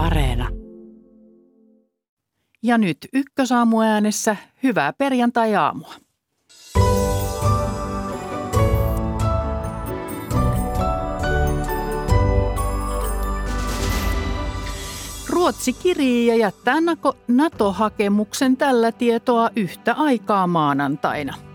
Areena. 0.00 0.48
Ja 2.62 2.78
nyt 2.78 2.98
ykkösaamuäänessä 3.12 4.36
hyvää 4.62 4.92
perjantai-aamua. 4.92 5.94
Ruotsi 15.28 15.72
kirii 15.72 16.26
ja 16.26 16.36
jättää 16.36 16.76
NATO-hakemuksen 17.28 18.56
tällä 18.56 18.92
tietoa 18.92 19.50
yhtä 19.56 19.94
aikaa 19.94 20.46
maanantaina– 20.46 21.34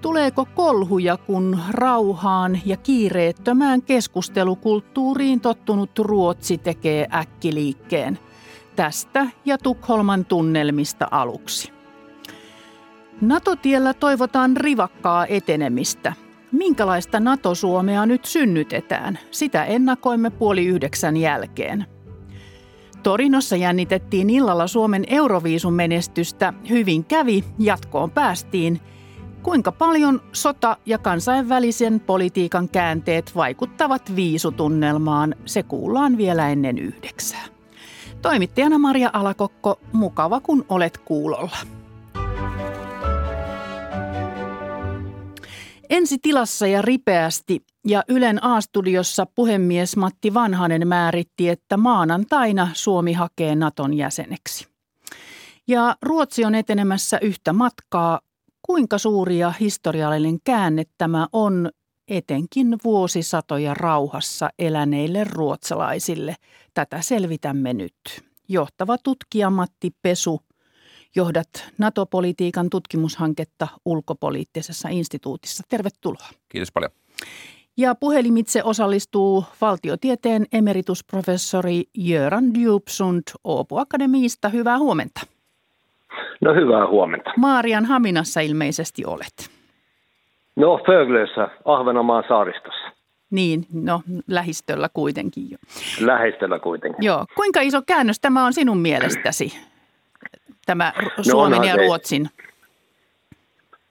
Tuleeko 0.00 0.46
kolhuja, 0.54 1.16
kun 1.16 1.58
rauhaan 1.70 2.60
ja 2.64 2.76
kiireettömään 2.76 3.82
keskustelukulttuuriin 3.82 5.40
tottunut 5.40 5.98
Ruotsi 5.98 6.58
tekee 6.58 7.06
äkkiliikkeen? 7.14 8.18
Tästä 8.76 9.26
ja 9.44 9.58
Tukholman 9.58 10.24
tunnelmista 10.24 11.08
aluksi. 11.10 11.72
NATO-tiellä 13.20 13.94
toivotaan 13.94 14.56
rivakkaa 14.56 15.26
etenemistä. 15.26 16.12
Minkälaista 16.52 17.20
NATO-Suomea 17.20 18.06
nyt 18.06 18.24
synnytetään? 18.24 19.18
Sitä 19.30 19.64
ennakoimme 19.64 20.30
puoli 20.30 20.66
yhdeksän 20.66 21.16
jälkeen. 21.16 21.86
Torinossa 23.02 23.56
jännitettiin 23.56 24.30
illalla 24.30 24.66
Suomen 24.66 25.04
Euroviisun 25.06 25.74
menestystä. 25.74 26.52
Hyvin 26.68 27.04
kävi, 27.04 27.44
jatkoon 27.58 28.10
päästiin– 28.10 28.80
Kuinka 29.46 29.72
paljon 29.72 30.22
sota 30.32 30.76
ja 30.86 30.98
kansainvälisen 30.98 32.00
politiikan 32.00 32.68
käänteet 32.68 33.36
vaikuttavat 33.36 34.16
viisutunnelmaan, 34.16 35.34
se 35.44 35.62
kuullaan 35.62 36.16
vielä 36.16 36.48
ennen 36.48 36.78
yhdeksää. 36.78 37.44
Toimittajana 38.22 38.78
Maria 38.78 39.10
Alakokko, 39.12 39.80
mukava 39.92 40.40
kun 40.40 40.64
olet 40.68 40.98
kuulolla. 40.98 41.56
Ensi 45.90 46.18
tilassa 46.22 46.66
ja 46.66 46.82
ripeästi 46.82 47.64
ja 47.84 48.02
Ylen 48.08 48.44
A-studiossa 48.44 49.26
puhemies 49.26 49.96
Matti 49.96 50.34
Vanhanen 50.34 50.88
määritti, 50.88 51.48
että 51.48 51.76
maanantaina 51.76 52.68
Suomi 52.72 53.12
hakee 53.12 53.54
Naton 53.54 53.94
jäseneksi. 53.94 54.66
Ja 55.68 55.96
Ruotsi 56.02 56.44
on 56.44 56.54
etenemässä 56.54 57.18
yhtä 57.22 57.52
matkaa 57.52 58.20
Kuinka 58.66 58.98
suuri 58.98 59.38
ja 59.38 59.52
historiallinen 59.60 60.38
käänne 60.44 60.84
tämä 60.98 61.28
on 61.32 61.70
etenkin 62.08 62.78
vuosisatoja 62.84 63.74
rauhassa 63.74 64.50
eläneille 64.58 65.24
ruotsalaisille? 65.24 66.36
Tätä 66.74 67.02
selvitämme 67.02 67.74
nyt. 67.74 67.94
Johtava 68.48 68.98
tutkija 68.98 69.50
Matti 69.50 69.90
Pesu, 70.02 70.40
johdat 71.16 71.48
NATO-politiikan 71.78 72.70
tutkimushanketta 72.70 73.68
ulkopoliittisessa 73.84 74.88
instituutissa. 74.88 75.62
Tervetuloa. 75.68 76.28
Kiitos 76.48 76.72
paljon. 76.72 76.90
Ja 77.76 77.94
puhelimitse 77.94 78.62
osallistuu 78.62 79.44
valtiotieteen 79.60 80.46
emeritusprofessori 80.52 81.84
Jöran 81.98 82.54
Djupsund 82.54 83.22
Åbo 83.44 83.78
Akademiista. 83.78 84.48
Hyvää 84.48 84.78
huomenta. 84.78 85.35
No 86.40 86.54
hyvää 86.54 86.86
huomenta. 86.86 87.30
Maarian 87.36 87.84
Haminassa 87.84 88.40
ilmeisesti 88.40 89.04
olet. 89.06 89.50
No 90.56 90.80
Föglössä, 90.86 91.48
Ahvenanmaan 91.64 92.24
saaristossa. 92.28 92.96
Niin, 93.30 93.66
no 93.72 94.00
lähistöllä 94.26 94.88
kuitenkin 94.92 95.50
jo. 95.50 95.58
Lähistöllä 96.00 96.58
kuitenkin. 96.58 97.04
Joo. 97.04 97.24
Kuinka 97.34 97.60
iso 97.60 97.82
käännös 97.86 98.20
tämä 98.20 98.44
on 98.44 98.52
sinun 98.52 98.78
mielestäsi, 98.78 99.58
tämä 100.66 100.92
no 101.16 101.24
Suomen 101.24 101.64
ja 101.64 101.76
Ruotsin? 101.76 102.26
Se, 102.36 102.44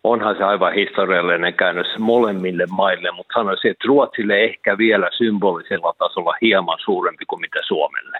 onhan 0.03 0.37
se 0.37 0.43
aivan 0.43 0.73
historiallinen 0.73 1.53
käännös 1.53 1.87
molemmille 1.99 2.65
maille, 2.69 3.11
mutta 3.11 3.33
sanoisin, 3.39 3.71
että 3.71 3.87
Ruotsille 3.87 4.43
ehkä 4.43 4.77
vielä 4.77 5.09
symbolisella 5.17 5.93
tasolla 5.97 6.33
hieman 6.41 6.77
suurempi 6.85 7.25
kuin 7.25 7.41
mitä 7.41 7.59
Suomelle. 7.67 8.17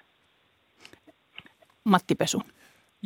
Matti 1.84 2.16
Pesu. 2.16 2.42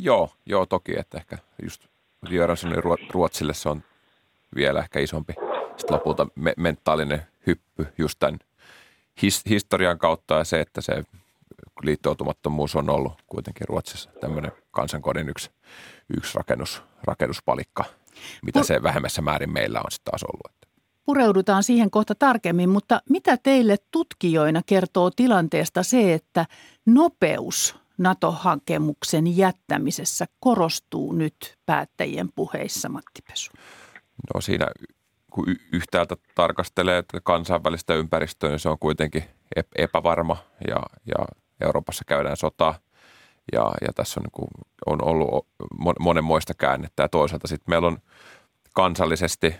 Joo, 0.02 0.30
joo 0.46 0.66
toki, 0.66 1.00
että 1.00 1.18
ehkä 1.18 1.38
just 1.64 1.86
Jöranssonin 2.30 2.84
Ruotsille 3.14 3.54
se 3.54 3.70
on 3.70 3.84
vielä 4.56 4.80
ehkä 4.80 5.00
isompi 5.00 5.34
sitten 5.80 5.96
lopulta 5.96 6.28
me- 6.36 6.54
mentaalinen 6.58 7.22
hyppy 7.48 7.88
just 7.98 8.20
tämän 8.20 8.40
his- 9.22 9.50
historian 9.50 9.98
kautta 9.98 10.34
ja 10.34 10.44
se, 10.44 10.60
että 10.60 10.82
se 10.82 11.04
liittoutumattomuus 11.84 12.76
on 12.76 12.90
ollut 12.90 13.14
kuitenkin 13.28 13.68
Ruotsissa 13.68 14.10
tämmöinen 14.22 14.52
kansankodin 14.72 15.30
yksi, 15.30 15.52
yksi 16.18 16.38
rakennus, 16.38 16.84
rakennuspalikka, 17.04 17.84
mitä 18.46 18.64
se 18.64 18.84
vähemmässä 18.84 19.22
määrin 19.22 19.54
meillä 19.54 19.80
on 19.80 19.92
sitten 19.92 20.12
taas 20.12 20.24
ollut. 20.24 20.60
Pureudutaan 21.06 21.64
siihen 21.64 21.92
kohta 21.92 22.16
tarkemmin, 22.16 22.70
mutta 22.70 23.02
mitä 23.10 23.38
teille 23.38 23.78
tutkijoina 23.92 24.62
kertoo 24.66 25.12
tilanteesta 25.12 25.84
se, 25.84 26.14
että 26.14 26.46
nopeus 26.86 27.76
NATO-hakemuksen 28.00 29.38
jättämisessä 29.38 30.26
korostuu 30.40 31.14
nyt 31.14 31.58
päättäjien 31.66 32.30
puheissa, 32.36 32.90
Matti 32.90 33.22
Pesu? 33.28 33.52
No 34.34 34.42
siinä 34.42 34.66
kun 35.32 35.46
yhtäältä 35.72 36.16
tarkastelee 36.36 37.04
kansainvälistä 37.24 37.94
ympäristöä, 37.94 38.50
niin 38.50 38.60
se 38.60 38.70
on 38.70 38.80
kuitenkin 38.80 39.24
epävarma 39.78 40.38
ja, 40.68 40.84
ja 41.06 41.26
Euroopassa 41.62 42.04
käydään 42.08 42.38
sotaa 42.38 42.80
ja, 43.54 43.72
ja 43.82 43.94
tässä 43.96 44.20
on, 44.20 44.24
niin 44.24 44.32
kuin, 44.32 44.48
on 44.86 45.04
ollut 45.04 45.48
monenmoista 46.00 46.54
käännettä 46.54 47.04
ja 47.04 47.10
toisaalta 47.10 47.48
sitten 47.48 47.72
meillä 47.72 47.88
on 47.88 47.98
kansallisesti 48.74 49.56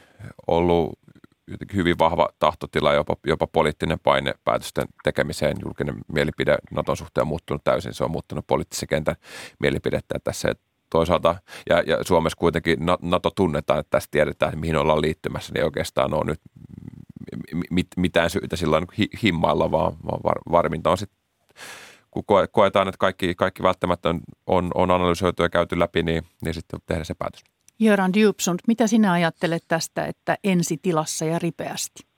ollut 0.48 0.99
jotenkin 1.52 1.78
hyvin 1.78 2.00
vahva 2.00 2.30
tahtotila, 2.40 2.94
jopa, 2.94 3.16
jopa 3.26 3.48
poliittinen 3.48 4.00
paine 4.00 4.34
päätösten 4.44 4.88
tekemiseen. 5.04 5.58
Julkinen 5.64 5.96
mielipide 6.14 6.58
Naton 6.72 6.98
suhteen 6.98 7.22
on 7.22 7.28
muuttunut 7.28 7.64
täysin. 7.64 7.94
Se 7.94 8.04
on 8.04 8.12
muuttunut 8.12 8.48
poliittisen 8.48 8.90
kentän 8.90 9.16
mielipidettä 9.60 10.20
tässä. 10.24 10.54
Toisaalta, 10.90 11.36
ja, 11.70 11.84
ja 11.88 12.04
Suomessa 12.04 12.38
kuitenkin 12.38 12.80
NATO 13.02 13.30
tunnetaan, 13.30 13.80
että 13.80 13.90
tässä 13.90 14.10
tiedetään, 14.12 14.60
mihin 14.60 14.78
ollaan 14.78 15.02
liittymässä, 15.02 15.54
niin 15.54 15.66
oikeastaan 15.66 16.14
on 16.14 16.28
nyt 16.28 16.42
mit, 17.70 17.88
mitään 17.98 18.30
syytä 18.30 18.56
silloin 18.56 18.88
himmailla, 19.24 19.72
vaan, 19.72 19.94
vaan 20.06 20.20
var, 20.24 20.38
varminta 20.52 20.90
on 20.90 20.98
sitten 20.98 21.20
kun 22.12 22.24
koetaan, 22.52 22.88
että 22.88 22.98
kaikki, 22.98 23.36
kaikki 23.36 23.64
välttämättä 23.64 24.16
on, 24.48 24.72
on 24.74 24.92
analysoitu 24.92 25.44
ja 25.44 25.50
käyty 25.50 25.80
läpi, 25.80 26.04
niin, 26.04 26.24
niin 26.42 26.54
sitten 26.54 26.80
tehdään 26.86 27.06
se 27.06 27.14
päätös. 27.14 27.44
Jöran 27.80 28.14
Djupsund, 28.14 28.60
mitä 28.68 28.88
sinä 28.88 29.12
ajattelet 29.12 29.64
tästä, 29.68 30.06
että 30.06 30.38
ensi 30.44 30.78
tilassa 30.82 31.26
ja 31.26 31.40
ripeästi? 31.40 32.09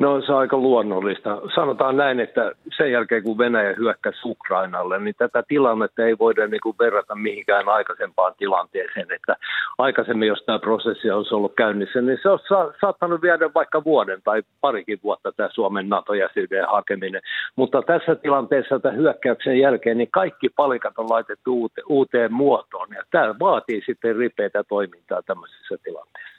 No 0.00 0.20
se 0.20 0.32
on 0.32 0.38
aika 0.38 0.56
luonnollista. 0.56 1.38
Sanotaan 1.54 1.96
näin, 1.96 2.20
että 2.20 2.52
sen 2.76 2.92
jälkeen 2.92 3.22
kun 3.22 3.38
Venäjä 3.38 3.74
hyökkäsi 3.78 4.18
Ukrainalle, 4.24 4.98
niin 4.98 5.14
tätä 5.18 5.42
tilannetta 5.48 6.02
ei 6.02 6.18
voida 6.18 6.46
niin 6.46 6.60
kuin 6.60 6.76
verrata 6.78 7.14
mihinkään 7.14 7.68
aikaisempaan 7.68 8.34
tilanteeseen. 8.38 9.06
Että 9.12 9.36
aikaisemmin, 9.78 10.28
jos 10.28 10.42
tämä 10.46 10.58
prosessi 10.58 11.10
olisi 11.10 11.34
ollut 11.34 11.54
käynnissä, 11.56 12.00
niin 12.00 12.18
se 12.22 12.28
olisi 12.28 12.44
saattanut 12.80 13.22
viedä 13.22 13.50
vaikka 13.54 13.84
vuoden 13.84 14.22
tai 14.24 14.42
parikin 14.60 14.98
vuotta 15.04 15.32
tämä 15.32 15.48
Suomen 15.52 15.88
NATO-jäsenyyden 15.88 16.68
hakeminen. 16.68 17.22
Mutta 17.56 17.82
tässä 17.82 18.14
tilanteessa 18.14 18.80
tämän 18.80 18.98
hyökkäyksen 18.98 19.58
jälkeen, 19.58 19.98
niin 19.98 20.10
kaikki 20.10 20.48
palikat 20.48 20.98
on 20.98 21.10
laitettu 21.10 21.70
uuteen 21.88 22.32
muotoon. 22.32 22.88
Ja 22.94 23.02
tämä 23.10 23.34
vaatii 23.40 23.82
sitten 23.86 24.16
ripeitä 24.16 24.64
toimintaa 24.64 25.22
tämmöisessä 25.22 25.76
tilanteessa. 25.84 26.29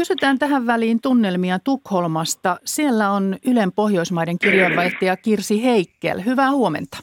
Kysytään 0.00 0.38
tähän 0.38 0.66
väliin 0.66 1.00
tunnelmia 1.00 1.58
Tukholmasta. 1.58 2.56
Siellä 2.64 3.10
on 3.10 3.36
Ylen 3.46 3.72
Pohjoismaiden 3.72 4.38
kirjanvaihtaja 4.38 5.16
Kirsi 5.16 5.64
Heikkel. 5.64 6.24
Hyvää 6.24 6.50
huomenta. 6.50 6.98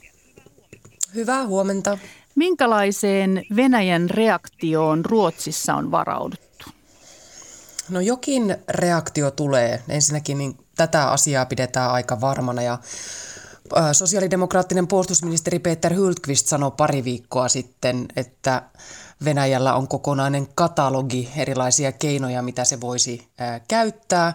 Hyvää 1.16 1.48
huomenta. 1.48 1.98
Minkälaiseen 2.36 3.46
Venäjän 3.56 4.10
reaktioon 4.10 5.06
Ruotsissa 5.06 5.76
on 5.76 5.92
varauduttu? 5.92 6.66
No 7.90 8.00
jokin 8.00 8.58
reaktio 8.70 9.32
tulee. 9.32 9.82
Ensinnäkin 9.90 10.38
niin 10.38 10.58
tätä 10.76 11.12
asiaa 11.12 11.46
pidetään 11.46 11.92
aika 11.92 12.22
varmana 12.22 12.62
ja 12.62 12.78
sosiaalidemokraattinen 13.92 14.88
puolustusministeri 14.88 15.60
Peter 15.60 15.96
Hultqvist 15.96 16.48
sanoi 16.48 16.72
pari 16.78 17.04
viikkoa 17.04 17.48
sitten, 17.48 18.06
että 18.16 18.62
Venäjällä 19.26 19.74
on 19.76 19.88
kokonainen 19.88 20.48
katalogi 20.56 21.30
erilaisia 21.38 21.92
keinoja, 21.92 22.42
mitä 22.42 22.64
se 22.64 22.82
voisi 22.82 23.28
käyttää, 23.68 24.34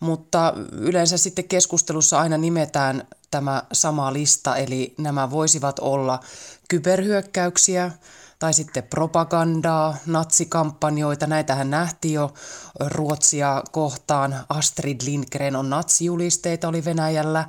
mutta 0.00 0.54
yleensä 0.72 1.18
sitten 1.18 1.48
keskustelussa 1.48 2.20
aina 2.20 2.38
nimetään 2.38 3.06
tämä 3.30 3.62
sama 3.72 4.12
lista, 4.12 4.56
eli 4.56 4.94
nämä 4.98 5.30
voisivat 5.30 5.78
olla 5.78 6.20
kyberhyökkäyksiä 6.68 7.90
tai 8.38 8.54
sitten 8.54 8.82
propagandaa, 8.82 9.96
natsikampanjoita. 10.06 11.26
Näitähän 11.26 11.70
nähtiin 11.70 12.14
jo 12.14 12.34
Ruotsia 12.80 13.62
kohtaan. 13.72 14.44
Astrid 14.48 15.00
Lindgren 15.04 15.56
on 15.56 15.70
natsijulisteita 15.70 16.68
oli 16.68 16.84
Venäjällä 16.84 17.46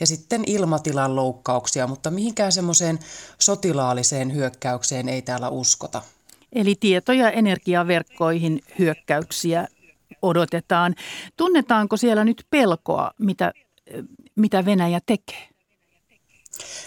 ja 0.00 0.06
sitten 0.06 0.42
ilmatilan 0.46 1.16
loukkauksia, 1.16 1.86
mutta 1.86 2.10
mihinkään 2.10 2.52
semmoiseen 2.52 2.98
sotilaalliseen 3.38 4.34
hyökkäykseen 4.34 5.08
ei 5.08 5.22
täällä 5.22 5.48
uskota. 5.48 6.02
Eli 6.52 6.74
tieto- 6.80 7.12
ja 7.12 7.30
energiaverkkoihin 7.30 8.60
hyökkäyksiä 8.78 9.68
odotetaan. 10.22 10.94
Tunnetaanko 11.36 11.96
siellä 11.96 12.24
nyt 12.24 12.46
pelkoa, 12.50 13.10
mitä, 13.18 13.52
mitä 14.36 14.64
Venäjä 14.64 15.00
tekee? 15.06 15.48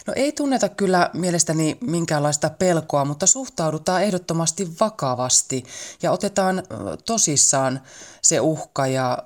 No 0.07 0.13
ei 0.15 0.31
tunneta 0.31 0.69
kyllä 0.69 1.09
mielestäni 1.13 1.77
minkäänlaista 1.81 2.50
pelkoa, 2.50 3.06
mutta 3.06 3.27
suhtaudutaan 3.27 4.03
ehdottomasti 4.03 4.67
vakavasti 4.79 5.63
ja 6.01 6.12
otetaan 6.12 6.63
tosissaan 7.06 7.81
se 8.21 8.39
uhka 8.39 8.88
ja 8.88 9.17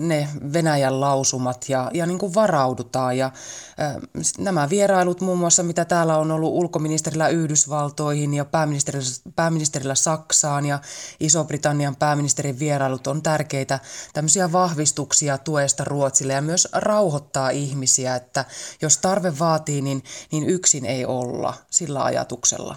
ne 0.00 0.28
Venäjän 0.52 1.00
lausumat 1.00 1.68
ja, 1.68 1.90
ja 1.94 2.06
niin 2.06 2.18
kuin 2.18 2.34
varaudutaan. 2.34 3.18
Ja 3.18 3.26
äh, 3.26 3.96
nämä 4.38 4.70
vierailut 4.70 5.20
muun 5.20 5.38
muassa, 5.38 5.62
mitä 5.62 5.84
täällä 5.84 6.18
on 6.18 6.30
ollut 6.30 6.52
ulkoministerillä 6.52 7.28
Yhdysvaltoihin 7.28 8.34
ja 8.34 8.44
pääministerillä, 8.44 9.06
pääministerillä 9.36 9.94
Saksaan 9.94 10.66
ja 10.66 10.78
Iso-Britannian 11.20 11.96
pääministerin 11.96 12.58
vierailut 12.58 13.06
on 13.06 13.22
tärkeitä 13.22 13.78
tämmöisiä 14.14 14.52
vahvistuksia 14.52 15.38
tuesta 15.38 15.84
Ruotsille 15.84 16.32
ja 16.32 16.42
myös 16.42 16.68
rauhoittaa 16.72 17.50
ihmisiä, 17.50 18.16
että 18.16 18.44
jos 18.82 18.98
tarve 18.98 19.38
vaatii, 19.38 19.82
niin, 19.82 20.02
niin 20.32 20.44
yksin 20.44 20.86
ei 20.86 21.04
olla 21.04 21.54
sillä 21.70 22.04
ajatuksella. 22.04 22.76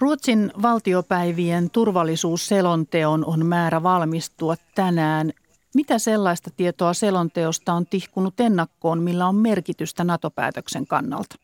Ruotsin 0.00 0.52
valtiopäivien 0.62 1.70
turvallisuusselonteon 1.70 3.24
on 3.24 3.46
määrä 3.46 3.82
valmistua 3.82 4.56
tänään. 4.74 5.32
Mitä 5.74 5.98
sellaista 5.98 6.50
tietoa 6.56 6.94
selonteosta 6.94 7.72
on 7.72 7.86
tihkunut 7.86 8.40
ennakkoon, 8.40 9.02
millä 9.02 9.26
on 9.26 9.34
merkitystä 9.34 10.04
NATO-päätöksen 10.04 10.86
kannalta? 10.86 11.36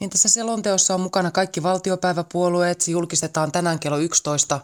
Niin 0.00 0.10
tässä 0.10 0.28
selonteossa 0.28 0.94
on 0.94 1.00
mukana 1.00 1.30
kaikki 1.30 1.62
valtiopäiväpuolueet. 1.62 2.80
Se 2.80 2.90
julkistetaan 2.90 3.52
tänään 3.52 3.78
kello 3.78 3.98
11 3.98 4.60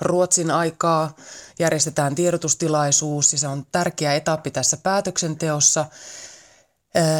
Ruotsin 0.00 0.50
aikaa. 0.50 1.16
Järjestetään 1.58 2.14
tiedotustilaisuus 2.14 3.32
ja 3.32 3.38
se 3.38 3.48
on 3.48 3.66
tärkeä 3.72 4.14
etappi 4.14 4.50
tässä 4.50 4.76
päätöksenteossa. 4.76 5.84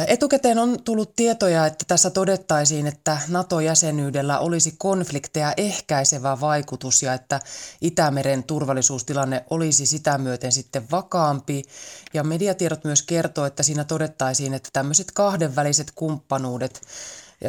Etukäteen 0.07 0.59
on 0.59 0.83
tullut 0.83 1.15
tietoja, 1.15 1.65
että 1.65 1.85
tässä 1.87 2.09
todettaisiin, 2.09 2.87
että 2.87 3.17
NATO-jäsenyydellä 3.27 4.39
olisi 4.39 4.75
konflikteja 4.77 5.53
ehkäisevä 5.57 6.39
vaikutus 6.39 7.03
ja 7.03 7.13
että 7.13 7.39
Itämeren 7.81 8.43
turvallisuustilanne 8.43 9.45
olisi 9.49 9.85
sitä 9.85 10.17
myöten 10.17 10.51
sitten 10.51 10.83
vakaampi. 10.91 11.63
Ja 12.13 12.23
mediatiedot 12.23 12.83
myös 12.83 13.01
kertoo, 13.01 13.45
että 13.45 13.63
siinä 13.63 13.83
todettaisiin, 13.83 14.53
että 14.53 14.69
tämmöiset 14.73 15.07
kahdenväliset 15.13 15.91
kumppanuudet 15.95 16.81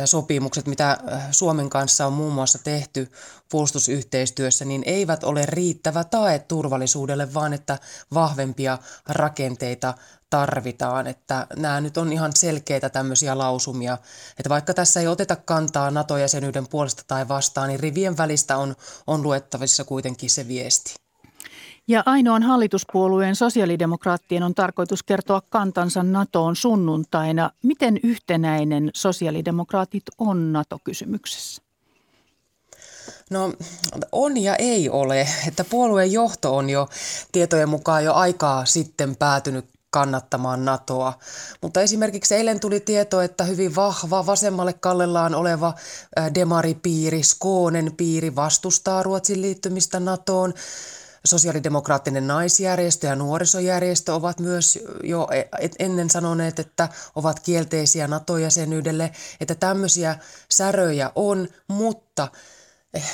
sopimukset, 0.04 0.66
mitä 0.66 0.98
Suomen 1.30 1.70
kanssa 1.70 2.06
on 2.06 2.12
muun 2.12 2.32
muassa 2.32 2.58
tehty 2.58 3.12
puolustusyhteistyössä, 3.50 4.64
niin 4.64 4.82
eivät 4.86 5.24
ole 5.24 5.46
riittävä 5.46 6.04
tae 6.04 6.38
turvallisuudelle, 6.38 7.34
vaan 7.34 7.52
että 7.52 7.78
vahvempia 8.14 8.78
rakenteita 9.08 9.94
tarvitaan. 10.30 11.06
Että 11.06 11.46
nämä 11.56 11.80
nyt 11.80 11.96
on 11.96 12.12
ihan 12.12 12.32
selkeitä 12.36 12.88
tämmöisiä 12.88 13.38
lausumia, 13.38 13.98
että 14.38 14.48
vaikka 14.48 14.74
tässä 14.74 15.00
ei 15.00 15.06
oteta 15.06 15.36
kantaa 15.36 15.90
NATO-jäsenyyden 15.90 16.68
puolesta 16.68 17.02
tai 17.06 17.28
vastaan, 17.28 17.68
niin 17.68 17.80
rivien 17.80 18.16
välistä 18.16 18.56
on, 18.56 18.76
on 19.06 19.22
luettavissa 19.22 19.84
kuitenkin 19.84 20.30
se 20.30 20.48
viesti. 20.48 21.05
Ja 21.88 22.02
ainoan 22.06 22.42
hallituspuolueen 22.42 23.36
sosiaalidemokraattien 23.36 24.42
on 24.42 24.54
tarkoitus 24.54 25.02
kertoa 25.02 25.42
kantansa 25.50 26.02
NATOon 26.02 26.56
sunnuntaina. 26.56 27.50
Miten 27.62 28.00
yhtenäinen 28.02 28.90
sosiaalidemokraatit 28.94 30.02
on 30.18 30.52
NATO-kysymyksessä? 30.52 31.62
No 33.30 33.52
on 34.12 34.36
ja 34.36 34.56
ei 34.56 34.90
ole, 34.90 35.28
että 35.48 35.64
puolueen 35.64 36.12
johto 36.12 36.56
on 36.56 36.70
jo 36.70 36.88
tietojen 37.32 37.68
mukaan 37.68 38.04
jo 38.04 38.14
aikaa 38.14 38.64
sitten 38.64 39.16
päätynyt 39.16 39.64
kannattamaan 39.90 40.64
NATOa. 40.64 41.12
Mutta 41.62 41.80
esimerkiksi 41.80 42.34
eilen 42.34 42.60
tuli 42.60 42.80
tieto, 42.80 43.20
että 43.20 43.44
hyvin 43.44 43.76
vahva 43.76 44.26
vasemmalle 44.26 44.72
kallellaan 44.72 45.34
oleva 45.34 45.74
demaripiiri, 46.34 47.22
Skoonen 47.22 47.92
piiri 47.96 48.36
vastustaa 48.36 49.02
Ruotsin 49.02 49.42
liittymistä 49.42 50.00
NATOon. 50.00 50.54
Sosiaalidemokraattinen 51.26 52.26
naisjärjestö 52.26 53.06
ja 53.06 53.16
nuorisojärjestö 53.16 54.14
ovat 54.14 54.40
myös 54.40 54.78
jo 55.02 55.28
e, 55.32 55.68
ennen 55.78 56.10
sanoneet, 56.10 56.58
että 56.58 56.88
ovat 57.14 57.40
kielteisiä 57.40 58.08
NATO-jäsenyydelle, 58.08 59.12
että 59.40 59.54
tämmöisiä 59.54 60.18
säröjä 60.48 61.12
on, 61.14 61.48
mutta– 61.68 62.28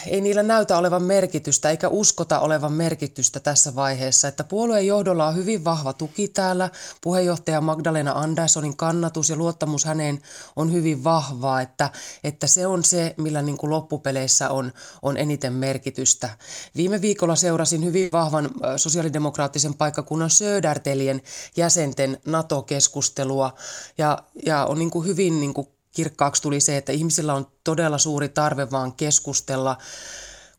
ei 0.07 0.21
niillä 0.21 0.43
näytä 0.43 0.79
olevan 0.79 1.03
merkitystä 1.03 1.71
eikä 1.71 1.89
uskota 1.89 2.41
olevan 2.41 2.73
merkitystä 2.73 3.41
tässä 3.41 3.75
vaiheessa, 3.75 4.29
että 4.29 4.45
puolueen 4.45 4.87
johdolla 4.87 5.27
on 5.27 5.37
hyvin 5.37 5.65
vahva 5.65 5.93
tuki 5.93 6.29
täällä. 6.29 6.71
Puheenjohtaja 7.01 7.61
Magdalena 7.61 8.13
Anderssonin 8.13 8.77
kannatus 8.77 9.31
ja 9.31 9.37
luottamus 9.37 9.85
häneen 9.85 10.23
on 10.57 10.73
hyvin 10.73 11.05
vahvaa, 11.05 11.61
että, 11.61 11.91
että 12.25 12.47
se 12.47 12.67
on 12.67 12.85
se, 12.85 13.15
millä 13.17 13.43
niin 13.43 13.59
kuin 13.59 13.71
loppupeleissä 13.71 14.51
on, 14.51 14.73
on 15.03 15.17
eniten 15.17 15.53
merkitystä. 15.53 16.29
Viime 16.77 17.01
viikolla 17.01 17.37
seurasin 17.37 17.85
hyvin 17.85 18.09
vahvan 18.13 18.51
sosiaalidemokraattisen 18.77 19.75
paikkakunnan 19.75 20.31
Södertelien 20.31 21.23
jäsenten 21.57 22.21
NATO-keskustelua 22.27 23.55
ja, 23.99 24.19
ja 24.47 24.67
on 24.67 24.79
niin 24.79 24.91
kuin 24.91 25.07
hyvin 25.07 25.41
niin 25.41 25.55
kuin 25.55 25.69
kirkkaaksi 25.93 26.43
tuli 26.43 26.61
se, 26.61 26.77
että 26.77 26.93
ihmisillä 26.93 27.35
on 27.35 27.47
todella 27.65 27.99
suuri 27.99 28.29
tarve 28.29 28.71
vaan 28.71 28.93
keskustella. 28.93 29.77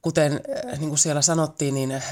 Kuten 0.01 0.31
äh, 0.31 0.80
niin 0.80 0.89
kuin 0.89 1.00
siellä 1.00 1.21
sanottiin, 1.21 1.74
niin 1.74 1.91
äh, 1.91 2.03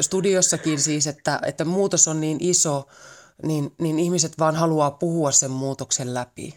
studiossakin 0.00 0.80
siis, 0.80 1.06
että, 1.06 1.40
että 1.46 1.64
muutos 1.64 2.08
on 2.08 2.20
niin 2.20 2.38
iso, 2.40 2.88
niin, 3.42 3.72
niin 3.78 3.98
ihmiset 3.98 4.32
vaan 4.38 4.54
haluaa 4.54 4.90
puhua 4.90 5.30
sen 5.30 5.50
muutoksen 5.50 6.14
läpi. 6.14 6.54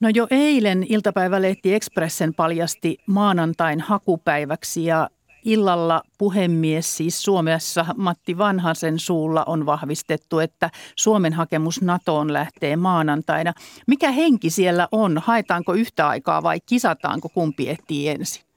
No 0.00 0.08
jo 0.08 0.26
eilen 0.30 0.86
iltapäivälehti 0.88 1.74
Expressen 1.74 2.34
paljasti 2.34 2.98
maanantain 3.06 3.80
hakupäiväksi 3.80 4.84
ja 4.84 5.10
illalla 5.44 6.02
puhemies 6.18 6.96
siis 6.96 7.22
Suomessa 7.22 7.86
Matti 7.96 8.38
Vanhasen 8.38 8.98
suulla 8.98 9.44
on 9.44 9.66
vahvistettu, 9.66 10.38
että 10.38 10.70
Suomen 10.96 11.32
hakemus 11.32 11.82
NATOon 11.82 12.32
lähtee 12.32 12.76
maanantaina. 12.76 13.52
Mikä 13.86 14.10
henki 14.10 14.50
siellä 14.50 14.88
on? 14.92 15.18
Haetaanko 15.24 15.72
yhtä 15.72 16.08
aikaa 16.08 16.42
vai 16.42 16.60
kisataanko 16.60 17.28
kumpi 17.28 17.68
ehtii 17.68 18.08
ensin? 18.08 18.51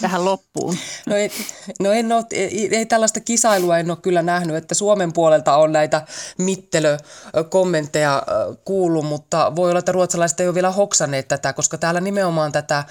Tähän 0.00 0.24
loppuun? 0.24 0.76
No, 1.06 1.16
ei, 1.16 1.30
no 1.80 1.92
en 1.92 2.12
ole, 2.12 2.24
ei, 2.30 2.76
ei 2.76 2.86
tällaista 2.86 3.20
kisailua 3.20 3.78
en 3.78 3.90
ole 3.90 3.98
kyllä 4.02 4.22
nähnyt, 4.22 4.56
että 4.56 4.74
Suomen 4.74 5.12
puolelta 5.12 5.56
on 5.56 5.72
näitä 5.72 6.06
mittelökommentteja 6.38 8.22
kuullut, 8.64 9.06
mutta 9.06 9.56
voi 9.56 9.70
olla, 9.70 9.78
että 9.78 9.92
ruotsalaiset 9.92 10.40
ei 10.40 10.46
ole 10.46 10.54
vielä 10.54 10.70
hoksanneet 10.70 11.28
tätä, 11.28 11.52
koska 11.52 11.78
täällä 11.78 12.00
nimenomaan 12.00 12.52
tätä 12.52 12.84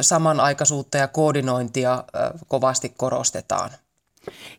samanaikaisuutta 0.00 0.98
ja 0.98 1.08
koordinointia 1.08 2.04
kovasti 2.48 2.94
korostetaan. 2.96 3.70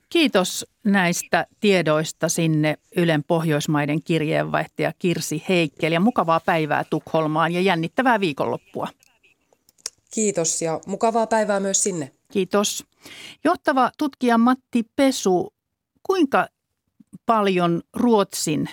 Kiitos 0.10 0.66
näistä 0.84 1.48
tiedoista 1.60 2.30
sinne 2.30 2.78
Ylen 2.96 3.24
Pohjoismaiden 3.24 4.04
kirjeenvaihtaja 4.04 4.94
Kirsi 5.00 5.44
Heikkel 5.50 5.92
ja 5.92 6.00
mukavaa 6.00 6.40
päivää 6.40 6.84
Tukholmaan 6.84 7.52
ja 7.52 7.62
jännittävää 7.62 8.20
viikonloppua. 8.20 8.88
Kiitos 10.14 10.62
ja 10.62 10.80
mukavaa 10.88 11.28
päivää 11.28 11.60
myös 11.60 11.84
sinne. 11.84 12.12
Kiitos. 12.32 12.86
Johtava 13.44 13.92
tutkija 13.98 14.38
Matti 14.38 14.84
Pesu, 14.96 15.54
kuinka 16.04 16.48
paljon 17.26 17.82
Ruotsin 17.96 18.70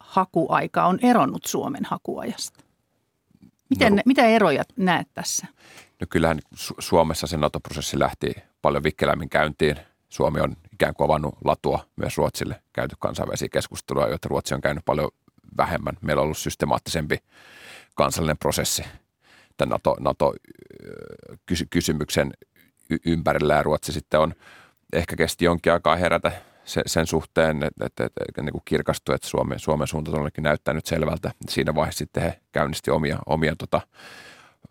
hakuaika 0.00 0.86
on 0.86 0.98
eronnut 1.02 1.44
Suomen 1.44 1.84
hakuajasta? 1.84 2.60
Miten, 3.70 3.96
no, 3.96 4.02
mitä 4.06 4.26
eroja 4.26 4.62
näet 4.76 5.08
tässä? 5.14 5.46
No 6.00 6.06
kyllähän 6.10 6.40
Suomessa 6.78 7.26
se 7.26 7.36
NATO-prosessi 7.36 7.98
lähti 7.98 8.34
paljon 8.62 8.82
vikkelämmin 8.82 9.28
käyntiin. 9.28 9.76
Suomi 10.08 10.40
on 10.40 10.56
ikään 10.72 10.94
kuin 10.94 11.04
avannut 11.04 11.34
latua 11.44 11.86
myös 11.96 12.16
Ruotsille 12.16 12.62
käyty 12.72 12.96
kansainvälisiä 12.98 13.48
keskusteluja, 13.48 14.08
joita 14.08 14.28
Ruotsi 14.28 14.54
on 14.54 14.60
käynyt 14.60 14.84
paljon 14.84 15.10
vähemmän. 15.56 15.96
Meillä 16.00 16.20
on 16.20 16.24
ollut 16.24 16.38
systemaattisempi 16.38 17.18
kansallinen 17.94 18.38
prosessi 18.38 18.84
tämän 19.60 19.70
NATO, 19.70 19.96
NATO-kysymyksen 20.00 22.32
ympärillä 23.06 23.54
ja 23.54 23.62
Ruotsi 23.62 23.92
sitten 23.92 24.20
on 24.20 24.34
ehkä 24.92 25.16
kesti 25.16 25.44
jonkin 25.44 25.72
aikaa 25.72 25.96
herätä 25.96 26.32
sen 26.86 27.06
suhteen, 27.06 27.62
että, 27.62 27.86
että, 27.86 28.04
että, 28.04 28.24
että 28.28 28.42
niin 28.42 28.52
kuin 28.52 28.62
kirkastui, 28.64 29.14
että 29.14 29.28
Suomen, 29.28 29.58
Suomen 29.58 29.86
suunta 29.86 30.10
näyttää 30.40 30.74
nyt 30.74 30.86
selvältä. 30.86 31.30
Siinä 31.48 31.74
vaiheessa 31.74 31.98
sitten 31.98 32.22
he 32.22 32.40
käynnisti 32.52 32.90
omia, 32.90 33.18
omia 33.26 33.56
tota, 33.56 33.80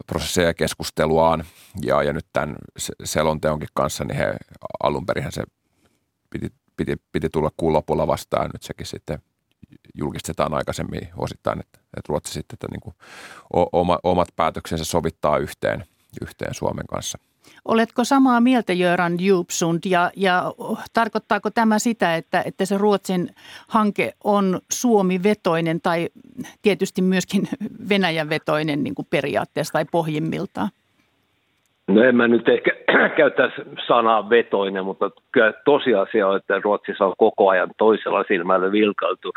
prosesseja 0.08 0.48
ja 0.48 0.54
keskusteluaan. 0.54 1.44
Ja, 1.82 2.04
ja 2.04 2.14
nyt 2.14 2.26
tämän 2.34 2.56
selonteonkin 3.04 3.70
kanssa, 3.74 4.04
niin 4.04 4.18
he 4.18 4.36
alun 4.84 5.06
perin 5.06 5.32
se 5.32 5.44
piti, 6.30 6.54
piti, 6.78 6.96
piti 7.12 7.30
tulla 7.30 7.52
kuun 7.58 7.74
lopulla 7.74 8.08
vastaan. 8.08 8.50
Nyt 8.54 8.64
sekin 8.64 8.88
sitten 8.88 9.22
julkistetaan 9.96 10.54
aikaisemmin 10.54 11.10
osittain, 11.18 11.60
että, 11.60 11.80
että 11.80 12.10
Ruotsi 12.10 12.34
sitten 12.34 12.56
että 12.56 12.68
niin 12.72 12.82
kuin 12.82 12.96
oma, 13.72 14.00
omat 14.04 14.28
päätöksensä 14.36 14.86
sovittaa 14.86 15.38
yhteen, 15.38 15.86
yhteen 16.22 16.54
Suomen 16.54 16.88
kanssa. 16.88 17.18
Oletko 17.66 18.04
samaa 18.04 18.42
mieltä 18.42 18.74
Jöran 18.74 19.18
Djupsund 19.18 19.80
ja, 19.86 20.12
ja 20.16 20.54
tarkoittaako 20.94 21.52
tämä 21.52 21.80
sitä, 21.80 22.16
että, 22.16 22.44
että 22.46 22.66
se 22.66 22.78
Ruotsin 22.78 23.36
hanke 23.68 24.14
on 24.24 24.62
Suomi-vetoinen 24.72 25.82
tai 25.82 26.10
tietysti 26.62 27.02
myöskin 27.02 27.50
Venäjän-vetoinen 27.90 28.84
niin 28.84 28.96
kuin 28.96 29.08
periaatteessa 29.10 29.74
tai 29.74 29.86
pohjimmiltaan? 29.86 30.70
No 31.90 32.04
en 32.04 32.16
mä 32.16 32.28
nyt 32.28 32.50
ehkä 32.50 32.72
käyttäisi 33.18 33.62
sanaa 33.88 34.30
vetoinen, 34.30 34.86
mutta 34.86 35.12
kyllä 35.32 35.54
tosiasia 35.66 36.28
on, 36.28 36.38
että 36.38 36.60
Ruotsissa 36.64 37.06
on 37.06 37.14
koko 37.18 37.50
ajan 37.50 37.70
toisella 37.78 38.24
silmällä 38.28 38.72
vilkailtu 38.72 39.32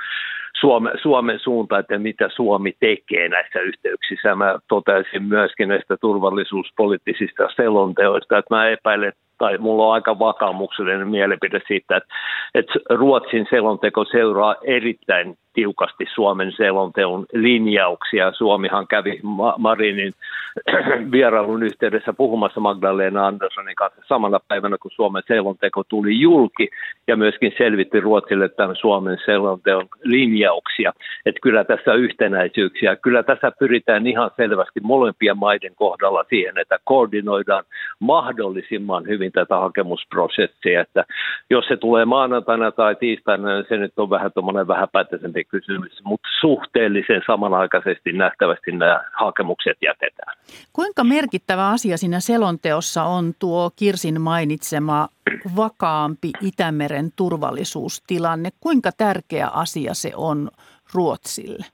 Suomen, 0.61 0.93
Suomen 1.03 1.39
suunta, 1.39 1.79
että 1.79 1.99
mitä 1.99 2.29
Suomi 2.29 2.73
tekee 2.81 3.29
näissä 3.29 3.61
yhteyksissä. 3.61 4.35
Mä 4.35 4.59
totesin 4.69 5.23
myöskin 5.23 5.69
näistä 5.69 5.97
turvallisuuspoliittisista 6.01 7.49
selonteoista, 7.57 8.39
että 8.39 8.55
mä 8.55 8.69
epäilen, 8.69 9.13
tai 9.39 9.59
mulla 9.59 9.87
on 9.87 9.95
aika 9.95 10.19
vakaumuksellinen 10.19 11.09
mielipide 11.09 11.61
siitä, 11.67 11.97
että, 11.97 12.15
että 12.55 12.73
Ruotsin 12.91 13.47
selonteko 13.51 14.05
seuraa 14.05 14.55
erittäin 14.65 15.35
tiukasti 15.53 16.05
Suomen 16.15 16.53
selonteon 16.57 17.27
linjauksia. 17.33 18.33
Suomihan 18.33 18.87
kävi 18.87 19.21
Marinin 19.59 20.13
vierailun 21.13 21.63
yhteydessä 21.63 22.13
puhumassa 22.13 22.61
Magdalena 22.61 23.27
Anderssonin 23.27 23.77
kanssa 23.77 24.03
samana 24.09 24.41
päivänä, 24.49 24.77
kun 24.79 24.91
Suomen 24.91 25.23
selonteko 25.27 25.85
tuli 25.85 26.21
julki 26.21 26.69
ja 27.07 27.17
myöskin 27.17 27.53
selvitti 27.59 28.01
Ruotsille 28.01 28.49
tämän 28.49 28.77
Suomen 28.77 29.19
selonteon 29.25 29.89
linjauksia. 30.03 30.93
Että 31.27 31.41
kyllä 31.43 31.65
tässä 31.65 31.95
yhtenäisyyksiä, 31.95 32.97
kyllä 32.97 33.23
tässä 33.23 33.53
pyritään 33.59 34.07
ihan 34.07 34.31
selvästi 34.37 34.81
molempien 34.83 35.39
maiden 35.39 35.75
kohdalla 35.75 36.25
siihen, 36.29 36.59
että 36.59 36.79
koordinoidaan 36.85 37.65
mahdollisimman 38.01 39.07
hyvin 39.07 39.33
tätä 39.33 39.57
hakemusprosessia, 39.57 40.81
että 40.81 41.05
jos 41.51 41.65
se 41.69 41.77
tulee 41.77 42.05
maanantaina 42.05 42.73
tai 42.73 42.95
tiistaina, 42.95 43.55
niin 43.55 43.67
se 43.69 43.77
nyt 43.77 43.93
on 43.97 44.11
vähän 44.11 44.33
tuommoinen 44.33 44.69
vähäpätöisempi 44.69 45.42
kysymys, 45.45 46.01
mutta 46.05 46.29
suhteellisen 46.41 47.23
samanaikaisesti 47.27 48.13
nähtävästi 48.13 48.73
nämä 48.73 49.05
hakemukset 49.13 49.79
jätetään. 49.83 50.37
Kuinka 50.73 51.05
merkittävä 51.05 51.69
asia 51.69 51.97
siinä 51.97 52.21
selonteossa 52.21 53.03
on 53.03 53.33
tuo 53.39 53.71
Kirsin 53.77 54.21
mainitsema 54.21 55.09
vakaampi 55.57 56.31
Itämeren 56.41 57.11
turvallisuustilanne? 57.17 58.51
Kuinka 58.61 58.91
tärkeä 58.99 59.49
asia 59.49 59.95
se 59.95 60.13
on 60.17 60.51
Ruotsille? 60.95 61.65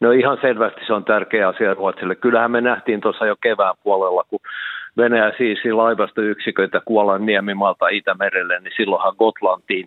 No 0.00 0.12
ihan 0.12 0.38
selvästi 0.40 0.80
se 0.86 0.92
on 0.92 1.04
tärkeä 1.04 1.48
asia 1.48 1.74
Ruotsille. 1.74 2.14
Kyllähän 2.14 2.50
me 2.50 2.60
nähtiin 2.60 3.00
tuossa 3.00 3.26
jo 3.26 3.36
kevään 3.42 3.74
puolella, 3.82 4.24
kun 4.28 4.40
Venäjä 4.96 5.32
siisi 5.38 5.72
laivastoyksiköitä 5.72 6.80
Kuolan 6.84 7.26
niemimalta 7.26 7.88
Itämerelle, 7.88 8.60
niin 8.60 8.72
silloinhan 8.76 9.14
Gotlantiin 9.18 9.86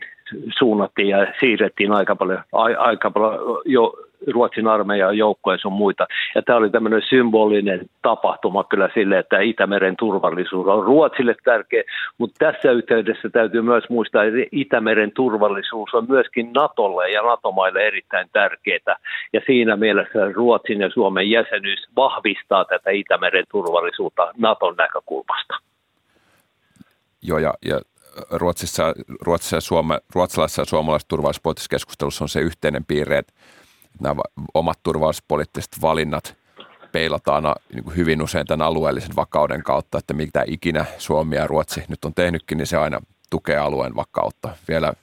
suunnattiin 0.58 1.08
ja 1.08 1.28
siirrettiin 1.40 1.92
aika 1.92 2.16
paljon, 2.16 2.44
aika 2.78 3.12
paljon 3.12 3.62
jo 3.66 3.94
Ruotsin 4.28 4.68
armeijan 4.68 5.18
joukkoja 5.18 5.58
sun 5.58 5.74
muita. 5.74 6.08
Ja 6.36 6.42
tämä 6.42 6.58
oli 6.58 6.70
tämmöinen 6.70 7.02
symbolinen 7.10 7.90
tapahtuma 8.02 8.64
kyllä 8.64 8.90
sille, 8.94 9.20
että 9.20 9.40
Itämeren 9.40 9.96
turvallisuus 9.98 10.68
on 10.68 10.84
Ruotsille 10.84 11.36
tärkeä, 11.44 11.84
mutta 12.18 12.46
tässä 12.46 12.72
yhteydessä 12.72 13.30
täytyy 13.30 13.62
myös 13.62 13.84
muistaa, 13.90 14.24
että 14.24 14.40
Itämeren 14.52 15.12
turvallisuus 15.12 15.94
on 15.94 16.06
myöskin 16.10 16.54
Natolle 16.54 17.10
ja 17.10 17.22
NATO-maille 17.22 17.88
erittäin 17.88 18.28
tärkeää. 18.34 18.96
Ja 19.34 19.42
siinä 19.46 19.76
mielessä 19.76 20.32
Ruotsin 20.34 20.82
ja 20.82 20.90
Suomen 20.90 21.30
jäsenyys 21.30 21.88
vahvistaa 21.96 22.66
tätä 22.66 22.90
Itämeren 22.92 23.46
turvallisuutta 23.52 24.32
Naton 24.38 24.76
näkökulmasta. 24.78 25.54
Joo, 27.24 27.38
ja, 27.38 27.54
ja 27.66 27.80
Ruotsissa, 28.32 28.94
Ruotsissa 29.22 29.58
ja 29.58 29.62
Suome, 29.62 30.02
ruotsalaisessa 30.16 30.62
ja 30.62 30.66
suomalaisessa 30.66 31.08
turvallisuuspoliittisessa 31.08 31.70
keskustelussa 31.70 32.24
on 32.26 32.30
se 32.30 32.40
yhteinen 32.40 32.86
piirre, 32.86 33.18
että 33.18 33.34
nämä 34.00 34.22
omat 34.54 34.80
turvallisuuspoliittiset 34.84 35.82
valinnat 35.82 36.36
peilataan 36.92 37.44
niin 37.74 37.96
hyvin 37.96 38.22
usein 38.22 38.48
tämän 38.48 38.68
alueellisen 38.68 39.16
vakauden 39.16 39.64
kautta, 39.64 39.98
että 39.98 40.14
mitä 40.14 40.44
ikinä 40.48 40.86
Suomi 40.98 41.36
ja 41.36 41.48
Ruotsi 41.48 41.84
nyt 41.88 42.06
on 42.06 42.14
tehnytkin, 42.14 42.58
niin 42.58 42.68
se 42.68 42.78
aina 42.78 43.02
tukee 43.30 43.58
alueen 43.58 43.96
vakautta. 43.96 44.50
Vielä 44.68 44.94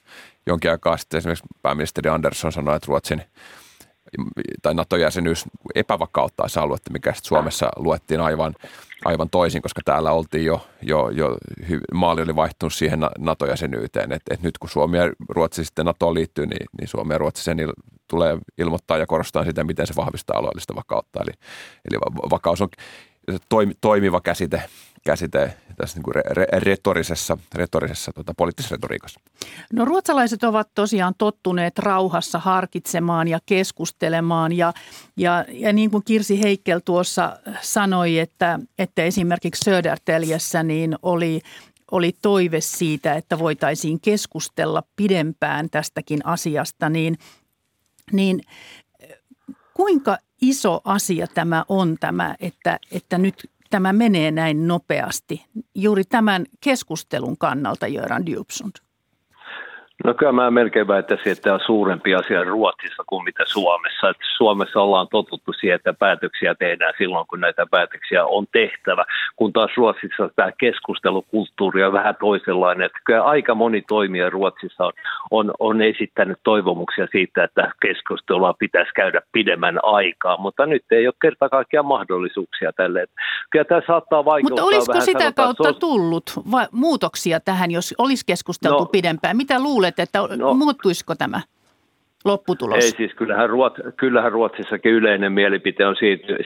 jonkin 0.47 0.71
aikaa 0.71 0.97
sitten 0.97 1.19
esimerkiksi 1.19 1.45
pääministeri 1.63 2.11
Andersson 2.11 2.53
sanoi, 2.53 2.77
että 2.77 2.87
Ruotsin 2.89 3.23
tai 4.63 4.75
NATO-jäsenyys 4.75 5.45
epävakauttaa 5.75 6.49
se 6.49 6.61
aluetta, 6.61 6.93
mikä 6.93 7.13
Suomessa 7.23 7.69
luettiin 7.77 8.21
aivan, 8.21 8.55
aivan 9.05 9.31
toisin, 9.31 9.63
koska 9.63 9.81
täällä 9.85 10.13
oltiin 10.13 10.45
jo, 10.45 10.67
jo, 10.83 11.09
jo 11.09 11.39
maali 11.95 12.23
oli 12.23 12.37
vaihtunut 12.37 12.75
siihen 12.75 13.01
NATO-jäsenyyteen. 13.19 14.13
Et, 14.13 14.23
et 14.31 14.43
nyt 14.43 14.59
kun 14.59 14.71
Suomi 14.71 14.99
ja 14.99 15.13
Ruotsi 15.29 15.65
sitten 15.65 15.87
NATOon 15.87 16.15
liittyy, 16.15 16.47
niin, 16.47 16.67
niin 16.79 16.89
Suomi 16.89 17.15
ja 17.15 17.19
Ruotsi 17.19 17.45
sen 17.45 17.59
il, 17.59 17.73
tulee 18.09 18.39
ilmoittaa 18.59 18.99
ja 18.99 19.07
korostaa 19.07 19.45
sitä, 19.45 19.65
miten 19.65 19.87
se 19.87 19.97
vahvistaa 19.97 20.39
alueellista 20.39 20.75
vakautta. 20.75 21.21
Eli, 21.23 21.33
eli 21.91 21.99
vakaus 22.31 22.63
on 22.63 22.69
toimiva 23.81 24.21
käsite 24.21 24.63
käsite 25.05 25.55
tässä 25.77 25.97
niin 25.97 26.03
kuin 26.03 26.15
re, 26.15 26.47
retorisessa, 26.53 27.39
retorisessa 27.55 28.13
tota, 28.13 28.35
poliittisessa 28.37 28.75
retoriikassa? 28.75 29.21
No 29.73 29.85
ruotsalaiset 29.85 30.45
ovat 30.45 30.69
tosiaan 30.75 31.15
tottuneet 31.19 31.79
rauhassa 31.79 32.39
harkitsemaan 32.39 33.29
ja 33.29 33.39
keskustelemaan 33.47 34.53
ja, 34.53 34.73
ja, 35.17 35.45
ja 35.49 35.73
niin 35.73 35.91
kuin 35.91 36.05
Kirsi 36.05 36.43
Heikkel 36.43 36.81
tuossa 36.85 37.39
sanoi, 37.61 38.19
että, 38.19 38.59
että 38.79 39.03
esimerkiksi 39.03 39.65
Södertäljessä 39.65 40.63
niin 40.63 40.97
oli 41.03 41.41
oli 41.91 42.17
toive 42.23 42.61
siitä, 42.61 43.15
että 43.15 43.39
voitaisiin 43.39 44.01
keskustella 44.01 44.83
pidempään 44.97 45.71
tästäkin 45.71 46.27
asiasta, 46.27 46.89
niin, 46.89 47.19
niin 48.13 48.41
kuinka 49.75 50.19
iso 50.41 50.81
asia 50.85 51.27
tämä 51.27 51.65
on 51.69 51.97
tämä, 52.01 52.37
että, 52.41 52.79
että 52.91 53.19
nyt 53.19 53.51
tämä 53.71 53.93
menee 53.93 54.31
näin 54.31 54.67
nopeasti 54.69 55.47
juuri 55.75 56.05
tämän 56.05 56.47
keskustelun 56.61 57.39
kannalta, 57.39 57.87
Jöran 57.87 58.27
Djupsund? 58.27 58.73
No 60.05 60.15
kyllä 60.15 60.33
mä 60.33 60.51
melkein 60.51 60.89
väittäisin, 60.89 61.33
että 61.33 61.43
tämä 61.43 61.55
on 61.55 61.61
suurempi 61.67 62.15
asia 62.15 62.45
Ruotsissa 62.45 63.03
kuin 63.07 63.25
mitä 63.25 63.45
Suomessa. 63.47 64.09
Että 64.09 64.25
Suomessa 64.37 64.81
ollaan 64.83 65.09
totuttu 65.11 65.53
siihen, 65.53 65.77
että 65.77 65.93
päätöksiä 65.93 66.55
tehdään 66.55 66.95
silloin, 66.99 67.27
kun 67.27 67.41
näitä 67.41 67.67
päätöksiä 67.71 68.25
on 68.25 68.47
tehtävä, 68.53 69.05
kun 69.37 69.53
taas 69.53 69.71
Ruotsissa 69.77 70.31
tämä 70.37 70.53
keskustelukulttuuri 70.53 71.85
on 71.85 71.93
vähän 71.93 72.17
toisenlainen. 72.21 72.87
Että 72.87 72.99
kyllä 73.05 73.23
aika 73.23 73.55
moni 73.55 73.83
toimija 73.89 74.31
Ruotsissa 74.31 74.85
on, 74.85 74.93
on, 75.31 75.53
on 75.59 75.83
esittänyt 75.83 76.39
toivomuksia 76.45 77.07
siitä, 77.13 77.45
että 77.45 77.73
keskustelua 77.83 78.55
pitäisi 78.59 78.91
käydä 78.95 79.21
pidemmän 79.33 79.79
aikaa, 79.83 80.37
mutta 80.37 80.67
nyt 80.67 80.85
ei 80.91 81.07
ole 81.07 81.15
kerta 81.23 81.49
kaikkiaan 81.49 81.87
mahdollisuuksia 81.87 82.73
tälle. 82.73 83.03
Että 83.03 83.15
kyllä 83.51 83.65
tämä 83.65 83.83
saattaa 83.87 84.25
vaikuttaa 84.25 84.65
Mutta 84.65 84.77
olisiko 84.77 84.93
vähän, 84.93 85.05
sitä 85.05 85.33
kautta 85.33 85.69
sos... 85.69 85.79
tullut 85.79 86.33
muutoksia 86.73 87.41
tähän, 87.41 87.71
jos 87.71 87.95
olisi 87.99 88.27
keskusteltu 88.27 88.79
no, 88.79 88.87
pidempään? 88.87 89.37
Mitä 89.37 89.63
luulet? 89.63 89.88
Luulet, 89.89 89.99
että 89.99 90.37
no, 90.37 90.55
muuttuisiko 90.55 91.15
tämä 91.15 91.41
lopputulos? 92.25 92.85
Ei 92.85 92.91
siis, 92.91 93.15
kyllähän, 93.15 93.51
Ruot, 93.51 93.75
kyllähän 93.97 94.33
Ruotsissakin 94.33 94.93
yleinen 94.93 95.33
mielipite 95.33 95.87
on 95.87 95.97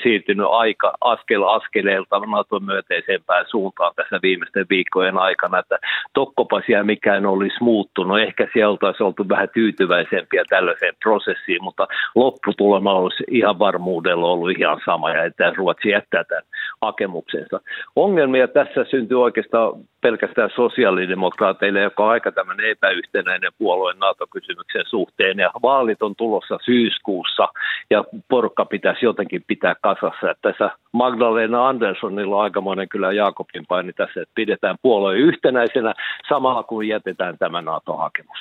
siirtynyt 0.03 0.47
aika 0.51 0.93
askel 1.01 1.43
askeleelta 1.43 2.19
Naton 2.19 2.65
myöteisempään 2.65 3.45
suuntaan 3.49 3.93
tässä 3.97 4.19
viimeisten 4.23 4.67
viikkojen 4.71 5.19
aikana, 5.19 5.59
että 5.59 5.79
tokkopasia 6.13 6.85
mikään 6.85 7.27
olisi 7.27 7.57
muuttunut. 7.61 8.21
Ehkä 8.21 8.49
siellä 8.53 8.71
oltaisiin 8.71 9.07
oltu 9.07 9.29
vähän 9.29 9.49
tyytyväisempiä 9.55 10.45
tällaiseen 10.49 10.95
prosessiin, 11.03 11.63
mutta 11.63 11.89
lopputulema 12.15 12.95
olisi 12.95 13.25
ihan 13.31 13.59
varmuudella 13.59 14.27
ollut 14.27 14.59
ihan 14.59 14.81
sama 14.85 15.11
ja 15.11 15.25
että 15.25 15.53
Ruotsi 15.57 15.89
jättää 15.89 16.25
tämän 16.25 16.45
hakemuksensa. 16.83 17.61
Ongelmia 17.97 18.49
tässä 18.49 18.85
syntyy 18.91 19.23
oikeastaan 19.23 19.73
pelkästään 20.03 20.51
sosiaalidemokraateille, 20.57 21.81
joka 21.81 22.05
on 22.05 22.11
aika 22.11 22.33
tämmöinen 22.33 22.71
epäyhtenäinen 22.71 23.53
puolue 23.59 23.95
NATO-kysymyksen 23.95 24.85
suhteen. 24.91 25.39
Ja 25.39 25.51
vaalit 25.63 26.03
on 26.03 26.17
tulossa 26.17 26.59
syyskuussa 26.65 27.49
ja 27.91 28.05
porukka 28.29 28.65
pitäisi 28.65 29.05
jotenkin 29.05 29.45
pitää 29.47 29.75
kasassa. 29.83 30.31
Että 30.31 30.51
tässä 30.51 30.71
Magdalena 30.93 31.69
Anderssonilla 31.69 32.37
on 32.37 32.43
aikamoinen 32.43 32.89
kyllä 32.89 33.13
Jaakobin 33.13 33.67
paini 33.69 33.93
tässä, 33.93 34.23
että 34.23 34.33
pidetään 34.35 34.77
puolueen 34.83 35.21
yhtenäisenä 35.21 35.95
samalla 36.29 36.63
kuin 36.63 36.89
jätetään 36.89 37.39
tämä 37.39 37.63
NATO-hakemus. 37.63 38.39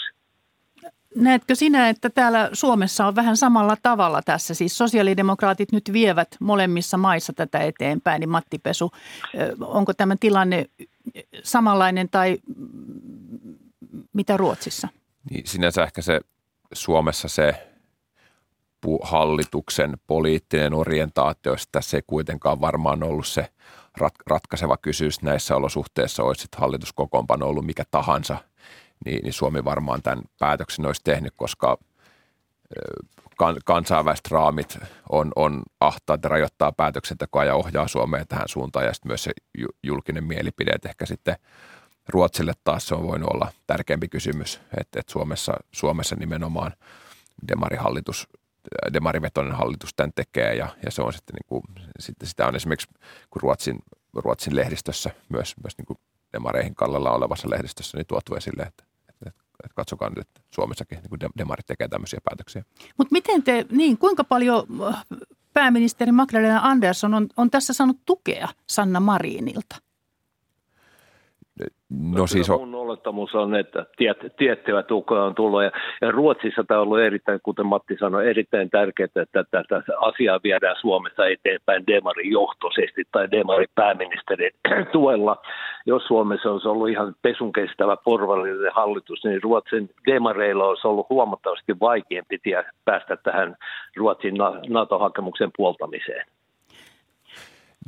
näetkö 1.16 1.56
sinä, 1.56 1.90
että 1.90 2.10
täällä 2.10 2.50
Suomessa 2.54 3.08
on 3.08 3.16
vähän 3.16 3.38
samalla 3.38 3.76
tavalla 3.84 4.22
tässä? 4.26 4.54
Siis 4.54 4.78
sosiaalidemokraatit 4.78 5.72
nyt 5.72 5.84
vievät 5.94 6.28
molemmissa 6.40 6.98
maissa 6.98 7.34
tätä 7.34 7.60
eteenpäin, 7.60 8.20
niin 8.20 8.30
Matti 8.30 8.60
Pesu, 8.60 8.92
onko 9.62 9.94
tämä 9.94 10.16
tilanne 10.20 10.66
samanlainen 11.44 12.10
tai 12.10 12.38
mitä 14.14 14.38
Ruotsissa? 14.38 14.88
Niin 15.30 15.48
sinänsä 15.48 15.84
ehkä 15.84 16.02
se 16.02 16.22
Suomessa 16.74 17.28
se 17.28 17.68
hallituksen 19.02 19.98
poliittinen 20.08 20.74
orientaatio, 20.74 21.56
tässä 21.72 21.98
ei 21.98 22.04
kuitenkaan 22.08 22.62
varmaan 22.62 23.04
ollut 23.04 23.28
se 23.28 23.48
rat- 24.00 24.24
ratkaiseva 24.28 24.78
kysymys 24.78 25.22
näissä 25.22 25.56
olosuhteissa, 25.56 26.24
olisi 26.24 26.48
hallituskokoonpano 26.58 27.48
ollut 27.48 27.66
mikä 27.66 27.84
tahansa, 27.92 28.38
niin, 29.06 29.24
niin 29.24 29.34
Suomi 29.34 29.66
varmaan 29.66 30.02
tämän 30.02 30.24
päätöksen 30.40 30.86
olisi 30.86 31.02
tehnyt, 31.04 31.34
koska 31.36 31.78
kan, 33.42 33.56
kansainväliset 33.66 34.32
raamit 34.32 34.78
on, 35.10 35.32
on 35.36 35.64
ahtaat 35.80 36.24
ja 36.24 36.30
rajoittaa 36.30 36.72
päätöksentekoa 36.72 37.46
ja 37.46 37.56
ohjaa 37.56 37.88
Suomeen 37.88 38.28
tähän 38.28 38.48
suuntaan. 38.48 38.86
Ja 38.86 38.94
sitten 38.94 39.10
myös 39.10 39.24
se 39.24 39.32
julkinen 39.84 40.24
mielipide, 40.24 40.72
että 40.72 40.90
ehkä 40.90 41.06
sitten 41.06 41.36
Ruotsille 42.10 42.54
taas 42.64 42.88
se 42.88 42.96
on 42.96 43.08
voinut 43.08 43.30
olla 43.34 43.52
tärkeämpi 43.68 44.08
kysymys, 44.08 44.62
että, 44.80 45.00
että 45.00 45.12
Suomessa, 45.12 45.54
Suomessa 45.72 46.16
nimenomaan 46.16 46.72
demarihallitus 47.48 48.28
demarivetoinen 48.94 49.56
hallitus 49.56 49.94
tämän 49.96 50.14
tekee. 50.16 50.56
Ja, 50.56 50.68
ja 50.86 50.92
se 50.92 51.02
on 51.02 51.14
sitten, 51.14 51.34
niin 51.34 51.48
kuin, 51.48 51.64
sitten 52.00 52.28
sitä 52.30 52.48
on 52.48 52.56
esimerkiksi 52.56 52.88
kun 53.30 53.42
Ruotsin, 53.42 53.80
Ruotsin 54.16 54.56
lehdistössä, 54.56 55.10
myös, 55.30 55.56
myös 55.64 55.78
niin 55.78 55.86
kuin 55.86 55.98
demareihin 56.34 56.76
kallella 56.76 57.12
olevassa 57.12 57.50
lehdistössä, 57.50 57.98
niin 57.98 58.08
tuotu 58.08 58.36
esille, 58.36 58.64
että, 58.64 58.84
että, 59.66 59.76
katsokaa 59.76 60.10
nyt, 60.10 60.18
että 60.18 60.42
Suomessakin 60.52 60.98
niin 60.98 61.32
demarit 61.38 61.66
tekee 61.66 61.88
tämmöisiä 61.88 62.20
päätöksiä. 62.24 62.64
Mutta 62.98 63.12
miten 63.12 63.44
te, 63.44 63.66
niin 63.72 63.98
kuinka 63.98 64.24
paljon 64.24 64.64
äh, 64.88 65.06
pääministeri 65.54 66.12
Magdalena 66.12 66.60
Andersson 66.64 67.14
on, 67.14 67.28
on 67.38 67.52
tässä 67.52 67.74
saanut 67.74 67.98
tukea 68.06 68.48
Sanna 68.70 69.00
Marinilta? 69.00 69.76
No 72.14 72.28
siis 72.28 72.50
on... 72.50 72.60
Mun 72.60 72.76
olettamus 72.76 73.36
on, 73.36 73.56
että 73.56 73.86
tiet, 73.98 74.18
tiettyä 74.38 74.84
tukea 74.84 75.24
on 75.24 75.36
tullut. 75.36 75.64
Ja, 75.64 75.72
ja 76.02 76.12
Ruotsissa 76.12 76.64
tämä 76.64 76.80
on 76.80 76.84
ollut 76.84 77.00
erittäin, 77.00 77.40
kuten 77.44 77.66
Matti 77.66 77.98
sanoi, 78.00 78.30
erittäin 78.30 78.70
tärkeää, 78.70 79.08
että 79.16 79.44
tätä 79.52 79.84
asiaa 80.02 80.40
viedään 80.44 80.76
Suomessa 80.82 81.28
eteenpäin 81.28 81.88
demarijohtoisesti 81.88 83.04
tai 83.12 83.32
demaripääministerin 83.32 84.52
tuella. 84.92 85.38
Jos 85.86 86.04
Suomessa 86.08 86.52
olisi 86.52 86.68
ollut 86.68 86.90
ihan 86.90 87.16
pesun 87.22 87.52
kestävä 87.54 87.98
porvallinen 88.06 88.72
hallitus, 88.74 89.24
niin 89.24 89.44
Ruotsin 89.44 89.90
demareilla 90.06 90.66
olisi 90.66 90.88
ollut 90.88 91.10
huomattavasti 91.10 91.80
vaikeampi 91.80 92.38
tie 92.38 92.64
päästä 92.86 93.18
tähän 93.18 93.56
Ruotsin 93.96 94.36
NATO-hakemuksen 94.70 95.52
puoltamiseen. 95.58 96.26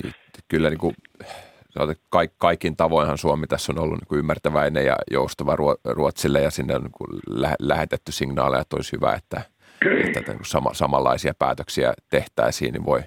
Niin, 0.04 0.14
kyllä 0.48 0.70
niin 0.70 0.80
kuin 0.80 0.96
kaik, 2.10 2.32
kaikin 2.38 2.78
tavoinhan 2.78 3.18
Suomi 3.18 3.48
tässä 3.48 3.72
on 3.72 3.80
ollut 3.80 4.00
niin 4.00 4.20
ymmärtäväinen 4.20 4.86
ja 4.86 4.96
joustava 5.12 5.56
Ruotsille 5.86 6.42
ja 6.42 6.52
sinne 6.52 6.76
on 6.76 6.82
niin 6.82 7.56
lähetetty 7.60 8.12
signaaleja, 8.12 8.62
että 8.62 8.76
olisi 8.76 8.92
hyvä, 8.92 9.14
että, 9.14 9.42
että 10.18 10.34
niin 10.34 10.46
sama, 10.46 10.74
samanlaisia 10.74 11.34
päätöksiä 11.40 11.94
tehtäisiin, 12.10 12.74
niin 12.74 12.86
voi, 12.86 13.04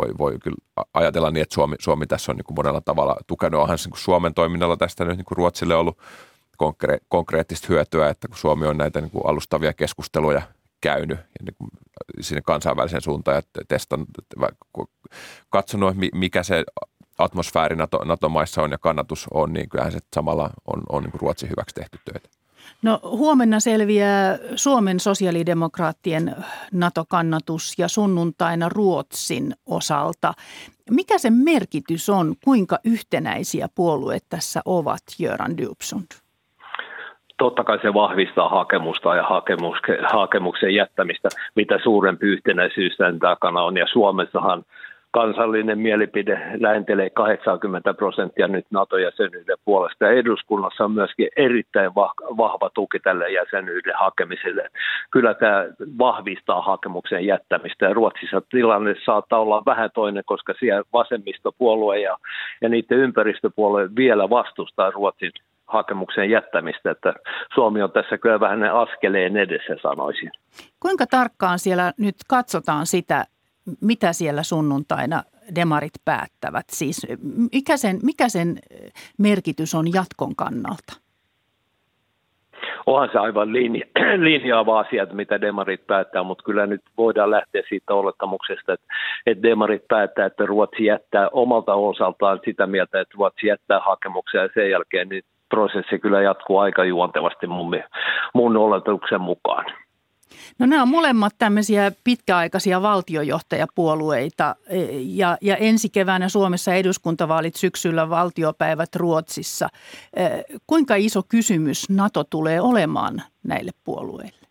voi, 0.00 0.14
voi 0.18 0.38
kyllä 0.42 0.56
ajatella 0.94 1.30
niin, 1.30 1.42
että 1.42 1.54
Suomi, 1.54 1.76
Suomi 1.78 2.06
tässä 2.06 2.32
on 2.32 2.36
niin 2.36 2.56
monella 2.56 2.80
tavalla 2.80 3.16
tukenut. 3.26 3.60
Onhan 3.60 3.78
niin 3.84 3.98
Suomen 4.00 4.34
toiminnalla 4.34 4.76
tästä 4.76 5.04
nyt 5.04 5.16
niin 5.16 5.26
Ruotsille 5.30 5.74
ollut 5.74 5.98
konkre- 6.56 7.00
konkreettista 7.08 7.66
hyötyä, 7.68 8.08
että 8.08 8.28
kun 8.28 8.36
Suomi 8.36 8.66
on 8.66 8.76
näitä 8.76 9.00
niin 9.00 9.10
kuin 9.10 9.26
alustavia 9.26 9.72
keskusteluja 9.72 10.42
käynyt 10.80 11.18
ja 11.18 11.44
niin 11.44 11.54
kuin 11.58 11.70
sinne 12.20 12.42
kansainväliseen 12.42 13.02
suuntaan 13.02 13.36
ja 13.36 13.42
testannut, 13.68 14.08
katsonut, 15.50 15.96
mikä 16.14 16.42
se 16.42 16.64
atmosfääri 17.18 17.76
NATO, 17.76 17.98
NATO-maissa 18.04 18.62
on 18.62 18.70
ja 18.70 18.78
kannatus 18.78 19.26
on, 19.34 19.52
niin 19.52 19.68
kyllähän 19.68 19.92
se 19.92 19.98
samalla 20.14 20.50
on, 20.66 20.82
on 20.88 21.02
niin 21.02 21.20
Ruotsin 21.20 21.50
hyväksi 21.50 21.74
tehty 21.74 21.98
töitä. 22.04 22.28
No 22.82 23.00
huomenna 23.02 23.60
selviää 23.60 24.38
Suomen 24.56 25.00
sosiaalidemokraattien 25.00 26.36
NATO-kannatus 26.72 27.78
ja 27.78 27.88
sunnuntaina 27.88 28.68
Ruotsin 28.68 29.54
osalta. 29.66 30.34
Mikä 30.90 31.18
sen 31.18 31.32
merkitys 31.32 32.08
on, 32.08 32.34
kuinka 32.44 32.78
yhtenäisiä 32.84 33.68
puolueet 33.74 34.24
tässä 34.28 34.60
ovat, 34.64 35.02
Jöran 35.18 35.58
Dubsund? 35.58 36.06
Totta 37.38 37.64
kai 37.64 37.78
se 37.82 37.94
vahvistaa 37.94 38.48
hakemusta 38.48 39.14
ja 39.14 39.24
hakemuksen 40.12 40.74
jättämistä, 40.74 41.28
mitä 41.54 41.78
suurempi 41.82 42.26
yhtenäisyys 42.26 42.96
tämän 42.96 43.18
takana 43.18 43.62
on. 43.62 43.76
Ja 43.76 43.86
Suomessahan 43.92 44.64
kansallinen 45.14 45.78
mielipide 45.78 46.40
lähentelee 46.60 47.10
80 47.10 47.94
prosenttia 47.94 48.48
nyt 48.48 48.66
NATO-jäsenyyden 48.70 49.56
puolesta. 49.64 50.10
Eduskunnassa 50.10 50.84
on 50.84 50.92
myöskin 50.92 51.28
erittäin 51.36 51.94
vahva 52.36 52.70
tuki 52.74 53.00
tälle 53.00 53.32
jäsenyyden 53.32 53.92
hakemiselle. 53.96 54.70
Kyllä 55.10 55.34
tämä 55.34 55.66
vahvistaa 55.98 56.62
hakemuksen 56.62 57.26
jättämistä. 57.26 57.92
Ruotsissa 57.92 58.42
tilanne 58.50 58.94
saattaa 59.04 59.40
olla 59.40 59.62
vähän 59.66 59.90
toinen, 59.94 60.22
koska 60.26 60.54
siellä 60.58 60.82
vasemmistopuolue 60.92 62.00
ja, 62.00 62.16
ja 62.60 62.68
niiden 62.68 62.98
ympäristöpuolue 62.98 63.88
vielä 63.96 64.30
vastustaa 64.30 64.90
Ruotsin 64.90 65.32
hakemuksen 65.66 66.30
jättämistä, 66.30 66.90
että 66.90 67.14
Suomi 67.54 67.82
on 67.82 67.92
tässä 67.92 68.18
kyllä 68.18 68.40
vähän 68.40 68.64
askeleen 68.64 69.36
edessä 69.36 69.76
sanoisin. 69.82 70.30
Kuinka 70.80 71.06
tarkkaan 71.06 71.58
siellä 71.58 71.92
nyt 71.98 72.16
katsotaan 72.28 72.86
sitä, 72.86 73.24
mitä 73.80 74.12
siellä 74.12 74.42
sunnuntaina 74.42 75.22
demarit 75.54 75.92
päättävät? 76.04 76.64
Siis 76.72 77.06
mikä 77.52 77.76
sen, 77.76 77.98
mikä 78.02 78.28
sen 78.28 78.58
merkitys 79.18 79.74
on 79.74 79.92
jatkon 79.94 80.36
kannalta? 80.36 81.04
Onhan 82.86 83.08
se 83.12 83.18
aivan 83.18 83.52
linja, 83.52 83.86
linjaava 84.18 84.80
asia, 84.80 85.02
että 85.02 85.14
mitä 85.14 85.40
demarit 85.40 85.86
päättää, 85.86 86.22
mutta 86.22 86.44
kyllä 86.44 86.66
nyt 86.66 86.80
voidaan 86.96 87.30
lähteä 87.30 87.62
siitä 87.68 87.94
olettamuksesta, 87.94 88.72
että, 88.72 88.86
että 89.26 89.42
demarit 89.42 89.88
päättää, 89.88 90.26
että 90.26 90.46
Ruotsi 90.46 90.84
jättää 90.84 91.28
omalta 91.32 91.74
osaltaan 91.74 92.40
sitä 92.44 92.66
mieltä, 92.66 93.00
että 93.00 93.14
Ruotsi 93.16 93.46
jättää 93.46 93.80
hakemuksia 93.80 94.42
ja 94.42 94.48
sen 94.54 94.70
jälkeen 94.70 95.08
niin 95.08 95.22
prosessi 95.48 95.98
kyllä 95.98 96.22
jatkuu 96.22 96.58
aika 96.58 96.84
juontevasti 96.84 97.46
mun, 97.46 97.82
mun 98.34 98.56
oletuksen 98.56 99.20
mukaan. 99.20 99.64
No 100.58 100.66
nämä 100.66 100.82
on 100.82 100.88
molemmat 100.88 101.34
tämmöisiä 101.38 101.92
pitkäaikaisia 102.04 102.82
valtiojohtajapuolueita 102.82 104.56
e, 104.66 104.78
ja, 105.00 105.38
ja 105.40 105.56
ensi 105.56 105.88
keväänä 105.88 106.28
Suomessa 106.28 106.74
eduskuntavaalit 106.74 107.56
syksyllä 107.56 108.10
valtiopäivät 108.10 108.96
Ruotsissa. 108.96 109.68
E, 110.12 110.24
kuinka 110.66 110.94
iso 110.94 111.22
kysymys 111.22 111.88
NATO 111.88 112.24
tulee 112.24 112.60
olemaan 112.60 113.22
näille 113.42 113.70
puolueille? 113.84 114.48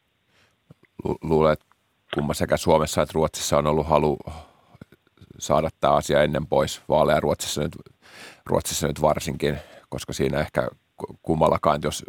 Luulen, 1.22 1.54
että 1.54 1.66
kumma 2.14 2.34
sekä 2.34 2.58
Suomessa 2.58 3.02
että 3.02 3.14
Ruotsissa 3.14 3.58
on 3.58 3.68
ollut 3.68 3.88
halu 3.88 4.18
saada 5.40 5.70
tämä 5.80 5.94
asia 5.94 6.24
ennen 6.24 6.48
pois 6.48 6.82
vaaleja 6.90 7.20
Ruotsissa 7.20 7.62
nyt, 7.62 7.76
Ruotsissa 8.46 8.88
nyt 8.88 9.02
varsinkin, 9.02 9.58
koska 9.90 10.14
siinä 10.14 10.40
ehkä 10.40 10.68
kummallakaan, 11.22 11.80
jos 11.84 12.06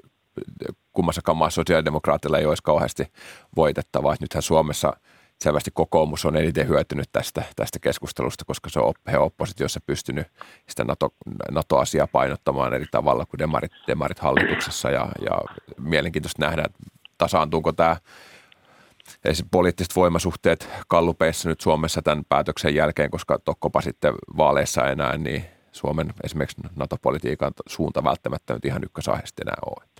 kummassakaan 0.94 1.38
maassa 1.38 1.54
sosiaalidemokraatilla 1.54 2.38
ei 2.38 2.46
olisi 2.46 2.62
kauheasti 2.62 3.06
voitettavaa. 3.56 4.14
Nythän 4.20 4.42
Suomessa 4.42 4.92
selvästi 5.40 5.70
kokoomus 5.74 6.24
on 6.24 6.36
eniten 6.36 6.68
hyötynyt 6.68 7.08
tästä, 7.12 7.42
tästä 7.56 7.78
keskustelusta, 7.78 8.44
koska 8.44 8.70
se 8.70 8.80
on 8.80 8.94
he 9.12 9.18
oppositiossa 9.18 9.80
pystynyt 9.86 10.26
sitä 10.68 10.84
NATO, 10.84 11.14
NATO-asiaa 11.50 12.06
painottamaan 12.06 12.74
eri 12.74 12.86
tavalla 12.90 13.26
kuin 13.26 13.38
demarit, 13.38 13.72
demarit 13.86 14.18
hallituksessa. 14.18 14.90
Ja, 14.90 15.08
ja 15.20 15.38
mielenkiintoista 15.80 16.46
nähdä, 16.46 16.62
että 16.62 16.78
tasaantuuko 17.18 17.72
tämä 17.72 17.96
poliittiset 19.50 19.96
voimasuhteet 19.96 20.68
kallupeissa 20.88 21.48
nyt 21.48 21.60
Suomessa 21.60 22.02
tämän 22.02 22.24
päätöksen 22.28 22.74
jälkeen, 22.74 23.10
koska 23.10 23.38
tokkopa 23.38 23.80
sitten 23.80 24.14
vaaleissa 24.36 24.86
enää, 24.86 25.18
niin 25.18 25.44
Suomen 25.72 26.14
esimerkiksi 26.24 26.62
NATO-politiikan 26.76 27.52
suunta 27.66 28.04
välttämättä 28.04 28.54
nyt 28.54 28.64
ihan 28.64 28.84
ykkösaiheesti 28.84 29.42
enää 29.42 29.56
ole. 29.66 29.93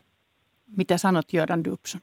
Mitä 0.76 0.96
sanot 0.96 1.32
Jordan 1.32 1.64
Dubson? 1.64 2.00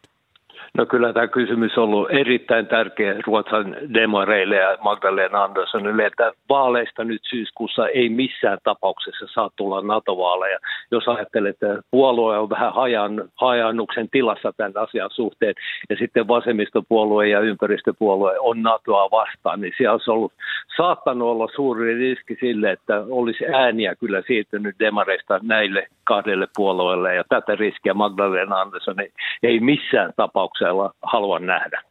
No 0.78 0.86
kyllä 0.86 1.14
tämä 1.14 1.28
kysymys 1.28 1.78
on 1.78 1.84
ollut 1.84 2.12
erittäin 2.12 2.68
tärkeä 2.68 3.16
Ruotsin 3.28 3.94
demareille 3.94 4.56
ja 4.56 4.78
Magdalena 4.82 5.44
Anderssonille, 5.44 6.06
että 6.06 6.32
vaaleista 6.50 7.04
nyt 7.04 7.22
syyskuussa 7.30 7.88
ei 7.88 8.10
missään 8.10 8.58
tapauksessa 8.64 9.26
saa 9.34 9.50
tulla 9.56 9.82
NATO-vaaleja. 9.82 10.60
Jos 10.92 11.08
ajattelet, 11.08 11.50
että 11.50 11.82
puolue 11.92 12.38
on 12.38 12.50
vähän 12.50 12.74
hajan, 12.74 13.30
hajannuksen 13.36 14.10
tilassa 14.12 14.54
tämän 14.58 14.78
asian 14.78 15.10
suhteen, 15.14 15.54
ja 15.90 15.96
sitten 15.96 16.28
vasemmistopuolue 16.28 17.28
ja 17.28 17.40
ympäristöpuolue 17.40 18.40
on 18.40 18.62
NATOa 18.62 19.12
vastaan, 19.12 19.62
niin 19.62 19.74
siellä 19.78 19.92
olisi 19.92 20.12
ollut, 20.12 20.34
saattanut 20.78 21.28
olla 21.28 21.48
suuri 21.56 21.98
riski 21.98 22.38
sille, 22.40 22.72
että 22.72 23.04
olisi 23.10 23.46
ääniä 23.46 23.96
kyllä 23.96 24.22
siirtynyt 24.28 24.76
demareista 24.80 25.40
näille 25.44 25.88
kahdelle 26.14 26.48
puolueelle 26.56 27.16
ja 27.16 27.24
tätä 27.30 27.56
riskiä 27.56 27.94
Magdalena 27.94 28.62
Andersson 28.62 29.00
ei, 29.00 29.12
ei 29.44 29.60
missään 29.60 30.14
tapauksella 30.16 30.94
halua 31.02 31.40
nähdä. 31.40 31.82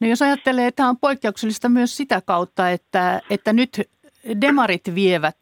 No 0.00 0.08
jos 0.08 0.22
ajattelee, 0.22 0.66
että 0.66 0.76
tämä 0.76 0.88
on 0.88 0.98
poikkeuksellista 1.00 1.68
myös 1.68 1.96
sitä 1.96 2.20
kautta, 2.26 2.70
että, 2.70 3.20
että 3.30 3.52
nyt 3.52 3.80
demarit 4.40 4.94
vievät 4.94 5.36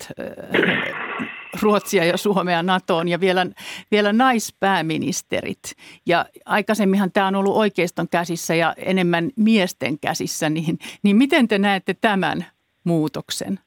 Ruotsia 1.62 2.04
ja 2.04 2.16
Suomea 2.16 2.62
NATOon 2.62 3.08
ja 3.08 3.20
vielä, 3.20 3.46
vielä 3.90 4.12
naispääministerit. 4.12 5.62
Ja 6.06 6.24
aikaisemminhan 6.44 7.12
tämä 7.12 7.26
on 7.26 7.34
ollut 7.34 7.56
oikeiston 7.56 8.08
käsissä 8.08 8.54
ja 8.54 8.74
enemmän 8.76 9.30
miesten 9.36 9.98
käsissä, 9.98 10.50
niin, 10.50 10.78
niin 11.02 11.16
miten 11.16 11.48
te 11.48 11.58
näette 11.58 11.94
tämän 11.94 12.46
muutoksen? 12.84 13.60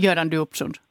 Göran 0.00 0.30
Dubsund. 0.30 0.85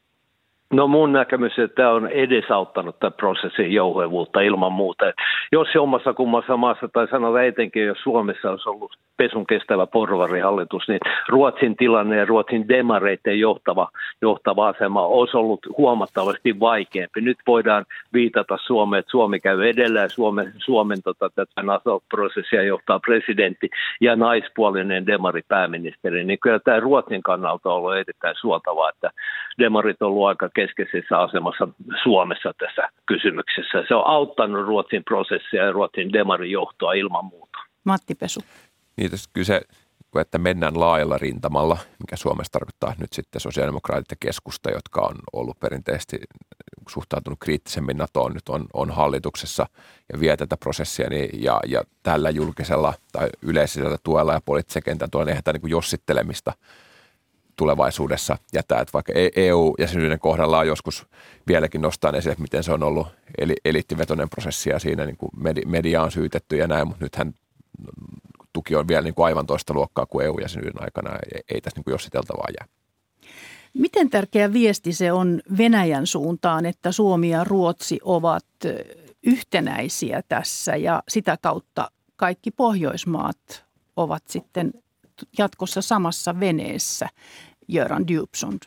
No 0.74 0.88
mun 0.88 1.14
näkemys, 1.14 1.60
että 1.60 1.76
tämä 1.76 1.92
on 1.92 2.08
edesauttanut 2.08 3.00
tämän 3.00 3.14
prosessin 3.14 3.72
jouhevuutta 3.72 4.42
ilman 4.42 4.72
muuta. 4.72 5.06
Jos 5.52 5.68
omassa 5.80 6.14
kummassa 6.14 6.58
maassa, 6.58 6.88
tai 6.88 7.08
sanotaan 7.08 7.46
etenkin, 7.46 7.86
jos 7.86 7.98
Suomessa 8.04 8.52
olisi 8.52 8.70
ollut 8.70 8.92
pesun 9.18 9.48
kestävä 9.48 9.88
porvarihallitus, 9.88 10.88
niin 10.88 11.00
Ruotsin 11.30 11.76
tilanne 11.76 12.18
ja 12.18 12.26
Ruotsin 12.26 12.68
demareiden 12.68 13.40
johtava, 13.40 13.90
johtava 14.22 14.68
asema 14.68 15.08
olisi 15.08 15.38
ollut 15.38 15.60
huomattavasti 15.78 16.60
vaikeampi. 16.60 17.22
Nyt 17.22 17.38
voidaan 17.48 17.86
viitata 18.14 18.58
Suomeen, 18.66 19.00
että 19.00 19.12
Suomi 19.12 19.40
käy 19.40 19.70
edellä 19.70 20.00
ja 20.00 20.10
Suomen, 20.10 20.54
Suomen 20.58 20.98
tota, 21.04 21.30
tätä 21.36 21.64
NATO-prosessia 21.64 22.64
johtaa 22.64 23.00
presidentti 23.00 23.70
ja 24.02 24.16
naispuolinen 24.16 25.08
demaripääministeri. 25.08 26.24
Niin 26.24 26.40
kyllä 26.40 26.60
tämä 26.60 26.80
Ruotsin 26.80 27.24
kannalta 27.24 27.70
on 27.70 27.76
ollut 27.76 27.96
erittäin 27.96 28.36
suotavaa, 28.42 28.90
että 28.90 29.12
demarit 29.60 30.02
on 30.02 30.08
ollut 30.08 30.28
aika 30.28 30.50
keskeisessä 30.56 31.20
asemassa 31.20 31.68
Suomessa 32.04 32.54
tässä 32.58 32.90
kysymyksessä. 33.06 33.84
Se 33.88 33.96
on 33.96 34.08
auttanut 34.08 34.68
Ruotsin 34.68 35.04
prosessia 35.04 35.66
ja 35.66 35.72
Ruotsin 35.72 36.14
demarijohtoa 36.14 36.94
ilman 36.94 37.26
muuta. 37.26 37.58
Matti 37.84 38.16
Pesu. 38.16 38.40
Niin 38.98 39.12
tässä 39.12 39.30
kyse, 39.34 39.62
että 40.22 40.38
mennään 40.38 40.80
laajalla 40.80 41.18
rintamalla, 41.18 41.78
mikä 42.00 42.16
Suomessa 42.16 42.52
tarkoittaa 42.52 42.94
nyt 42.98 43.14
sitten 43.14 43.42
sosiaalidemokraatit 43.42 44.12
ja 44.12 44.18
keskusta, 44.20 44.72
jotka 44.72 45.02
on 45.02 45.16
ollut 45.34 45.60
perinteisesti 45.60 46.18
suhtautunut 46.90 47.40
kriittisemmin 47.40 47.98
NATOon, 47.98 48.34
nyt 48.34 48.50
on, 48.50 48.66
on 48.74 48.92
hallituksessa 48.92 49.66
ja 50.14 50.20
vie 50.20 50.38
tätä 50.38 50.58
prosessia, 50.58 51.10
niin, 51.10 51.44
ja, 51.44 51.60
ja 51.68 51.84
tällä 52.04 52.30
julkisella 52.30 52.94
tai 53.12 53.28
yleisellä 53.42 53.98
tuella 54.04 54.34
ja 54.34 54.42
poliittisen 54.46 54.84
kentän 54.84 55.12
tuella 55.12 55.30
eihän 55.32 55.44
tämä 55.44 55.58
niin 55.58 55.72
jossittelemista 55.72 56.54
tulevaisuudessa 57.56 58.38
jättää, 58.54 58.82
että 58.82 58.94
vaikka 58.94 59.14
EU-jäsenyyden 59.36 60.20
kohdalla 60.20 60.60
on 60.60 60.68
joskus 60.68 61.06
vieläkin 61.48 61.82
nostaa 61.82 62.12
esille, 62.12 62.36
miten 62.40 62.64
se 62.64 62.72
on 62.72 62.84
ollut 62.84 63.08
eli, 63.38 63.56
eliittivetoinen 63.66 64.30
prosessi 64.30 64.70
ja 64.70 64.80
siinä 64.80 65.06
niin 65.06 65.18
kuin 65.18 65.32
media 65.66 66.04
on 66.04 66.12
syytetty 66.12 66.58
ja 66.58 66.68
näin, 66.68 66.88
mutta 66.88 67.06
nythän 67.06 67.34
tuki 68.54 68.76
on 68.76 68.88
vielä 68.88 69.02
niin 69.02 69.16
kuin 69.16 69.26
aivan 69.26 69.46
toista 69.46 69.74
luokkaa 69.74 70.06
kuin 70.06 70.26
EU-jäsenyyden 70.26 70.84
aikana. 70.84 71.10
Ei, 71.12 71.42
ei 71.54 71.62
tässä 71.62 71.82
niin 71.86 71.94
jossiteltavaa 71.94 72.48
jää. 72.60 72.68
Miten 73.74 74.10
tärkeä 74.10 74.54
viesti 74.54 74.94
se 74.94 75.12
on 75.12 75.42
Venäjän 75.58 76.08
suuntaan, 76.08 76.66
että 76.66 76.92
Suomi 76.92 77.30
ja 77.30 77.44
Ruotsi 77.44 78.00
ovat 78.04 78.46
yhtenäisiä 79.24 80.22
tässä 80.28 80.76
ja 80.76 81.04
sitä 81.08 81.38
kautta 81.42 81.92
kaikki 82.16 82.52
Pohjoismaat 82.52 83.66
ovat 83.96 84.24
sitten 84.28 84.74
jatkossa 85.38 85.82
samassa 85.82 86.40
veneessä, 86.40 87.10
Göran 87.72 88.08
Djupsund? 88.08 88.60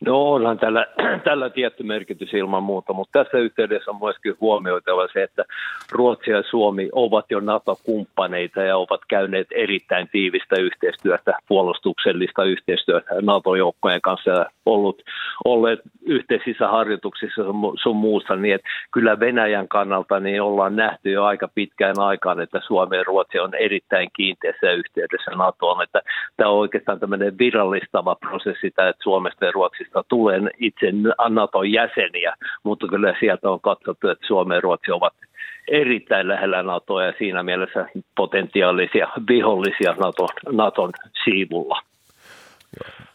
No 0.00 0.32
onhan 0.32 0.58
tällä, 0.58 0.86
tällä 1.24 1.50
tietty 1.50 1.82
merkitys 1.82 2.34
ilman 2.34 2.62
muuta, 2.62 2.92
mutta 2.92 3.24
tässä 3.24 3.38
yhteydessä 3.38 3.90
on 3.90 3.98
myöskin 4.02 4.34
huomioitava 4.40 5.08
se, 5.12 5.22
että 5.22 5.44
Ruotsi 5.92 6.30
ja 6.30 6.42
Suomi 6.50 6.88
ovat 6.92 7.24
jo 7.30 7.40
NATO-kumppaneita 7.40 8.62
ja 8.62 8.76
ovat 8.76 9.00
käyneet 9.08 9.46
erittäin 9.50 10.08
tiivistä 10.12 10.56
yhteistyötä, 10.60 11.38
puolustuksellista 11.48 12.44
yhteistyötä 12.44 13.14
NATO-joukkojen 13.22 14.00
kanssa 14.00 14.30
ja 14.30 14.46
ollut, 14.66 15.02
olleet 15.44 15.80
yhteisissä 16.06 16.68
harjoituksissa 16.68 17.42
sun 17.82 17.96
muussa, 17.96 18.36
niin 18.36 18.54
että 18.54 18.68
kyllä 18.92 19.20
Venäjän 19.20 19.68
kannalta 19.68 20.20
niin 20.20 20.42
ollaan 20.42 20.76
nähty 20.76 21.10
jo 21.10 21.24
aika 21.24 21.48
pitkään 21.54 21.98
aikaan, 21.98 22.40
että 22.40 22.60
Suomi 22.66 22.96
ja 22.96 23.04
Ruotsi 23.04 23.38
on 23.38 23.54
erittäin 23.54 24.08
kiinteässä 24.16 24.72
yhteydessä 24.72 25.30
NATOon, 25.30 25.82
että 25.82 26.02
tämä 26.36 26.50
on 26.50 26.58
oikeastaan 26.58 27.00
tämmöinen 27.00 27.38
virallistava 27.38 28.14
prosessi, 28.14 28.66
että 28.66 28.92
Suomesta 29.02 29.44
ja 29.44 29.52
Ruotsista 29.52 29.85
tulee 30.08 30.40
itse 30.58 30.86
NATOn 31.28 31.72
jäseniä, 31.72 32.34
mutta 32.62 32.88
kyllä 32.88 33.14
sieltä 33.20 33.50
on 33.50 33.60
katsottu, 33.60 34.08
että 34.08 34.26
Suomi 34.26 34.54
ja 34.54 34.60
Ruotsi 34.60 34.92
ovat 34.92 35.14
erittäin 35.68 36.28
lähellä 36.28 36.62
NATOa 36.62 37.04
ja 37.04 37.12
siinä 37.18 37.42
mielessä 37.42 37.86
potentiaalisia 38.16 39.08
vihollisia 39.28 39.92
NATOn, 39.92 40.28
NATOn 40.52 40.92
siivulla. 41.24 41.82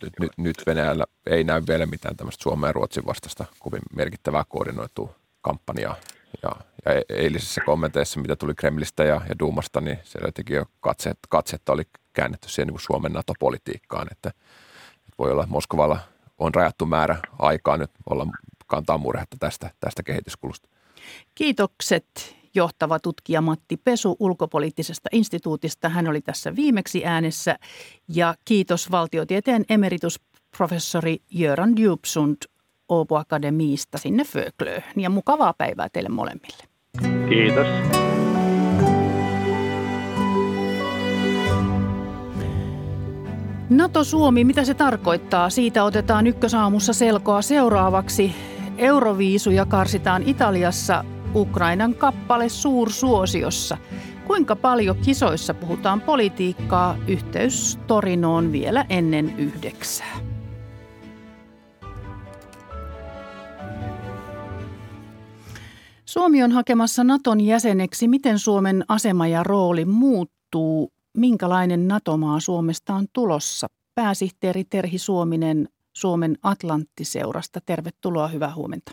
Nyt, 0.03 0.13
nyt, 0.19 0.31
nyt 0.37 0.55
Venäjällä 0.67 1.05
ei 1.29 1.43
näy 1.43 1.61
vielä 1.67 1.85
mitään 1.85 2.17
tämmöistä 2.17 2.43
Suomen 2.43 2.67
ja 2.67 2.71
Ruotsin 2.71 3.05
vastasta 3.05 3.45
kovin 3.59 3.81
merkittävää 3.95 4.43
koordinoitua 4.49 5.15
kampanjaa. 5.41 5.95
Ja, 6.43 6.51
ja 6.85 6.93
e-, 6.93 7.15
eilisissä 7.15 7.61
kommenteissa, 7.65 8.19
mitä 8.19 8.35
tuli 8.35 8.53
Kremlistä 8.55 9.03
ja, 9.03 9.21
ja 9.29 9.39
Duumasta, 9.39 9.81
niin 9.81 9.97
siellä 10.03 10.27
jotenkin 10.27 10.55
jo 10.55 10.65
katse, 10.79 11.11
katsetta 11.29 11.73
oli 11.73 11.83
käännetty 12.13 12.49
siihen 12.49 12.67
niin 12.67 12.79
Suomen 12.79 13.11
NATO-politiikkaan, 13.11 14.07
että, 14.11 14.29
että 14.29 15.15
voi 15.19 15.31
olla, 15.31 15.47
Moskovalla 15.49 15.99
on 16.41 16.55
rajattu 16.55 16.85
määrä 16.85 17.17
aikaa 17.39 17.77
nyt 17.77 17.91
olla 18.09 18.27
kantaa 18.67 18.97
murhetta 18.97 19.37
tästä, 19.39 19.71
tästä 19.79 20.03
kehityskulusta. 20.03 20.69
Kiitokset 21.35 22.35
johtava 22.55 22.99
tutkija 22.99 23.41
Matti 23.41 23.77
Pesu 23.77 24.15
ulkopoliittisesta 24.19 25.09
instituutista. 25.11 25.89
Hän 25.89 26.07
oli 26.07 26.21
tässä 26.21 26.55
viimeksi 26.55 27.05
äänessä 27.05 27.55
ja 28.07 28.35
kiitos 28.45 28.91
valtiotieteen 28.91 29.65
emeritusprofessori 29.69 31.17
Jöran 31.31 31.75
Djupsund 31.75 32.35
Åbo 32.91 33.15
Akademiista 33.15 33.97
sinne 33.97 34.23
Föklöön. 34.23 34.83
Ja 34.95 35.09
mukavaa 35.09 35.53
päivää 35.53 35.89
teille 35.89 36.09
molemmille. 36.09 36.63
Kiitos. 37.29 37.67
NATO-Suomi, 43.71 44.43
mitä 44.43 44.63
se 44.63 44.73
tarkoittaa? 44.73 45.49
Siitä 45.49 45.83
otetaan 45.83 46.27
ykkösaamussa 46.27 46.93
selkoa 46.93 47.41
seuraavaksi. 47.41 48.35
Euroviisuja 48.77 49.65
karsitaan 49.65 50.23
Italiassa 50.25 51.05
Ukrainan 51.35 51.95
kappale 51.95 52.49
suursuosiossa. 52.49 53.77
Kuinka 54.27 54.55
paljon 54.55 54.97
kisoissa 55.05 55.53
puhutaan 55.53 56.01
politiikkaa? 56.01 56.97
Yhteys 57.07 57.79
Torinoon 57.87 58.51
vielä 58.51 58.85
ennen 58.89 59.39
yhdeksää. 59.39 60.17
Suomi 66.05 66.43
on 66.43 66.51
hakemassa 66.51 67.03
Naton 67.03 67.41
jäseneksi. 67.41 68.07
Miten 68.07 68.39
Suomen 68.39 68.85
asema 68.87 69.27
ja 69.27 69.43
rooli 69.43 69.85
muuttuu? 69.85 70.91
Minkälainen 71.17 71.87
NATO-maa 71.87 72.39
Suomesta 72.39 72.93
on 72.93 73.07
tulossa? 73.13 73.67
Pääsihteeri 73.95 74.63
Terhi 74.63 74.97
Suominen 74.97 75.69
Suomen 75.93 76.37
Atlanttiseurasta. 76.43 77.59
Tervetuloa, 77.65 78.27
hyvää 78.27 78.55
huomenta. 78.55 78.91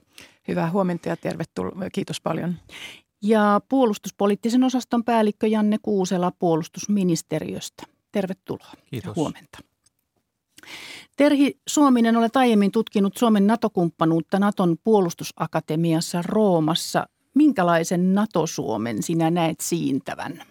Hyvää 0.49 0.71
huomenta 0.71 1.09
ja 1.09 1.17
tervetuloa. 1.17 1.91
Kiitos 1.93 2.21
paljon. 2.21 2.55
Ja 3.23 3.61
puolustuspoliittisen 3.69 4.65
osaston 4.65 5.05
päällikkö 5.05 5.47
Janne 5.47 5.77
Kuusela 5.83 6.33
puolustusministeriöstä. 6.39 7.83
Tervetuloa 8.13 8.73
Kiitos. 8.91 9.17
huomenta. 9.17 9.59
Terhi 11.17 11.61
Suominen, 11.69 12.17
olet 12.17 12.37
aiemmin 12.37 12.73
tutkinut 12.73 13.17
Suomen 13.17 13.47
NATO-kumppanuutta 13.47 14.39
Naton 14.39 14.77
puolustusakatemiassa 14.85 16.23
Roomassa. 16.23 17.07
Minkälaisen 17.35 18.15
NATO-Suomen 18.15 19.03
sinä 19.03 19.31
näet 19.31 19.61
siintävän? 19.61 20.43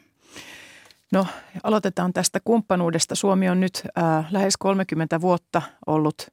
No 1.12 1.26
aloitetaan 1.64 2.14
tästä 2.14 2.40
kumppanuudesta. 2.46 3.16
Suomi 3.16 3.50
on 3.50 3.60
nyt 3.60 3.84
äh, 3.98 4.26
lähes 4.32 4.58
30 4.58 5.22
vuotta 5.22 5.62
ollut 5.88 6.28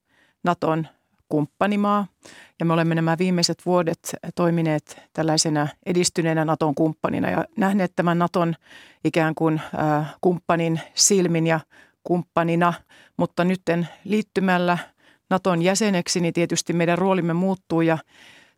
Naton 0.44 0.86
kumppanimaa 1.28 2.06
ja 2.60 2.66
me 2.66 2.72
olemme 2.72 2.94
nämä 2.94 3.18
viimeiset 3.18 3.62
vuodet 3.66 4.16
toimineet 4.34 5.00
tällaisena 5.12 5.68
edistyneenä 5.86 6.44
Naton 6.44 6.74
kumppanina 6.74 7.30
ja 7.30 7.44
nähneet 7.56 7.92
tämän 7.96 8.18
Naton 8.18 8.54
ikään 9.04 9.34
kuin 9.34 9.60
äh, 9.78 10.14
kumppanin 10.20 10.80
silmin 10.94 11.46
ja 11.46 11.60
kumppanina, 12.04 12.72
mutta 13.16 13.44
nytten 13.44 13.88
liittymällä 14.04 14.78
Naton 15.30 15.62
jäseneksi, 15.62 16.20
niin 16.20 16.34
tietysti 16.34 16.72
meidän 16.72 16.98
roolimme 16.98 17.32
muuttuu 17.32 17.80
ja 17.80 17.98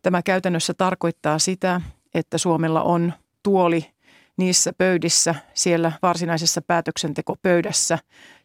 tämä 0.01 0.21
käytännössä 0.21 0.73
tarkoittaa 0.73 1.39
sitä, 1.39 1.81
että 2.13 2.37
Suomella 2.37 2.83
on 2.83 3.13
tuoli 3.43 3.96
niissä 4.37 4.73
pöydissä 4.77 5.35
siellä 5.53 5.91
varsinaisessa 6.01 6.61
päätöksentekopöydässä, 6.61 7.99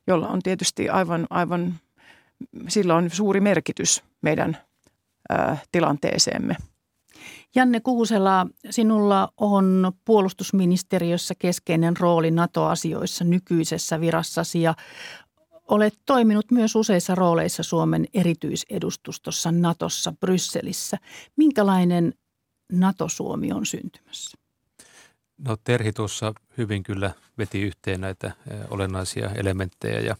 jolla 0.07 0.29
on 0.29 0.43
tietysti 0.43 0.89
aivan, 0.89 1.27
aivan 1.31 1.75
sillä 2.69 2.97
on 2.97 3.11
suuri 3.11 3.41
merkitys 3.41 4.03
meidän 4.23 4.57
tilanteeseemme. 5.73 6.57
Janne 7.55 7.81
Kuusela, 7.81 8.47
sinulla 8.71 9.29
on 9.37 9.93
puolustusministeriössä 10.05 11.35
keskeinen 11.39 11.97
rooli 11.97 12.31
NATO-asioissa 12.31 13.25
nykyisessä 13.25 14.01
virassasi 14.01 14.63
ja 14.63 14.75
olet 15.69 15.95
toiminut 16.07 16.51
myös 16.51 16.77
useissa 16.77 17.15
rooleissa 17.15 17.63
Suomen 17.63 18.07
erityisedustustossa 18.15 19.53
Natossa 19.53 20.13
Brysselissä. 20.13 20.99
Minkälainen 21.37 22.15
NATO-Suomi 22.73 23.53
on 23.53 23.67
syntymässä? 23.67 24.42
No 25.49 25.57
Terhi 25.65 25.93
tuossa 25.93 26.33
hyvin 26.59 26.83
kyllä 26.83 27.11
veti 27.39 27.63
yhteen 27.63 28.01
näitä 28.01 28.33
olennaisia 28.71 29.31
elementtejä 29.35 30.01
ja 30.01 30.17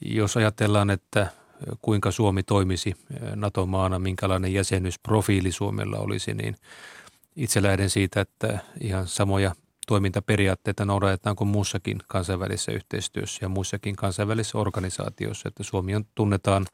jos 0.00 0.36
ajatellaan, 0.36 0.90
että 0.90 1.26
kuinka 1.82 2.10
Suomi 2.10 2.42
toimisi 2.42 2.94
NATO-maana, 3.34 3.98
minkälainen 3.98 4.52
jäsenyysprofiili 4.52 5.52
Suomella 5.52 5.98
olisi, 5.98 6.34
niin 6.34 6.56
itse 7.36 7.62
lähden 7.62 7.90
siitä, 7.90 8.20
että 8.20 8.58
ihan 8.80 9.06
samoja 9.06 9.54
toimintaperiaatteita 9.86 10.84
noudatetaan 10.84 11.36
kuin 11.36 11.48
muussakin 11.48 11.98
kansainvälisessä 12.06 12.72
yhteistyössä 12.72 13.38
ja 13.44 13.48
muissakin 13.48 13.96
kansainvälisissä 13.96 14.58
organisaatioissa, 14.58 15.48
että 15.48 15.62
Suomi 15.62 15.94
on 15.94 16.04
tunnetaan 16.14 16.66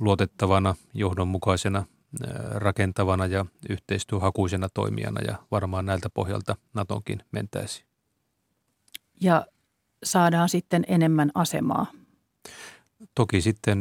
luotettavana, 0.00 0.74
johdonmukaisena, 0.94 1.84
rakentavana 2.54 3.26
ja 3.26 3.46
yhteistyöhakuisena 3.68 4.68
toimijana 4.74 5.20
ja 5.20 5.36
varmaan 5.50 5.86
näiltä 5.86 6.10
pohjalta 6.10 6.56
Natonkin 6.74 7.24
mentäisi. 7.32 7.84
Ja 9.20 9.46
saadaan 10.04 10.48
sitten 10.48 10.84
enemmän 10.88 11.30
asemaa 11.34 11.86
Toki 13.14 13.40
sitten 13.40 13.80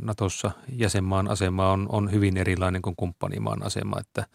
Natossa 0.00 0.50
jäsenmaan 0.68 1.28
asema 1.28 1.72
on, 1.72 1.86
on 1.88 2.12
hyvin 2.12 2.36
erilainen 2.36 2.82
kuin 2.82 2.96
kumppanimaan 2.96 3.62
asema, 3.62 4.00
että 4.00 4.26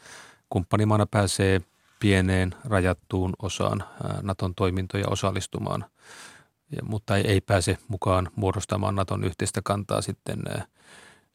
kumppanimaana 0.49 1.05
pääsee 1.05 1.61
pieneen 1.99 2.55
rajattuun 2.63 3.33
osaan 3.41 3.83
Naton 4.21 4.55
toimintoja 4.55 5.07
osallistumaan, 5.07 5.85
mutta 6.83 7.17
ei, 7.17 7.27
ei 7.27 7.41
pääse 7.41 7.77
mukaan 7.87 8.29
muodostamaan 8.35 8.95
Naton 8.95 9.23
yhteistä 9.23 9.61
kantaa 9.63 10.01
sitten 10.01 10.43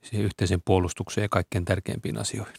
siihen 0.02 0.24
yhteisen 0.24 0.62
puolustukseen 0.64 1.22
ja 1.22 1.28
kaikkein 1.28 1.64
tärkeimpiin 1.64 2.18
asioihin. 2.18 2.54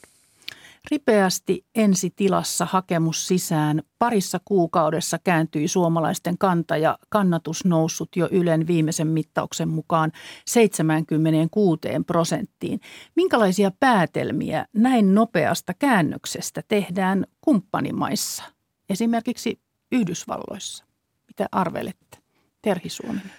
Ripeästi 0.91 1.65
ensitilassa 1.75 2.65
hakemus 2.65 3.27
sisään. 3.27 3.84
Parissa 3.99 4.39
kuukaudessa 4.45 5.19
kääntyi 5.23 5.67
suomalaisten 5.67 6.38
kanta 6.38 6.77
ja 6.77 6.97
kannatus 7.10 7.65
noussut 7.65 8.15
jo 8.15 8.27
Ylen 8.32 8.67
viimeisen 8.67 9.08
mittauksen 9.08 9.69
mukaan 9.69 10.12
76 10.45 11.79
prosenttiin. 12.08 12.79
Minkälaisia 13.15 13.71
päätelmiä 13.79 14.65
näin 14.73 15.15
nopeasta 15.15 15.73
käännöksestä 15.73 16.63
tehdään 16.67 17.25
kumppanimaissa, 17.41 18.43
esimerkiksi 18.89 19.60
Yhdysvalloissa? 19.91 20.86
Mitä 21.27 21.47
arvelette, 21.51 22.17
Terhi 22.62 22.89
Suominen? 22.89 23.32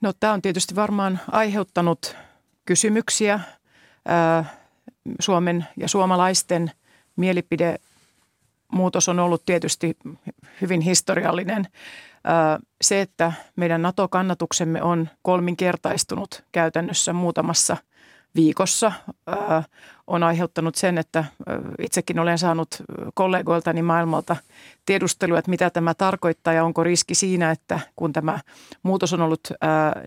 No 0.00 0.12
tämä 0.20 0.32
on 0.32 0.42
tietysti 0.42 0.74
varmaan 0.74 1.20
aiheuttanut 1.32 2.16
kysymyksiä. 2.64 3.40
Suomen 5.20 5.66
ja 5.76 5.88
suomalaisten 5.88 6.70
mielipide 7.16 7.78
muutos 8.72 9.08
on 9.08 9.18
ollut 9.18 9.42
tietysti 9.46 9.96
hyvin 10.60 10.80
historiallinen. 10.80 11.66
Se, 12.82 13.00
että 13.00 13.32
meidän 13.56 13.82
NATO-kannatuksemme 13.82 14.82
on 14.82 15.08
kolminkertaistunut 15.22 16.44
käytännössä 16.52 17.12
muutamassa– 17.12 17.76
viikossa 18.34 18.92
on 20.06 20.22
aiheuttanut 20.22 20.74
sen, 20.74 20.98
että 20.98 21.24
itsekin 21.78 22.18
olen 22.18 22.38
saanut 22.38 22.68
kollegoiltani 23.14 23.82
maailmalta 23.82 24.36
tiedustelua, 24.86 25.38
että 25.38 25.50
mitä 25.50 25.70
tämä 25.70 25.94
tarkoittaa 25.94 26.52
ja 26.52 26.64
onko 26.64 26.84
riski 26.84 27.14
siinä, 27.14 27.50
että 27.50 27.80
kun 27.96 28.12
tämä 28.12 28.40
muutos 28.82 29.12
on 29.12 29.22
ollut 29.22 29.40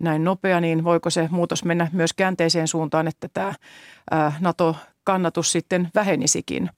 näin 0.02 0.24
nopea, 0.24 0.62
niin 0.62 0.84
voiko 0.84 1.10
se 1.10 1.28
muutos 1.32 1.64
mennä 1.64 1.88
myös 1.94 2.14
käänteiseen 2.14 2.68
suuntaan, 2.68 3.08
että 3.08 3.28
tämä 3.34 3.54
NATO-kannatus 4.40 5.52
sitten 5.52 5.90
vähenisikin. 5.96 6.70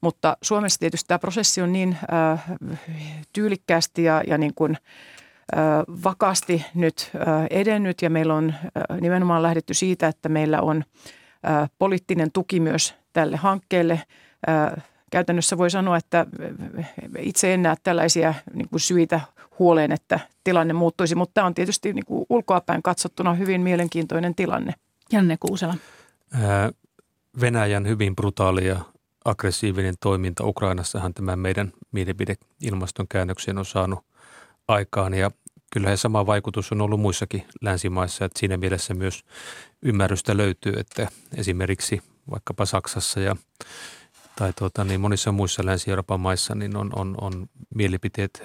Mutta 0.00 0.36
Suomessa 0.42 0.80
tietysti 0.80 1.08
tämä 1.08 1.18
prosessi 1.18 1.62
on 1.62 1.72
niin 1.72 1.96
tyylikkäästi 3.32 4.04
ja, 4.04 4.22
ja 4.26 4.38
niin 4.38 4.54
kuin– 4.54 4.76
vakaasti 6.04 6.64
nyt 6.74 7.10
edennyt 7.50 8.02
ja 8.02 8.10
meillä 8.10 8.34
on 8.34 8.54
nimenomaan 9.00 9.42
lähdetty 9.42 9.74
siitä, 9.74 10.08
että 10.08 10.28
meillä 10.28 10.60
on 10.60 10.84
poliittinen 11.78 12.32
tuki 12.32 12.60
myös 12.60 12.94
tälle 13.12 13.36
hankkeelle. 13.36 14.02
Käytännössä 15.10 15.58
voi 15.58 15.70
sanoa, 15.70 15.96
että 15.96 16.26
itse 17.18 17.54
en 17.54 17.62
näe 17.62 17.76
tällaisia 17.82 18.34
niin 18.54 18.68
kuin 18.68 18.80
syitä 18.80 19.20
huoleen, 19.58 19.92
että 19.92 20.20
tilanne 20.44 20.74
muuttuisi, 20.74 21.14
mutta 21.14 21.34
tämä 21.34 21.46
on 21.46 21.54
tietysti 21.54 21.92
niin 21.92 22.06
kuin 22.06 22.26
ulkoapäin 22.30 22.82
katsottuna 22.82 23.34
hyvin 23.34 23.60
mielenkiintoinen 23.60 24.34
tilanne. 24.34 24.74
Janne 25.12 25.36
Kuusela. 25.40 25.74
Venäjän 27.40 27.88
hyvin 27.88 28.16
brutaali 28.16 28.66
ja 28.66 28.80
aggressiivinen 29.24 29.94
toiminta 30.00 30.44
Ukrainassahan 30.44 31.14
tämä 31.14 31.36
meidän 31.36 31.72
mielipide 31.92 32.34
ilmastonkäännökseen 32.62 33.58
on 33.58 33.64
saanut– 33.64 34.04
aikaan 34.68 35.14
ja 35.14 35.30
kyllähän 35.72 35.98
sama 35.98 36.26
vaikutus 36.26 36.72
on 36.72 36.80
ollut 36.80 37.00
muissakin 37.00 37.46
länsimaissa, 37.60 38.24
että 38.24 38.40
siinä 38.40 38.56
mielessä 38.56 38.94
myös 38.94 39.24
ymmärrystä 39.82 40.36
löytyy, 40.36 40.72
että 40.76 41.08
esimerkiksi 41.36 42.02
vaikkapa 42.30 42.66
Saksassa 42.66 43.20
ja 43.20 43.36
tai 44.36 44.52
tuota, 44.58 44.84
niin 44.84 45.00
monissa 45.00 45.32
muissa 45.32 45.66
Länsi-Euroopan 45.66 46.20
maissa 46.20 46.54
niin 46.54 46.76
on, 46.76 46.90
on, 46.96 47.14
on 47.20 47.46
mielipiteet 47.74 48.42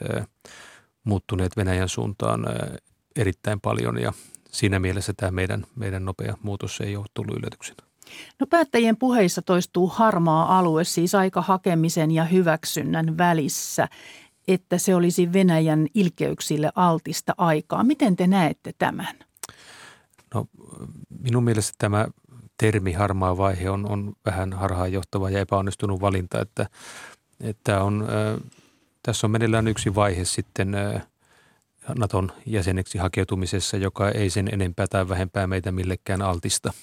muuttuneet 1.04 1.58
Venäjän 1.58 1.90
suuntaan 1.90 2.46
erittäin 3.16 3.62
paljon 3.62 4.02
ja 4.02 4.14
siinä 4.52 4.80
mielessä 4.80 5.14
tämä 5.18 5.32
meidän, 5.32 5.66
meidän 5.76 6.06
nopea 6.06 6.38
muutos 6.44 6.82
ei 6.82 6.96
ole 6.96 7.06
tullut 7.14 7.38
yllätyksenä. 7.38 7.84
No 8.40 8.48
päättäjien 8.48 8.98
puheissa 8.98 9.42
toistuu 9.42 9.88
harmaa 9.88 10.60
alue, 10.60 10.84
siis 10.84 11.16
aika 11.16 11.42
hakemisen 11.42 12.12
ja 12.12 12.24
hyväksynnän 12.24 13.18
välissä 13.18 13.88
että 14.54 14.78
se 14.78 14.96
olisi 14.96 15.34
Venäjän 15.34 15.88
ilkeyksille 15.94 16.72
altista 16.76 17.34
aikaa. 17.38 17.84
Miten 17.84 18.16
te 18.16 18.28
näette 18.28 18.74
tämän? 18.78 19.20
No 20.34 20.46
minun 21.20 21.44
mielestä 21.44 21.74
tämä 21.78 22.08
termi 22.58 22.94
harmaa 22.94 23.38
vaihe 23.38 23.70
on, 23.70 23.92
on 23.92 24.14
vähän 24.26 24.54
harhaanjohtava 24.54 25.30
ja 25.30 25.40
epäonnistunut 25.40 26.02
valinta, 26.02 26.42
että, 26.42 26.68
että 27.42 27.84
on, 27.84 28.02
äh, 28.04 28.52
tässä 29.04 29.28
on 29.28 29.32
meneillään 29.32 29.68
yksi 29.68 29.96
vaihe 29.96 30.26
sitten 30.26 30.76
äh, 30.76 31.08
Naton 31.98 32.32
jäseneksi 32.46 32.98
hakeutumisessa, 32.98 33.78
joka 33.78 34.10
ei 34.10 34.30
sen 34.30 34.50
enempää 34.54 34.88
tai 34.88 35.10
vähempää 35.10 35.48
meitä 35.48 35.72
millekään 35.72 36.22
altista. 36.22 36.74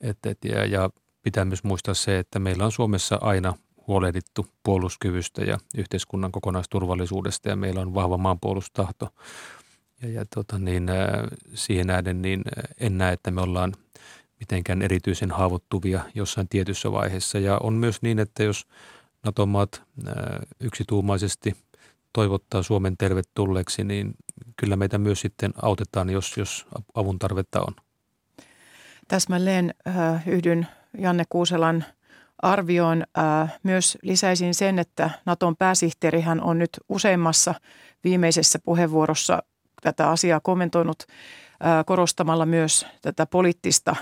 Et, 0.00 0.18
et, 0.26 0.38
ja, 0.44 0.66
ja 0.66 0.90
pitää 1.22 1.44
myös 1.44 1.64
muistaa 1.64 1.94
se, 1.94 2.18
että 2.18 2.38
meillä 2.38 2.64
on 2.64 2.72
Suomessa 2.72 3.18
aina– 3.20 3.54
huolehdittu 3.88 4.46
puolustuskyvystä 4.62 5.44
ja 5.44 5.58
yhteiskunnan 5.76 6.32
kokonaisturvallisuudesta 6.32 7.48
ja 7.48 7.56
meillä 7.56 7.80
on 7.80 7.94
vahva 7.94 8.16
maanpuolustahto. 8.16 9.08
Ja, 10.02 10.08
ja 10.08 10.24
tota 10.34 10.58
niin, 10.58 10.86
siihen 11.54 11.86
nähden 11.86 12.22
niin 12.22 12.42
en 12.80 12.98
näe, 12.98 13.12
että 13.12 13.30
me 13.30 13.40
ollaan 13.40 13.72
mitenkään 14.40 14.82
erityisen 14.82 15.30
haavoittuvia 15.30 16.00
jossain 16.14 16.48
tietyssä 16.48 16.92
vaiheessa. 16.92 17.38
Ja 17.38 17.58
on 17.62 17.74
myös 17.74 18.02
niin, 18.02 18.18
että 18.18 18.42
jos 18.42 18.66
NATO-maat 19.24 19.82
yksituumaisesti 20.60 21.56
toivottaa 22.12 22.62
Suomen 22.62 22.96
tervetulleeksi, 22.96 23.84
niin 23.84 24.14
kyllä 24.56 24.76
meitä 24.76 24.98
myös 24.98 25.20
sitten 25.20 25.52
autetaan, 25.62 26.10
jos, 26.10 26.36
jos 26.36 26.66
avun 26.94 27.18
tarvetta 27.18 27.60
on. 27.60 27.74
Täsmälleen 29.08 29.74
yhdyn 30.26 30.66
Janne 30.98 31.24
Kuuselan– 31.28 31.84
arvioon. 32.42 33.04
Myös 33.62 33.98
lisäisin 34.02 34.54
sen, 34.54 34.78
että 34.78 35.10
Naton 35.26 35.56
pääsihteerihän 35.56 36.40
on 36.40 36.58
nyt 36.58 36.70
useimmassa 36.88 37.54
viimeisessä 38.04 38.58
puheenvuorossa 38.58 39.42
tätä 39.82 40.10
asiaa 40.10 40.40
kommentoinut 40.40 41.02
korostamalla 41.86 42.46
myös 42.46 42.86
tätä 43.02 43.26
poliittista 43.26 43.96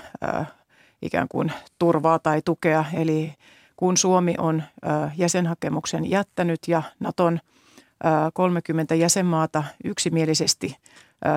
ikään 1.01 1.27
kuin 1.27 1.51
turvaa 1.79 2.19
tai 2.19 2.41
tukea. 2.45 2.85
Eli 2.93 3.33
kun 3.75 3.97
Suomi 3.97 4.35
on 4.37 4.63
jäsenhakemuksen 5.17 6.09
jättänyt 6.09 6.59
ja 6.67 6.81
Naton 6.99 7.39
30 8.33 8.95
jäsenmaata 8.95 9.63
yksimielisesti 9.83 10.75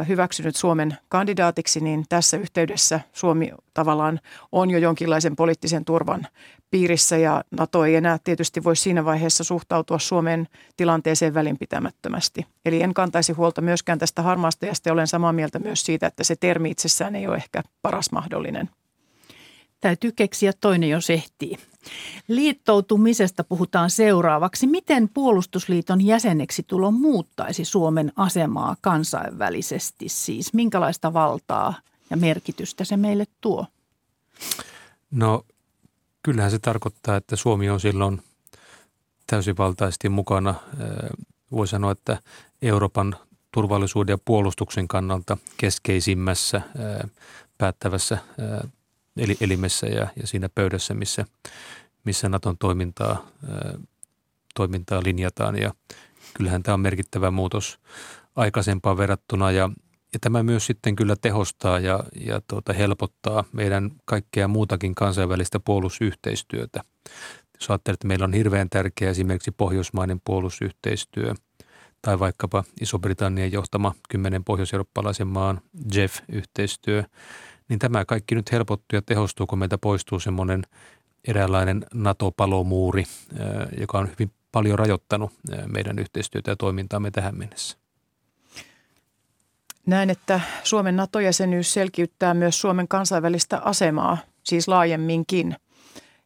hyväksynyt 0.08 0.56
Suomen 0.56 0.96
kandidaatiksi, 1.08 1.80
niin 1.80 2.04
tässä 2.08 2.36
yhteydessä 2.36 3.00
Suomi 3.12 3.50
tavallaan 3.74 4.20
on 4.52 4.70
jo 4.70 4.78
jonkinlaisen 4.78 5.36
poliittisen 5.36 5.84
turvan 5.84 6.26
piirissä 6.70 7.16
ja 7.16 7.44
NATO 7.50 7.84
ei 7.84 7.94
enää 7.94 8.18
tietysti 8.24 8.64
voi 8.64 8.76
siinä 8.76 9.04
vaiheessa 9.04 9.44
suhtautua 9.44 9.98
Suomen 9.98 10.48
tilanteeseen 10.76 11.34
välinpitämättömästi. 11.34 12.46
Eli 12.64 12.82
en 12.82 12.94
kantaisi 12.94 13.32
huolta 13.32 13.60
myöskään 13.60 13.98
tästä 13.98 14.22
harmaasta 14.22 14.66
ja 14.66 14.92
olen 14.92 15.06
samaa 15.06 15.32
mieltä 15.32 15.58
myös 15.58 15.82
siitä, 15.82 16.06
että 16.06 16.24
se 16.24 16.36
termi 16.36 16.70
itsessään 16.70 17.14
ei 17.14 17.26
ole 17.26 17.36
ehkä 17.36 17.62
paras 17.82 18.12
mahdollinen. 18.12 18.70
Täytyy 19.80 20.12
keksiä 20.12 20.52
toinen, 20.60 20.90
jos 20.90 21.10
ehtii. 21.10 21.58
Liittoutumisesta 22.28 23.44
puhutaan 23.44 23.90
seuraavaksi. 23.90 24.66
Miten 24.66 25.08
puolustusliiton 25.08 26.06
jäseneksi 26.06 26.62
tulo 26.62 26.90
muuttaisi 26.90 27.64
Suomen 27.64 28.12
asemaa 28.16 28.76
kansainvälisesti? 28.80 30.08
Siis 30.08 30.54
minkälaista 30.54 31.12
valtaa 31.12 31.74
ja 32.10 32.16
merkitystä 32.16 32.84
se 32.84 32.96
meille 32.96 33.24
tuo? 33.40 33.66
No 35.10 35.44
kyllähän 36.22 36.50
se 36.50 36.58
tarkoittaa, 36.58 37.16
että 37.16 37.36
Suomi 37.36 37.70
on 37.70 37.80
silloin 37.80 38.22
täysivaltaisesti 39.26 40.08
mukana. 40.08 40.54
Voi 41.52 41.68
sanoa, 41.68 41.92
että 41.92 42.18
Euroopan 42.62 43.16
turvallisuuden 43.54 44.12
ja 44.12 44.18
puolustuksen 44.24 44.88
kannalta 44.88 45.36
keskeisimmässä 45.56 46.60
päättävässä 47.58 48.18
elimessä 49.40 49.86
ja, 49.86 50.08
ja 50.16 50.26
siinä 50.26 50.48
pöydässä, 50.54 50.94
missä, 50.94 51.24
missä 52.04 52.28
Naton 52.28 52.58
toimintaa, 52.58 53.26
toimintaa 54.54 55.00
linjataan. 55.04 55.58
Ja 55.58 55.74
kyllähän 56.34 56.62
tämä 56.62 56.74
on 56.74 56.80
merkittävä 56.80 57.30
muutos 57.30 57.78
aikaisempaan 58.36 58.96
verrattuna 58.96 59.50
ja, 59.50 59.70
ja 60.12 60.18
tämä 60.20 60.42
myös 60.42 60.66
sitten 60.66 60.96
kyllä 60.96 61.16
tehostaa 61.16 61.78
ja, 61.78 62.04
ja 62.26 62.40
tuota, 62.48 62.72
helpottaa 62.72 63.44
meidän 63.52 63.90
kaikkea 64.04 64.48
muutakin 64.48 64.94
kansainvälistä 64.94 65.60
puolusyhteistyötä. 65.60 66.84
Jos 67.54 67.70
ajattelee, 67.70 67.94
että 67.94 68.06
meillä 68.06 68.24
on 68.24 68.32
hirveän 68.32 68.70
tärkeä 68.70 69.10
esimerkiksi 69.10 69.50
pohjoismainen 69.50 70.20
puolusyhteistyö 70.24 71.34
tai 72.02 72.18
vaikkapa 72.18 72.64
Iso-Britannian 72.80 73.52
johtama 73.52 73.94
kymmenen 74.08 74.44
pohjois-eurooppalaisen 74.44 75.26
maan 75.26 75.60
JEF-yhteistyö, 75.94 77.04
niin 77.70 77.78
tämä 77.78 78.04
kaikki 78.04 78.34
nyt 78.34 78.52
helpottuu 78.52 78.96
ja 78.96 79.02
tehostuu, 79.02 79.46
kun 79.46 79.58
meiltä 79.58 79.78
poistuu 79.78 80.20
semmoinen 80.20 80.62
eräänlainen 81.28 81.86
NATO-palomuuri, 81.94 83.04
joka 83.80 83.98
on 83.98 84.08
hyvin 84.08 84.32
paljon 84.52 84.78
rajoittanut 84.78 85.32
meidän 85.66 85.98
yhteistyötä 85.98 86.50
ja 86.50 86.56
toimintaamme 86.56 87.10
tähän 87.10 87.38
mennessä. 87.38 87.78
Näen, 89.86 90.10
että 90.10 90.40
Suomen 90.64 90.96
NATO-jäsenyys 90.96 91.72
selkiyttää 91.72 92.34
myös 92.34 92.60
Suomen 92.60 92.88
kansainvälistä 92.88 93.58
asemaa, 93.58 94.18
siis 94.42 94.68
laajemminkin. 94.68 95.56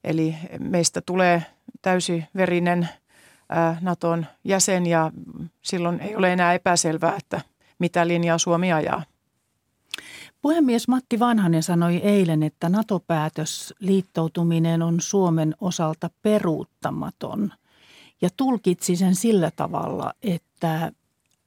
Eli 0.04 0.35
meistä 0.59 1.00
tulee 1.07 1.42
täysiverinen 1.83 2.88
Naton 3.80 4.26
jäsen 4.44 4.87
ja 4.87 5.12
silloin 5.62 6.00
ei 6.00 6.16
ole 6.16 6.33
enää 6.33 6.54
epäselvää, 6.54 7.16
että 7.16 7.40
mitä 7.78 8.09
linjaa 8.09 8.38
Suomi 8.38 8.72
ajaa. 8.72 9.02
Puhemies 10.44 10.88
Matti 10.88 11.18
Vanhanen 11.18 11.62
sanoi 11.62 11.96
eilen, 11.96 12.42
että 12.42 12.68
NATO-päätös 12.68 13.74
liittoutuminen 13.78 14.83
on 14.83 15.00
Suomen 15.00 15.54
osalta 15.61 16.11
peruuttamaton 16.22 17.52
ja 18.20 18.28
tulkitsi 18.37 18.96
sen 18.96 19.14
sillä 19.14 19.50
tavalla, 19.57 20.12
että 20.22 20.92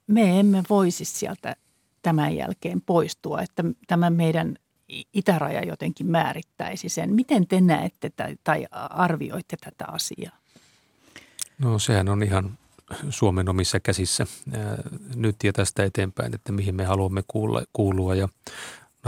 me 0.07 0.39
emme 0.39 0.63
voisi 0.69 1.05
sieltä 1.05 1.55
tämän 2.01 2.35
jälkeen 2.35 2.81
poistua, 2.81 3.41
että 3.41 3.63
tämä 3.87 4.09
meidän 4.09 4.55
itäraja 5.13 5.65
jotenkin 5.65 6.07
määrittäisi 6.07 6.89
sen. 6.89 7.15
Miten 7.15 7.47
te 7.47 7.61
näette 7.61 8.11
tai 8.43 8.67
arvioitte 8.89 9.57
tätä 9.57 9.85
asiaa? 9.87 10.37
No 11.59 11.79
sehän 11.79 12.09
on 12.09 12.23
ihan 12.23 12.57
Suomen 13.09 13.49
omissa 13.49 13.79
käsissä 13.79 14.27
nyt 15.15 15.35
ja 15.43 15.53
tästä 15.53 15.83
eteenpäin, 15.83 16.35
että 16.35 16.51
mihin 16.51 16.75
me 16.75 16.85
haluamme 16.85 17.23
kuulla, 17.27 17.63
kuulua. 17.73 18.15
Ja 18.15 18.29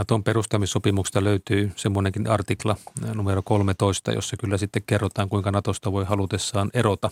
Naton 0.00 0.24
perustamissopimuksesta 0.24 1.24
löytyy 1.24 1.72
semmoinenkin 1.76 2.30
artikla 2.30 2.76
numero 3.14 3.42
13, 3.42 4.12
jossa 4.12 4.36
kyllä 4.36 4.56
sitten 4.56 4.82
kerrotaan, 4.86 5.28
kuinka 5.28 5.50
Natosta 5.50 5.92
voi 5.92 6.04
halutessaan 6.04 6.70
erota. 6.74 7.10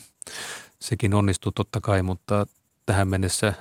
Sekin 0.81 1.14
onnistuu 1.14 1.53
totta 1.53 1.81
kai, 1.81 2.03
mutta 2.03 2.46
tähän 2.87 3.09
mennessä 3.09 3.53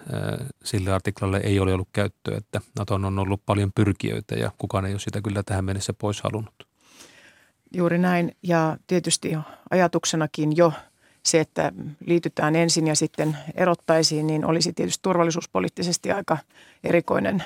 sille 0.64 0.92
artiklalle 0.92 1.38
ei 1.38 1.60
ole 1.60 1.74
ollut 1.74 1.88
käyttöä, 1.94 2.38
että 2.38 2.62
Naton 2.80 3.06
on 3.06 3.20
ollut 3.20 3.42
paljon 3.46 3.72
pyrkijöitä 3.76 4.36
ja 4.36 4.52
kukaan 4.58 4.86
ei 4.86 4.94
ole 4.94 5.00
sitä 5.00 5.22
kyllä 5.22 5.44
tähän 5.44 5.66
mennessä 5.66 5.94
pois 5.94 6.22
halunnut. 6.22 6.68
Juuri 7.74 7.98
näin 7.98 8.36
ja 8.44 8.78
tietysti 8.88 9.38
ajatuksenakin 9.70 10.58
jo 10.58 10.74
se, 11.26 11.40
että 11.40 11.72
liitytään 12.06 12.56
ensin 12.56 12.88
ja 12.88 12.96
sitten 12.96 13.38
erottaisiin, 13.56 14.28
niin 14.28 14.46
olisi 14.46 14.74
tietysti 14.74 15.00
turvallisuuspoliittisesti 15.02 16.12
aika 16.12 16.38
erikoinen 16.84 17.44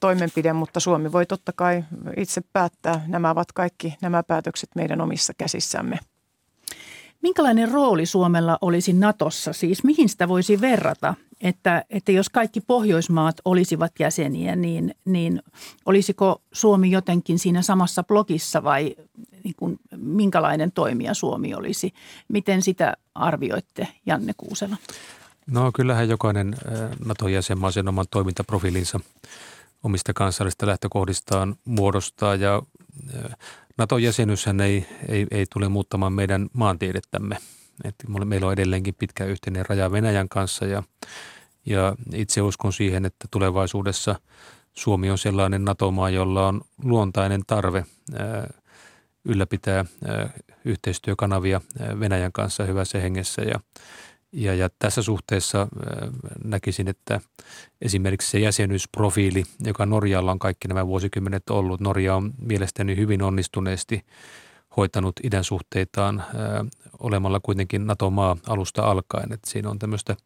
toimenpide, 0.00 0.52
mutta 0.52 0.80
Suomi 0.80 1.12
voi 1.12 1.26
totta 1.26 1.52
kai 1.52 1.84
itse 2.16 2.40
päättää. 2.52 3.04
Nämä 3.06 3.30
ovat 3.30 3.52
kaikki 3.52 3.94
nämä 4.00 4.22
päätökset 4.22 4.70
meidän 4.74 5.00
omissa 5.00 5.32
käsissämme. 5.38 5.98
Minkälainen 7.22 7.70
rooli 7.72 8.06
Suomella 8.06 8.58
olisi 8.60 8.92
Natossa? 8.92 9.52
Siis 9.52 9.84
mihin 9.84 10.08
sitä 10.08 10.28
voisi 10.28 10.60
verrata? 10.60 11.14
Että, 11.40 11.84
että 11.90 12.12
jos 12.12 12.28
kaikki 12.28 12.60
Pohjoismaat 12.60 13.36
olisivat 13.44 13.92
jäseniä, 13.98 14.56
niin, 14.56 14.94
niin 15.04 15.42
olisiko 15.86 16.42
Suomi 16.52 16.90
jotenkin 16.90 17.38
siinä 17.38 17.62
samassa 17.62 18.02
blogissa 18.02 18.64
vai 18.64 18.96
niin 19.44 19.54
kuin, 19.56 19.78
minkälainen 19.96 20.72
toimija 20.72 21.14
Suomi 21.14 21.54
olisi? 21.54 21.92
Miten 22.28 22.62
sitä 22.62 22.96
arvioitte, 23.14 23.88
Janne 24.06 24.32
Kuusela? 24.36 24.76
No 25.50 25.70
kyllähän 25.74 26.08
jokainen 26.08 26.56
NATO-jäsenmaa 27.04 27.70
sen 27.70 27.88
oman 27.88 28.06
toimintaprofiilinsa 28.10 29.00
omista 29.82 30.12
kansallisista 30.12 30.66
lähtökohdistaan 30.66 31.56
muodostaa 31.64 32.34
ja 32.34 32.62
NATO-jäsenyyshän 33.78 34.60
ei, 34.60 34.86
ei, 35.08 35.26
ei 35.30 35.46
tule 35.52 35.68
muuttamaan 35.68 36.12
meidän 36.12 36.48
maantiedettämme. 36.52 37.36
Et 37.84 37.94
meillä 38.24 38.46
on 38.46 38.52
edelleenkin 38.52 38.94
pitkä 38.94 39.24
yhteinen 39.24 39.66
raja 39.68 39.92
Venäjän 39.92 40.28
kanssa 40.28 40.66
ja, 40.66 40.82
ja 41.66 41.96
itse 42.14 42.42
uskon 42.42 42.72
siihen, 42.72 43.04
että 43.04 43.28
tulevaisuudessa 43.30 44.20
Suomi 44.72 45.10
on 45.10 45.18
sellainen 45.18 45.64
NATO-maa, 45.64 46.10
jolla 46.10 46.48
on 46.48 46.60
luontainen 46.82 47.42
tarve 47.46 47.86
ää, 48.18 48.50
ylläpitää 49.24 49.84
ää, 50.04 50.30
yhteistyökanavia 50.64 51.60
Venäjän 52.00 52.32
kanssa 52.32 52.64
hyvässä 52.64 53.00
hengessä 53.00 53.42
ja 53.42 53.60
ja, 54.32 54.54
ja 54.54 54.68
tässä 54.78 55.02
suhteessa 55.02 55.68
näkisin, 56.44 56.88
että 56.88 57.20
esimerkiksi 57.82 58.30
se 58.30 58.38
jäsenyysprofiili, 58.38 59.44
joka 59.64 59.86
Norjalla 59.86 60.32
on 60.32 60.38
kaikki 60.38 60.68
nämä 60.68 60.86
vuosikymmenet 60.86 61.50
ollut, 61.50 61.80
Norja 61.80 62.16
on 62.16 62.32
mielestäni 62.42 62.96
hyvin 62.96 63.22
onnistuneesti 63.22 64.04
hoitanut 64.76 65.20
idän 65.22 65.44
suhteitaan 65.44 66.24
olemalla 66.98 67.40
kuitenkin 67.42 67.86
NATO-maa 67.86 68.36
alusta 68.46 68.82
alkaen. 68.82 69.32
Että 69.32 69.50
siinä 69.50 69.70
on 69.70 69.78
tämmöistä 69.78 70.16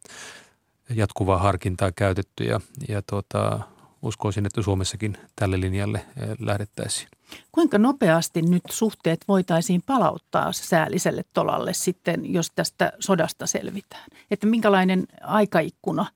jatkuvaa 0.90 1.38
harkintaa 1.38 1.92
käytetty 1.92 2.44
ja, 2.44 2.60
ja 2.88 3.02
tuota, 3.02 3.60
uskoisin, 4.04 4.46
että 4.46 4.62
Suomessakin 4.62 5.18
tälle 5.36 5.60
linjalle 5.60 6.04
lähdettäisiin. 6.38 7.08
Kuinka 7.52 7.78
nopeasti 7.78 8.42
nyt 8.42 8.62
suhteet 8.70 9.24
voitaisiin 9.28 9.82
palauttaa 9.86 10.52
säälliselle 10.52 11.24
tolalle 11.32 11.74
sitten, 11.74 12.32
jos 12.32 12.50
tästä 12.50 12.92
sodasta 13.00 13.46
selvitään? 13.46 14.04
Että 14.30 14.46
minkälainen 14.46 15.06
aikaikkuna 15.20 16.06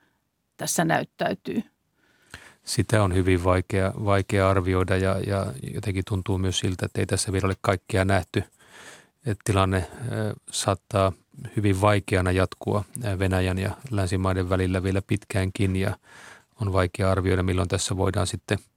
tässä 0.57 0.85
näyttäytyy? 0.85 1.62
Sitä 2.64 3.03
on 3.03 3.14
hyvin 3.14 3.44
vaikea, 3.44 3.92
vaikea 4.05 4.51
arvioida 4.51 4.96
ja, 4.96 5.18
ja 5.27 5.46
jotenkin 5.74 6.05
tuntuu 6.09 6.38
myös 6.38 6.59
siltä, 6.59 6.87
että 6.87 7.01
ei 7.01 7.07
tässä 7.07 7.33
vielä 7.33 7.46
ole 7.46 7.57
kaikkea 7.61 8.05
nähty. 8.05 8.44
Että 9.27 9.42
tilanne 9.44 9.87
saattaa 10.51 11.12
hyvin 11.57 11.81
vaikeana 11.81 12.33
jatkua 12.33 12.85
Venäjän 13.18 13.59
ja 13.59 13.70
länsimaiden 13.90 14.51
välillä 14.51 14.83
vielä 14.83 15.03
pitkäänkin 15.07 15.77
ja 15.77 15.96
on 16.61 16.73
vaikea 16.73 17.11
arvioida, 17.11 17.42
milloin 17.42 17.68
tässä 17.68 17.97
voidaan 17.97 18.27
sitten– 18.27 18.59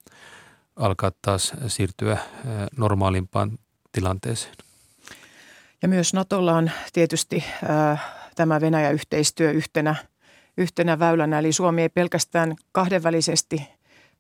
alkaa 0.76 1.12
taas 1.22 1.54
siirtyä 1.68 2.18
normaalimpaan 2.78 3.52
tilanteeseen. 3.92 4.56
Ja 5.82 5.88
myös 5.88 6.14
Natolla 6.14 6.54
on 6.54 6.72
tietysti 6.94 7.44
äh, 7.70 8.04
tämä 8.36 8.62
Venäjä-yhteistyö 8.62 9.52
yhtenä, 9.52 9.96
yhtenä 10.58 11.00
väylänä. 11.00 11.40
Eli 11.40 11.52
Suomi 11.52 11.82
ei 11.82 11.90
pelkästään 11.90 12.56
kahdenvälisesti 12.72 13.70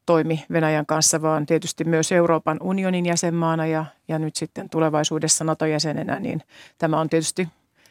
toimi 0.05 0.45
Venäjän 0.51 0.85
kanssa, 0.85 1.21
vaan 1.21 1.45
tietysti 1.45 1.83
myös 1.83 2.11
Euroopan 2.11 2.57
unionin 2.61 3.05
jäsenmaana 3.05 3.65
ja, 3.65 3.85
ja 4.07 4.19
nyt 4.19 4.35
sitten 4.35 4.69
tulevaisuudessa 4.69 5.43
NATO-jäsenenä, 5.43 6.19
niin 6.19 6.41
tämä 6.77 6.99
on 6.99 7.09
tietysti 7.09 7.47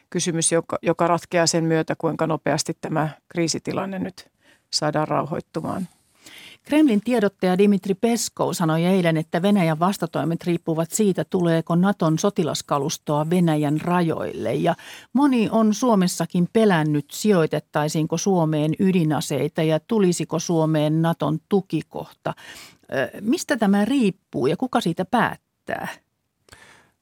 kysymys, 0.09 0.51
joka, 0.51 0.77
joka 0.81 1.07
ratkeaa 1.07 1.47
sen 1.47 1.63
myötä, 1.63 1.95
kuinka 1.97 2.27
nopeasti 2.27 2.77
tämä 2.81 3.09
kriisitilanne 3.29 3.99
nyt 3.99 4.31
saadaan 4.73 5.07
rauhoittumaan. 5.07 5.87
Kremlin 6.63 7.01
tiedottaja 7.01 7.57
Dimitri 7.57 7.93
Peskov 7.93 8.53
sanoi 8.53 8.85
eilen, 8.85 9.17
että 9.17 9.41
Venäjän 9.41 9.79
vastatoimet 9.79 10.43
riippuvat 10.43 10.91
siitä, 10.91 11.23
tuleeko 11.23 11.75
Naton 11.75 12.19
sotilaskalustoa 12.19 13.29
Venäjän 13.29 13.81
rajoille. 13.81 14.53
Ja 14.53 14.75
moni 15.13 15.49
on 15.51 15.73
Suomessakin 15.73 16.47
pelännyt, 16.53 17.05
sijoitettaisiinko 17.11 18.17
Suomeen 18.17 18.73
ydinaseita 18.79 19.63
ja 19.63 19.79
tulisiko 19.79 20.39
Suomeen 20.39 21.01
Naton 21.01 21.39
tukikohta. 21.49 22.33
Mistä 23.21 23.57
tämä 23.57 23.85
riippuu 23.85 24.47
ja 24.47 24.57
kuka 24.57 24.81
siitä 24.81 25.05
päättää? 25.05 25.87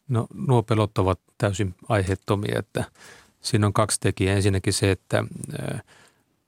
No 0.07 0.27
nuo 0.47 0.63
pelot 0.63 0.97
ovat 0.97 1.19
täysin 1.37 1.75
aiheettomia, 1.89 2.59
että 2.59 2.83
siinä 3.41 3.67
on 3.67 3.73
kaksi 3.73 3.99
tekijää. 3.99 4.35
Ensinnäkin 4.35 4.73
se, 4.73 4.91
että 4.91 5.23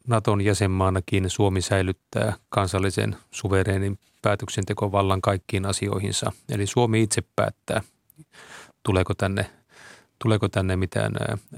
Naton 0.07 0.41
jäsenmaanakin 0.41 1.29
Suomi 1.29 1.61
säilyttää 1.61 2.33
kansallisen 2.49 3.15
suvereenin 3.31 3.99
päätöksentekovallan 4.21 5.21
kaikkiin 5.21 5.65
asioihinsa. 5.65 6.31
Eli 6.49 6.67
Suomi 6.67 7.01
itse 7.01 7.23
päättää, 7.35 7.81
tuleeko 8.83 9.13
tänne, 9.13 9.49
tuleeko 10.23 10.49
tänne 10.49 10.75
mitään 10.75 11.11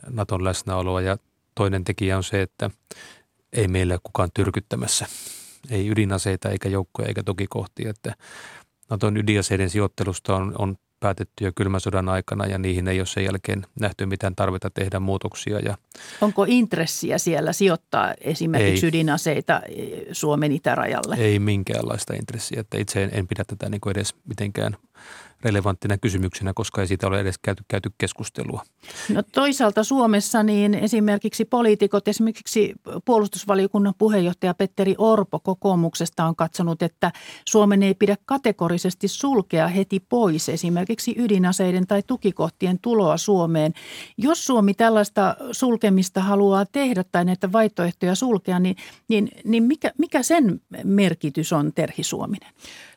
Naton 0.09 0.43
läsnäoloa. 0.43 1.01
Ja 1.01 1.17
toinen 1.55 1.83
tekijä 1.83 2.17
on 2.17 2.23
se, 2.23 2.41
että 2.41 2.69
ei 3.53 3.67
meillä 3.67 3.97
kukaan 4.03 4.29
tyrkyttämässä. 4.33 5.05
Ei 5.69 5.89
ydinaseita 5.89 6.49
eikä 6.49 6.69
joukkoja 6.69 7.07
eikä 7.07 7.23
tukikohtia. 7.23 7.89
Että 7.89 8.15
Naton 8.89 9.17
ydinaseiden 9.17 9.69
sijoittelusta 9.69 10.35
on, 10.35 10.55
on 10.57 10.77
päätetty 11.03 11.45
jo 11.45 11.51
kylmän 11.55 11.81
sodan 11.81 12.09
aikana 12.09 12.45
ja 12.45 12.57
niihin 12.57 12.87
ei 12.87 12.99
ole 12.99 13.05
sen 13.05 13.25
jälkeen 13.25 13.65
nähty 13.79 14.05
mitään 14.05 14.35
tarvetta 14.35 14.69
tehdä 14.69 14.99
muutoksia. 14.99 15.59
Ja 15.59 15.77
Onko 16.21 16.45
intressiä 16.47 17.17
siellä 17.17 17.53
sijoittaa 17.53 18.13
esimerkiksi 18.21 18.85
ei, 18.85 18.89
ydinaseita 18.89 19.61
Suomen 20.11 20.51
itärajalle? 20.51 21.15
Ei 21.15 21.39
minkäänlaista 21.39 22.13
intressiä, 22.13 22.61
että 22.61 22.77
itse 22.77 23.03
en, 23.03 23.09
en 23.13 23.27
pidä 23.27 23.43
tätä 23.43 23.69
niin 23.69 23.81
kuin 23.81 23.91
edes 23.91 24.15
mitenkään– 24.27 24.77
relevanttina 25.43 25.97
kysymyksenä, 25.97 26.51
koska 26.55 26.81
ei 26.81 26.87
siitä 26.87 27.07
ole 27.07 27.19
edes 27.19 27.37
käyty, 27.41 27.63
käyty 27.67 27.91
keskustelua. 27.97 28.63
No 29.09 29.23
toisaalta 29.31 29.83
Suomessa 29.83 30.43
niin 30.43 30.73
esimerkiksi 30.73 31.45
poliitikot, 31.45 32.07
esimerkiksi 32.07 32.73
puolustusvaliokunnan 33.05 33.93
puheenjohtaja 33.97 34.53
Petteri 34.53 34.95
Orpo 34.97 35.39
kokoomuksesta 35.39 36.25
on 36.25 36.35
katsonut, 36.35 36.81
että 36.81 37.11
Suomen 37.45 37.83
ei 37.83 37.93
pidä 37.93 38.17
kategorisesti 38.25 39.07
sulkea 39.07 39.67
heti 39.67 39.99
pois 39.99 40.49
esimerkiksi 40.49 41.15
ydinaseiden 41.17 41.87
tai 41.87 42.03
tukikohtien 42.07 42.79
tuloa 42.79 43.17
Suomeen. 43.17 43.73
Jos 44.17 44.45
Suomi 44.45 44.73
tällaista 44.73 45.35
sulkemista 45.51 46.21
haluaa 46.21 46.65
tehdä 46.65 47.03
tai 47.11 47.25
näitä 47.25 47.51
vaihtoehtoja 47.51 48.15
sulkea, 48.15 48.59
niin, 48.59 48.75
niin, 49.07 49.31
niin 49.45 49.63
mikä, 49.63 49.91
mikä 49.97 50.23
sen 50.23 50.61
merkitys 50.83 51.53
on 51.53 51.71
Terhi 51.75 52.03
Suominen? 52.03 52.53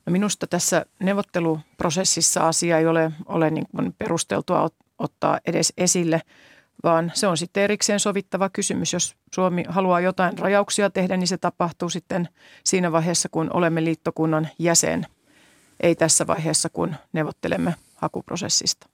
No 0.06 0.12
minusta 0.12 0.46
tässä 0.46 0.86
neuvotteluprosessissa 1.00 2.48
asia 2.48 2.78
ei 2.78 2.86
ole, 2.86 3.12
ole 3.26 3.50
niin 3.50 3.66
kuin 3.76 3.94
perusteltua 3.98 4.70
ottaa 4.98 5.38
edes 5.46 5.72
esille, 5.76 6.22
vaan 6.84 7.12
se 7.14 7.26
on 7.26 7.36
sitten 7.36 7.62
erikseen 7.62 8.00
sovittava 8.00 8.48
kysymys. 8.48 8.92
Jos 8.92 9.16
Suomi 9.34 9.64
haluaa 9.68 10.00
jotain 10.00 10.38
rajauksia 10.38 10.90
tehdä, 10.90 11.16
niin 11.16 11.28
se 11.28 11.38
tapahtuu 11.38 11.88
sitten 11.88 12.28
siinä 12.64 12.92
vaiheessa, 12.92 13.28
kun 13.28 13.50
olemme 13.52 13.84
liittokunnan 13.84 14.48
jäsen, 14.58 15.06
ei 15.80 15.94
tässä 15.94 16.26
vaiheessa, 16.26 16.68
kun 16.68 16.94
neuvottelemme 17.12 17.74
hakuprosessista. 17.94 18.86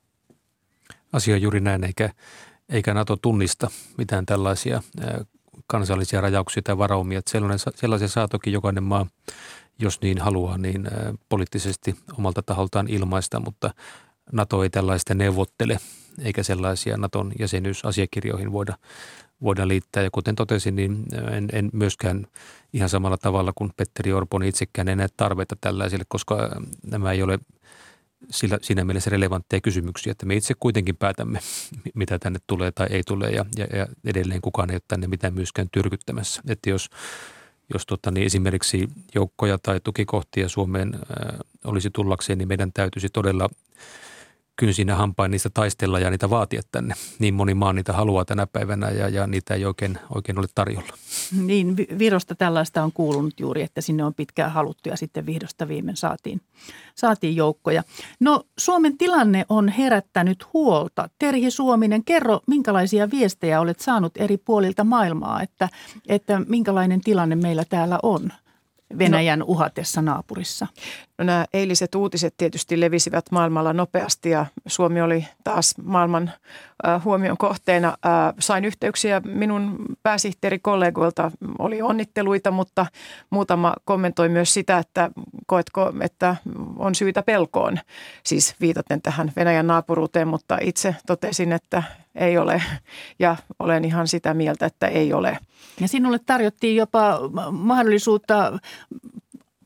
Asia 1.12 1.36
juuri 1.36 1.60
näin, 1.60 1.84
eikä, 1.84 2.10
eikä 2.68 2.94
NATO 2.94 3.16
tunnista 3.16 3.70
mitään 3.98 4.26
tällaisia 4.26 4.82
kansallisia 5.66 6.20
rajauksia 6.20 6.62
tai 6.62 6.78
varaumia. 6.78 7.20
Sellaisia 7.74 8.08
saa 8.08 8.28
toki 8.28 8.52
jokainen 8.52 8.82
maa 8.82 9.06
jos 9.82 10.00
niin 10.00 10.18
haluaa, 10.18 10.58
niin 10.58 10.88
poliittisesti 11.28 11.96
omalta 12.18 12.42
taholtaan 12.42 12.88
ilmaista, 12.88 13.40
mutta 13.40 13.70
NATO 14.32 14.62
ei 14.62 14.70
tällaista 14.70 15.14
neuvottele, 15.14 15.78
eikä 16.24 16.42
sellaisia 16.42 16.96
Naton 16.96 17.32
jäsenyysasiakirjoihin 17.38 18.52
voida, 18.52 18.76
voida 19.42 19.68
liittää. 19.68 20.02
Ja 20.02 20.10
kuten 20.12 20.34
totesin, 20.34 20.76
niin 20.76 21.04
en, 21.30 21.48
en 21.52 21.70
myöskään 21.72 22.26
ihan 22.72 22.88
samalla 22.88 23.16
tavalla 23.16 23.52
kuin 23.54 23.70
Petteri 23.76 24.12
Orpo, 24.12 24.38
niin 24.38 24.48
itsekään 24.48 24.88
en 24.88 24.98
näe 24.98 25.08
tarvetta 25.16 25.56
tällaisille, 25.60 26.04
koska 26.08 26.60
nämä 26.86 27.12
ei 27.12 27.22
ole 27.22 27.38
sillä, 28.30 28.58
siinä 28.62 28.84
mielessä 28.84 29.10
relevantteja 29.10 29.60
kysymyksiä, 29.60 30.10
että 30.10 30.26
me 30.26 30.34
itse 30.34 30.54
kuitenkin 30.60 30.96
päätämme, 30.96 31.38
mitä 31.94 32.18
tänne 32.18 32.38
tulee 32.46 32.72
tai 32.72 32.86
ei 32.90 33.02
tule 33.06 33.30
ja, 33.30 33.44
ja, 33.56 33.66
ja 33.76 33.86
edelleen 34.04 34.40
kukaan 34.40 34.70
ei 34.70 34.74
ole 34.74 34.82
tänne 34.88 35.06
mitään 35.06 35.34
myöskään 35.34 35.68
tyrkyttämässä. 35.72 36.42
Että 36.48 36.70
jos 36.70 36.90
jos 37.72 37.86
tota, 37.86 38.10
niin 38.10 38.26
esimerkiksi 38.26 38.88
joukkoja 39.14 39.58
tai 39.62 39.80
tukikohtia 39.80 40.48
Suomeen 40.48 40.94
ää, 40.94 41.38
olisi 41.64 41.90
tullakseen, 41.90 42.38
niin 42.38 42.48
meidän 42.48 42.72
täytyisi 42.72 43.08
todella 43.08 43.48
kynsinä 44.56 44.94
hampain 44.96 45.30
niistä 45.30 45.50
taistella 45.54 45.98
ja 45.98 46.10
niitä 46.10 46.30
vaatia 46.30 46.62
tänne. 46.72 46.94
Niin 47.18 47.34
moni 47.34 47.54
maa 47.54 47.72
niitä 47.72 47.92
haluaa 47.92 48.24
tänä 48.24 48.46
päivänä 48.46 48.90
ja, 48.90 49.08
ja 49.08 49.26
niitä 49.26 49.54
ei 49.54 49.64
oikein, 49.64 49.98
oikein 50.14 50.38
ole 50.38 50.46
tarjolla. 50.54 50.92
Niin, 51.40 51.76
Virosta 51.98 52.34
tällaista 52.34 52.82
on 52.82 52.92
kuulunut 52.92 53.40
juuri, 53.40 53.62
että 53.62 53.80
sinne 53.80 54.04
on 54.04 54.14
pitkään 54.14 54.52
haluttu 54.52 54.88
ja 54.88 54.96
sitten 54.96 55.26
vihdosta 55.26 55.68
viimein 55.68 55.96
saatiin, 55.96 56.40
saatiin 56.94 57.36
joukkoja. 57.36 57.82
No 58.20 58.44
Suomen 58.58 58.98
tilanne 58.98 59.46
on 59.48 59.68
herättänyt 59.68 60.52
huolta. 60.52 61.08
Terhi 61.18 61.50
Suominen, 61.50 62.04
kerro 62.04 62.40
minkälaisia 62.46 63.10
viestejä 63.10 63.60
olet 63.60 63.80
saanut 63.80 64.12
eri 64.16 64.36
puolilta 64.36 64.84
maailmaa, 64.84 65.42
että, 65.42 65.68
että 66.08 66.40
minkälainen 66.48 67.00
tilanne 67.00 67.36
meillä 67.36 67.64
täällä 67.64 67.98
on? 68.02 68.32
Venäjän 68.98 69.38
no, 69.38 69.44
uhatessa 69.48 70.02
naapurissa? 70.02 70.66
No 71.22 71.26
nämä 71.26 71.44
eiliset 71.52 71.94
uutiset 71.94 72.34
tietysti 72.36 72.80
levisivät 72.80 73.24
maailmalla 73.30 73.72
nopeasti 73.72 74.30
ja 74.30 74.46
Suomi 74.66 75.00
oli 75.00 75.26
taas 75.44 75.74
maailman 75.82 76.30
huomion 77.04 77.36
kohteena. 77.36 77.96
Sain 78.38 78.64
yhteyksiä 78.64 79.20
minun 79.24 79.78
pääsihteerikollegoilta, 80.02 81.30
oli 81.58 81.82
onnitteluita, 81.82 82.50
mutta 82.50 82.86
muutama 83.30 83.74
kommentoi 83.84 84.28
myös 84.28 84.54
sitä, 84.54 84.78
että 84.78 85.10
koetko, 85.46 85.92
että 86.00 86.36
on 86.76 86.94
syytä 86.94 87.22
pelkoon, 87.22 87.78
siis 88.24 88.54
viitaten 88.60 89.02
tähän 89.02 89.32
Venäjän 89.36 89.66
naapuruuteen, 89.66 90.28
mutta 90.28 90.58
itse 90.60 90.96
totesin, 91.06 91.52
että 91.52 91.82
ei 92.14 92.38
ole 92.38 92.62
ja 93.18 93.36
olen 93.58 93.84
ihan 93.84 94.08
sitä 94.08 94.34
mieltä, 94.34 94.66
että 94.66 94.86
ei 94.86 95.12
ole. 95.12 95.38
Ja 95.80 95.88
sinulle 95.88 96.18
tarjottiin 96.18 96.76
jopa 96.76 97.18
mahdollisuutta 97.50 98.58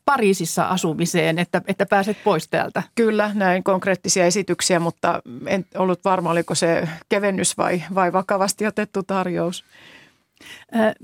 Pariisissa 0.07 0.65
asumiseen, 0.65 1.39
että, 1.39 1.63
että 1.67 1.87
pääset 1.87 2.25
pois 2.25 2.49
täältä? 2.49 2.83
Kyllä, 2.95 3.31
näin 3.35 3.65
konkreettisia 3.65 4.27
esityksiä, 4.27 4.81
mutta 4.81 5.23
en 5.47 5.67
ollut 5.75 6.05
varma, 6.05 6.31
oliko 6.31 6.55
se 6.55 6.89
kevennys 7.09 7.59
vai, 7.59 7.83
vai 7.95 8.13
vakavasti 8.13 8.67
otettu 8.67 9.03
tarjous. 9.03 9.65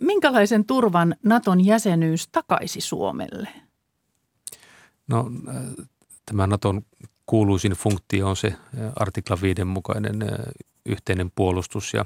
Minkälaisen 0.00 0.64
turvan 0.64 1.16
Naton 1.22 1.64
jäsenyys 1.64 2.28
takaisi 2.28 2.80
Suomelle? 2.80 3.48
No 5.08 5.30
tämä 6.26 6.46
Naton 6.46 6.82
kuuluisin 7.26 7.72
funktio 7.72 8.28
on 8.28 8.36
se 8.36 8.54
artikla 8.96 9.38
5 9.42 9.64
mukainen 9.64 10.16
yhteinen 10.86 11.32
puolustus 11.34 11.94
ja, 11.94 12.04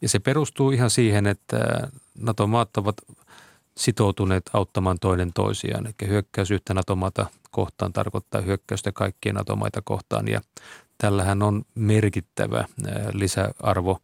ja 0.00 0.08
se 0.08 0.18
perustuu 0.18 0.70
ihan 0.70 0.90
siihen, 0.90 1.26
että 1.26 1.88
NATO-maat 2.18 2.76
ovat 2.76 2.96
sitoutuneet 3.76 4.50
auttamaan 4.52 4.96
toinen 5.00 5.32
toisiaan. 5.34 5.86
Eli 5.86 6.08
hyökkäys 6.08 6.50
yhtä 6.50 6.74
NATO-maata 6.74 7.26
kohtaan 7.50 7.92
tarkoittaa 7.92 8.40
hyökkäystä 8.40 8.92
kaikkien 8.92 9.34
NATO-maita 9.34 9.82
kohtaan 9.84 10.28
ja 10.28 10.40
tällähän 10.98 11.42
on 11.42 11.62
merkittävä 11.74 12.64
lisäarvo 13.12 13.98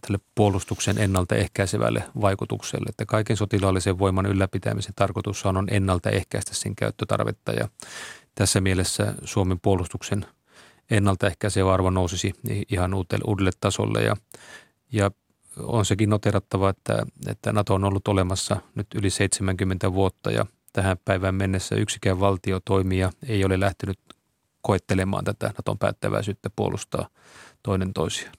tälle 0.00 0.18
puolustuksen 0.34 0.98
ennaltaehkäisevälle 0.98 2.04
vaikutukselle. 2.20 2.86
Että 2.88 3.06
kaiken 3.06 3.36
sotilaallisen 3.36 3.98
voiman 3.98 4.26
ylläpitämisen 4.26 4.92
tarkoitus 4.96 5.46
on 5.46 5.68
ennaltaehkäistä 5.70 6.54
sen 6.54 6.76
käyttötarvetta 6.76 7.52
ja 7.52 7.68
tässä 8.34 8.60
mielessä 8.60 9.14
Suomen 9.24 9.60
puolustuksen 9.60 10.26
ennaltaehkäisevä 10.90 11.74
arvo 11.74 11.90
nousisi 11.90 12.32
ihan 12.68 12.94
uudelle, 12.94 13.24
uudelle 13.26 13.50
tasolle 13.60 14.02
ja, 14.02 14.16
ja 14.92 15.10
on 15.58 15.84
sekin 15.84 16.10
noterattava, 16.10 16.70
että, 16.70 17.06
että 17.28 17.52
NATO 17.52 17.74
on 17.74 17.84
ollut 17.84 18.08
olemassa 18.08 18.56
nyt 18.74 18.86
yli 18.94 19.10
70 19.10 19.92
vuotta 19.92 20.30
ja 20.30 20.46
tähän 20.72 20.96
päivään 21.04 21.34
mennessä 21.34 21.74
yksikään 21.76 22.20
valtio 22.20 22.60
toimija 22.64 23.10
ei 23.28 23.44
ole 23.44 23.60
lähtenyt 23.60 23.98
koettelemaan 24.60 25.24
tätä 25.24 25.46
Naton 25.46 25.78
päättäväisyyttä 25.78 26.50
puolustaa 26.56 27.08
toinen 27.62 27.92
toisiaan. 27.92 28.34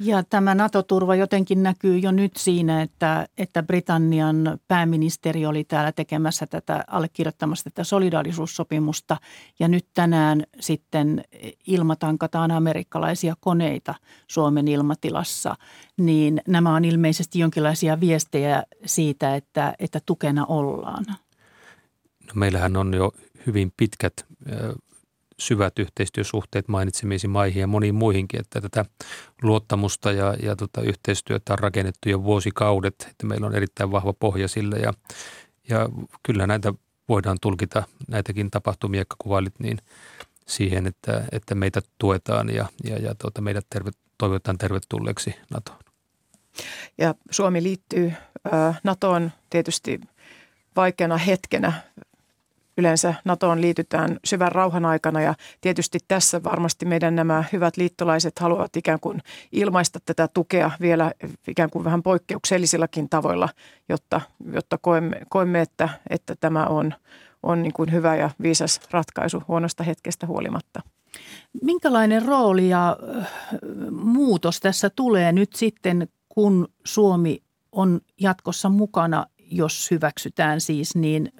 Ja 0.00 0.22
tämä 0.22 0.54
NATO-turva 0.54 1.14
jotenkin 1.14 1.62
näkyy 1.62 1.98
jo 1.98 2.12
nyt 2.12 2.32
siinä, 2.36 2.82
että, 2.82 3.26
että 3.38 3.62
Britannian 3.62 4.58
pääministeri 4.68 5.46
oli 5.46 5.64
täällä 5.64 5.92
tekemässä 5.92 6.46
tätä, 6.46 6.84
allekirjoittamassa 6.86 7.70
tätä 7.70 7.84
solidaarisuussopimusta. 7.84 9.16
Ja 9.58 9.68
nyt 9.68 9.86
tänään 9.94 10.42
sitten 10.60 11.24
ilmatankataan 11.66 12.50
amerikkalaisia 12.50 13.34
koneita 13.40 13.94
Suomen 14.28 14.68
ilmatilassa. 14.68 15.56
Niin 15.96 16.40
nämä 16.48 16.74
on 16.74 16.84
ilmeisesti 16.84 17.38
jonkinlaisia 17.38 18.00
viestejä 18.00 18.62
siitä, 18.84 19.36
että, 19.36 19.74
että 19.78 20.00
tukena 20.06 20.46
ollaan. 20.46 21.04
No 22.26 22.32
meillähän 22.34 22.76
on 22.76 22.94
jo 22.94 23.12
hyvin 23.46 23.72
pitkät 23.76 24.26
syvät 25.38 25.78
yhteistyösuhteet 25.78 26.68
mainitsemisiin 26.68 27.30
maihin 27.30 27.60
ja 27.60 27.66
moniin 27.66 27.94
muihinkin, 27.94 28.40
että 28.40 28.60
tätä 28.60 28.84
luottamusta 29.42 30.12
ja, 30.12 30.34
ja 30.42 30.56
tota 30.56 30.80
yhteistyötä 30.80 31.52
on 31.52 31.58
rakennettu 31.58 32.08
jo 32.08 32.24
vuosikaudet, 32.24 33.06
että 33.10 33.26
meillä 33.26 33.46
on 33.46 33.54
erittäin 33.54 33.90
vahva 33.90 34.12
pohja 34.12 34.48
sille 34.48 34.76
ja, 34.76 34.92
ja 35.68 35.88
kyllä 36.22 36.46
näitä 36.46 36.74
voidaan 37.08 37.36
tulkita, 37.40 37.82
näitäkin 38.08 38.50
tapahtumia, 38.50 39.00
jotka 39.00 39.16
kuvailit, 39.18 39.54
niin 39.58 39.78
siihen, 40.46 40.86
että, 40.86 41.24
että 41.32 41.54
meitä 41.54 41.80
tuetaan 41.98 42.54
ja, 42.54 42.68
ja, 42.84 42.96
ja 42.98 43.14
tuota, 43.14 43.40
meidät 43.40 43.66
terve, 43.70 43.90
toivotetaan 44.18 44.58
tervetulleeksi 44.58 45.34
NATOon. 45.50 45.78
Ja 46.98 47.14
Suomi 47.30 47.62
liittyy 47.62 48.12
NATOon 48.84 49.32
tietysti 49.50 50.00
vaikeana 50.76 51.16
hetkenä. 51.16 51.72
Yleensä 52.78 53.14
NATOon 53.24 53.60
liitytään 53.60 54.18
syvän 54.24 54.52
rauhan 54.52 54.84
aikana 54.84 55.20
ja 55.20 55.34
tietysti 55.60 55.98
tässä 56.08 56.42
varmasti 56.42 56.86
meidän 56.86 57.16
nämä 57.16 57.44
hyvät 57.52 57.76
liittolaiset 57.76 58.38
haluavat 58.38 58.76
ikään 58.76 59.00
kuin 59.00 59.22
ilmaista 59.52 59.98
tätä 60.06 60.28
tukea 60.34 60.70
vielä 60.80 61.12
ikään 61.48 61.70
kuin 61.70 61.84
vähän 61.84 62.02
poikkeuksellisillakin 62.02 63.08
tavoilla, 63.08 63.48
jotta, 63.88 64.20
jotta 64.52 64.78
koemme, 64.78 65.20
koemme 65.28 65.60
että, 65.60 65.88
että 66.10 66.36
tämä 66.40 66.66
on, 66.66 66.94
on 67.42 67.62
niin 67.62 67.72
kuin 67.72 67.92
hyvä 67.92 68.16
ja 68.16 68.30
viisas 68.42 68.80
ratkaisu 68.90 69.42
huonosta 69.48 69.84
hetkestä 69.84 70.26
huolimatta. 70.26 70.82
Minkälainen 71.62 72.24
rooli 72.24 72.68
ja 72.68 72.96
muutos 73.90 74.60
tässä 74.60 74.90
tulee 74.90 75.32
nyt 75.32 75.52
sitten, 75.52 76.08
kun 76.28 76.68
Suomi 76.84 77.42
on 77.72 78.00
jatkossa 78.20 78.68
mukana, 78.68 79.26
jos 79.50 79.90
hyväksytään 79.90 80.60
siis, 80.60 80.96
niin 80.96 81.32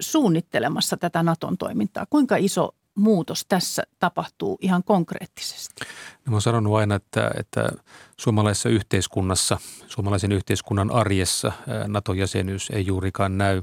suunnittelemassa 0.00 0.96
tätä 0.96 1.22
Naton 1.22 1.58
toimintaa? 1.58 2.06
Kuinka 2.10 2.36
iso 2.36 2.74
muutos 2.94 3.46
tässä 3.48 3.82
tapahtuu 3.98 4.58
ihan 4.60 4.84
konkreettisesti? 4.84 5.84
No, 5.84 6.30
mä 6.30 6.34
olen 6.34 6.42
sanonut 6.42 6.76
aina, 6.76 6.94
että, 6.94 7.30
että 7.38 7.68
suomalaisessa 8.16 8.68
yhteiskunnassa, 8.68 9.58
suomalaisen 9.86 10.32
yhteiskunnan 10.32 10.90
arjessa 10.90 11.52
NATO-jäsenyys 11.86 12.70
ei 12.70 12.86
juurikaan 12.86 13.38
näy, 13.38 13.62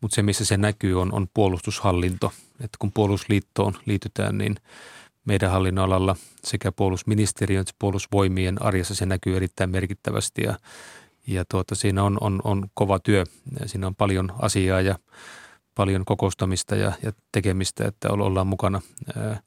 mutta 0.00 0.14
se 0.14 0.22
missä 0.22 0.44
se 0.44 0.56
näkyy 0.56 1.00
on, 1.00 1.12
on 1.12 1.26
puolustushallinto. 1.34 2.32
Että 2.60 2.76
kun 2.78 2.92
puolustusliittoon 2.92 3.74
liitytään, 3.86 4.38
niin 4.38 4.56
meidän 5.24 5.50
hallinnonalalla 5.50 6.16
sekä 6.44 6.72
puolustusministeriön 6.72 7.60
että 7.60 7.74
puolustusvoimien 7.78 8.62
arjessa 8.62 8.94
se 8.94 9.06
näkyy 9.06 9.36
erittäin 9.36 9.70
merkittävästi 9.70 10.42
ja, 10.42 10.58
ja 11.26 11.44
tuota, 11.50 11.74
siinä 11.74 12.02
on, 12.02 12.18
on, 12.20 12.40
on 12.44 12.66
kova 12.74 12.98
työ. 12.98 13.24
Siinä 13.66 13.86
on 13.86 13.94
paljon 13.94 14.32
asiaa 14.38 14.80
ja 14.80 14.98
paljon 15.74 16.04
kokoustamista 16.04 16.76
ja, 16.76 16.92
ja 17.02 17.12
tekemistä, 17.32 17.84
että 17.88 18.10
ollaan 18.10 18.46
mukana 18.46 18.80
ää, 19.16 19.40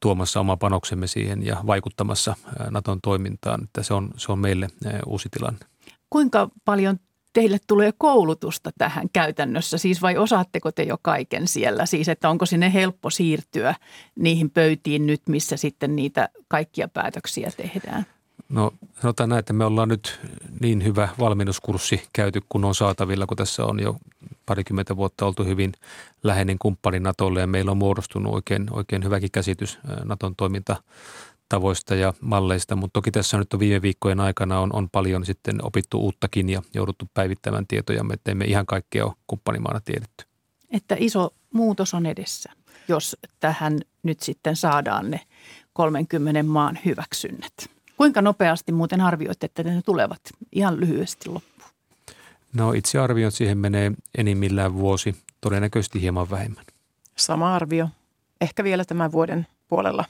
tuomassa 0.00 0.40
oma 0.40 0.56
panoksemme 0.56 1.06
siihen 1.06 1.46
ja 1.46 1.56
vaikuttamassa 1.66 2.34
ää, 2.58 2.70
Naton 2.70 3.00
toimintaan. 3.02 3.64
Että 3.64 3.82
se 3.82 3.94
on, 3.94 4.10
se 4.16 4.32
on 4.32 4.38
meille 4.38 4.68
ää, 4.84 5.00
uusi 5.06 5.28
tilanne. 5.28 5.60
Kuinka 6.10 6.48
paljon 6.64 6.98
teille 7.32 7.58
tulee 7.66 7.92
koulutusta 7.98 8.70
tähän 8.78 9.08
käytännössä, 9.12 9.78
siis 9.78 10.02
vai 10.02 10.16
osaatteko 10.16 10.72
te 10.72 10.82
jo 10.82 10.96
kaiken 11.02 11.48
siellä? 11.48 11.86
Siis 11.86 12.08
että 12.08 12.30
onko 12.30 12.46
sinne 12.46 12.72
helppo 12.72 13.10
siirtyä 13.10 13.74
niihin 14.18 14.50
pöytiin 14.50 15.06
nyt, 15.06 15.22
missä 15.28 15.56
sitten 15.56 15.96
niitä 15.96 16.28
kaikkia 16.48 16.88
päätöksiä 16.88 17.50
tehdään? 17.56 18.06
No 18.52 18.72
sanotaan 19.02 19.28
näin, 19.28 19.38
että 19.38 19.52
me 19.52 19.64
ollaan 19.64 19.88
nyt 19.88 20.20
niin 20.60 20.84
hyvä 20.84 21.08
valmennuskurssi 21.18 22.08
käyty, 22.12 22.40
kun 22.48 22.64
on 22.64 22.74
saatavilla, 22.74 23.26
kun 23.26 23.36
tässä 23.36 23.64
on 23.64 23.80
jo 23.80 23.96
parikymmentä 24.46 24.96
vuotta 24.96 25.26
oltu 25.26 25.44
hyvin 25.44 25.72
läheinen 26.22 26.58
kumppani 26.58 27.00
Natolle 27.00 27.40
ja 27.40 27.46
meillä 27.46 27.70
on 27.70 27.76
muodostunut 27.76 28.34
oikein, 28.34 28.66
oikein 28.70 29.04
hyväkin 29.04 29.30
käsitys 29.30 29.78
Naton 30.04 30.36
toiminta 30.36 30.76
tavoista 31.48 31.94
ja 31.94 32.14
malleista, 32.20 32.76
mutta 32.76 32.92
toki 32.92 33.10
tässä 33.10 33.38
nyt 33.38 33.54
on 33.54 33.60
viime 33.60 33.82
viikkojen 33.82 34.20
aikana 34.20 34.60
on, 34.60 34.70
on 34.72 34.90
paljon 34.90 35.26
sitten 35.26 35.66
opittu 35.66 36.00
uuttakin 36.00 36.48
ja 36.48 36.62
jouduttu 36.74 37.10
päivittämään 37.14 37.66
tietoja, 37.66 38.04
että 38.12 38.30
emme 38.30 38.44
ihan 38.44 38.66
kaikkea 38.66 39.04
ole 39.04 39.12
kumppanimaana 39.26 39.80
tiedetty. 39.80 40.24
Että 40.70 40.96
iso 40.98 41.34
muutos 41.54 41.94
on 41.94 42.06
edessä, 42.06 42.52
jos 42.88 43.16
tähän 43.40 43.80
nyt 44.02 44.20
sitten 44.20 44.56
saadaan 44.56 45.10
ne 45.10 45.20
30 45.72 46.42
maan 46.42 46.78
hyväksynnät. 46.84 47.71
Kuinka 47.96 48.22
nopeasti 48.22 48.72
muuten 48.72 49.00
arvioitte, 49.00 49.46
että 49.46 49.62
ne 49.62 49.82
tulevat 49.82 50.20
ihan 50.52 50.80
lyhyesti 50.80 51.28
loppuun? 51.28 51.70
No 52.52 52.72
itse 52.72 52.98
arvioin, 52.98 53.32
siihen 53.32 53.58
menee 53.58 53.92
enimmillään 54.18 54.74
vuosi, 54.74 55.16
todennäköisesti 55.40 56.00
hieman 56.00 56.30
vähemmän. 56.30 56.64
Sama 57.16 57.54
arvio. 57.54 57.88
Ehkä 58.40 58.64
vielä 58.64 58.84
tämän 58.84 59.12
vuoden 59.12 59.46
puolella 59.68 60.04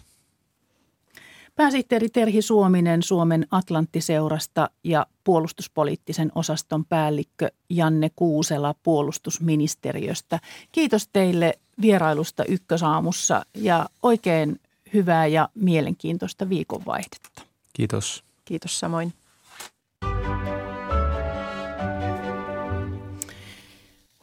Pääsihteeri 1.57 2.09
Terhi 2.09 2.43
Suominen 2.43 3.03
Suomen 3.03 3.47
Atlanttiseurasta 3.51 4.71
ja 4.85 5.07
puolustuspoliittisen 5.25 6.33
osaston 6.35 6.85
päällikkö 6.85 7.49
Janne 7.71 8.11
Kuusela 8.17 8.75
puolustusministeriöstä. 8.83 10.41
Kiitos 10.73 11.09
teille 11.09 11.55
vierailusta 11.81 12.45
Ykkösaamussa 12.45 13.43
ja 13.55 13.87
oikein 14.03 14.61
hyvää 14.95 15.27
ja 15.27 15.49
mielenkiintoista 15.55 16.49
viikonvaihdetta. 16.49 17.43
Kiitos. 17.73 18.25
Kiitos 18.45 18.81
samoin. 18.81 19.13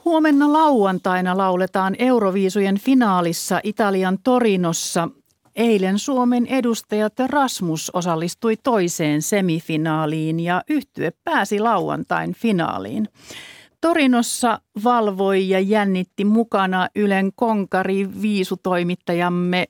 Huomenna 0.06 0.54
lauantaina 0.54 1.38
lauletaan 1.38 1.96
Euroviisujen 2.00 2.80
finaalissa 2.80 3.60
Italian 3.64 4.18
Torinossa 4.24 5.10
Eilen 5.56 6.00
Suomen 6.00 6.46
edustajat 6.46 7.14
Rasmus 7.28 7.92
osallistui 7.94 8.58
toiseen 8.64 9.22
semifinaaliin 9.22 10.40
ja 10.40 10.64
yhtye 10.70 11.12
pääsi 11.24 11.60
lauantain 11.60 12.34
finaaliin. 12.34 13.08
Torinossa 13.82 14.62
valvoi 14.84 15.50
ja 15.50 15.60
jännitti 15.60 16.26
mukana 16.26 16.88
Ylen 16.96 17.32
konkari 17.36 18.22
viisutoimittajamme 18.22 19.68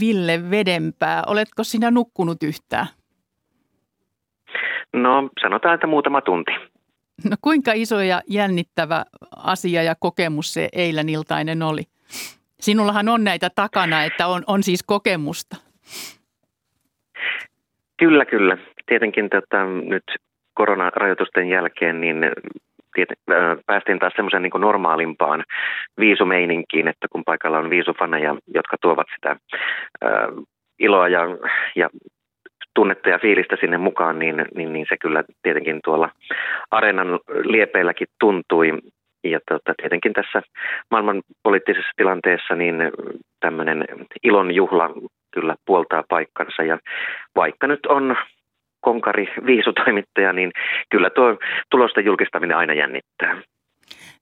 Ville 0.00 0.50
Vedenpää. 0.50 1.22
Oletko 1.26 1.64
sinä 1.64 1.90
nukkunut 1.90 2.42
yhtään? 2.42 2.86
No 4.96 5.30
sanotaan, 5.42 5.74
että 5.74 5.86
muutama 5.86 6.20
tunti. 6.20 6.52
No 7.30 7.36
kuinka 7.40 7.72
iso 7.74 8.00
ja 8.00 8.22
jännittävä 8.30 9.04
asia 9.36 9.82
ja 9.82 9.94
kokemus 10.00 10.54
se 10.54 10.68
eilen 10.72 11.08
iltainen 11.08 11.62
oli? 11.62 11.82
Sinullahan 12.60 13.08
on 13.08 13.24
näitä 13.24 13.50
takana, 13.54 14.04
että 14.04 14.26
on, 14.26 14.42
on 14.46 14.62
siis 14.62 14.82
kokemusta. 14.82 15.56
Kyllä, 17.96 18.24
kyllä. 18.24 18.58
Tietenkin 18.86 19.30
tota, 19.30 19.64
nyt 19.64 20.04
koronarajoitusten 20.54 21.48
jälkeen 21.48 22.00
niin 22.00 22.16
tiet, 22.94 23.08
äh, 23.30 23.58
päästiin 23.66 23.98
taas 23.98 24.12
semmoisen 24.16 24.42
niin 24.42 24.52
normaalimpaan 24.58 25.44
viisumeininkiin, 25.98 26.88
että 26.88 27.06
kun 27.10 27.24
paikalla 27.24 27.58
on 27.58 27.70
viisufaneja, 27.70 28.36
jotka 28.54 28.76
tuovat 28.80 29.06
sitä 29.14 29.30
äh, 29.30 30.10
iloa 30.78 31.08
ja, 31.08 31.20
ja 31.76 31.90
tunnetta 32.76 33.08
ja 33.08 33.18
fiilistä 33.18 33.56
sinne 33.60 33.78
mukaan, 33.78 34.18
niin, 34.18 34.44
niin, 34.54 34.72
niin 34.72 34.86
se 34.88 34.96
kyllä 35.00 35.24
tietenkin 35.42 35.80
tuolla 35.84 36.10
areenan 36.70 37.08
liepeilläkin 37.44 38.08
tuntui 38.20 38.72
ja 39.24 39.40
tota, 39.50 39.74
tietenkin 39.76 40.12
tässä 40.12 40.42
maailman 40.90 41.22
poliittisessa 41.42 41.90
tilanteessa 41.96 42.54
niin 42.54 42.76
tämmöinen 43.40 43.84
ilon 44.22 44.54
juhla 44.54 44.90
kyllä 45.34 45.54
puoltaa 45.66 46.04
paikkansa. 46.08 46.62
Ja 46.62 46.78
vaikka 47.36 47.66
nyt 47.66 47.86
on 47.86 48.16
konkari 48.80 49.28
viisutoimittaja, 49.46 50.32
niin 50.32 50.52
kyllä 50.90 51.10
tuo 51.10 51.38
tulosten 51.70 52.04
julkistaminen 52.04 52.56
aina 52.56 52.74
jännittää. 52.74 53.42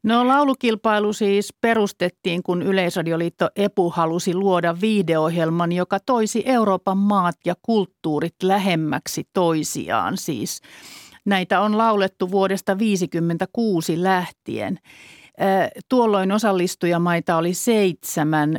No 0.04 0.28
laulukilpailu 0.28 1.12
siis 1.12 1.54
perustettiin, 1.60 2.42
kun 2.42 2.62
Yleisradioliitto 2.62 3.48
EPU 3.56 3.90
halusi 3.90 4.34
luoda 4.34 4.76
viideohjelman, 4.80 5.72
joka 5.72 6.00
toisi 6.00 6.42
Euroopan 6.46 6.98
maat 6.98 7.36
ja 7.44 7.54
kulttuurit 7.62 8.34
lähemmäksi 8.42 9.28
toisiaan 9.32 10.16
siis. 10.16 10.60
Näitä 11.24 11.60
on 11.60 11.78
laulettu 11.78 12.30
vuodesta 12.30 12.72
1956 12.72 14.02
lähtien. 14.02 14.78
Tuolloin 15.88 16.32
osallistujamaita 16.32 17.36
oli 17.36 17.54
seitsemän 17.54 18.58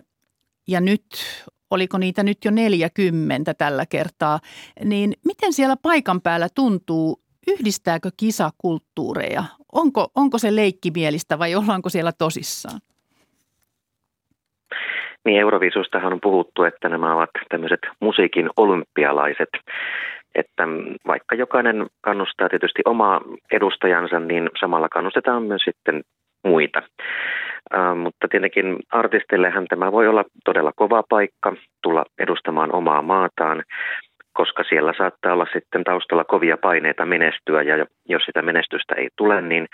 ja 0.67 0.81
nyt, 0.81 1.05
oliko 1.69 1.97
niitä 1.97 2.23
nyt 2.23 2.45
jo 2.45 2.51
40 2.51 3.53
tällä 3.53 3.85
kertaa, 3.85 4.39
niin 4.83 5.13
miten 5.25 5.53
siellä 5.53 5.77
paikan 5.77 6.21
päällä 6.21 6.49
tuntuu, 6.55 7.24
yhdistääkö 7.47 8.09
kisa 8.17 8.49
kulttuureja? 8.57 9.43
Onko, 9.73 10.07
onko 10.15 10.37
se 10.37 10.55
leikkimielistä 10.55 11.39
vai 11.39 11.55
ollaanko 11.55 11.89
siellä 11.89 12.11
tosissaan? 12.17 12.79
Niin 15.25 15.39
Euroviisustahan 15.39 16.13
on 16.13 16.19
puhuttu, 16.21 16.63
että 16.63 16.89
nämä 16.89 17.15
ovat 17.15 17.29
tämmöiset 17.49 17.79
musiikin 17.99 18.49
olympialaiset 18.57 19.49
että 20.35 20.63
vaikka 21.07 21.35
jokainen 21.35 21.87
kannustaa 22.01 22.49
tietysti 22.49 22.81
omaa 22.85 23.21
edustajansa, 23.51 24.19
niin 24.19 24.49
samalla 24.59 24.89
kannustetaan 24.89 25.43
myös 25.43 25.61
sitten 25.61 26.01
muita. 26.43 26.81
Uh, 27.73 27.97
mutta 27.97 28.27
tietenkin 28.27 28.79
artistillehän 28.91 29.67
tämä 29.67 29.91
voi 29.91 30.07
olla 30.07 30.23
todella 30.45 30.71
kova 30.75 31.03
paikka 31.09 31.53
tulla 31.83 32.05
edustamaan 32.19 32.75
omaa 32.75 33.01
maataan, 33.01 33.63
koska 34.35 34.63
siellä 34.63 34.93
saattaa 34.97 35.33
olla 35.33 35.47
sitten 35.53 35.83
taustalla 35.83 36.23
kovia 36.23 36.57
paineita 36.57 37.05
menestyä 37.05 37.61
ja 37.61 37.85
jos 38.05 38.23
sitä 38.23 38.41
menestystä 38.41 38.95
ei 38.95 39.09
tule, 39.15 39.41
niin 39.41 39.67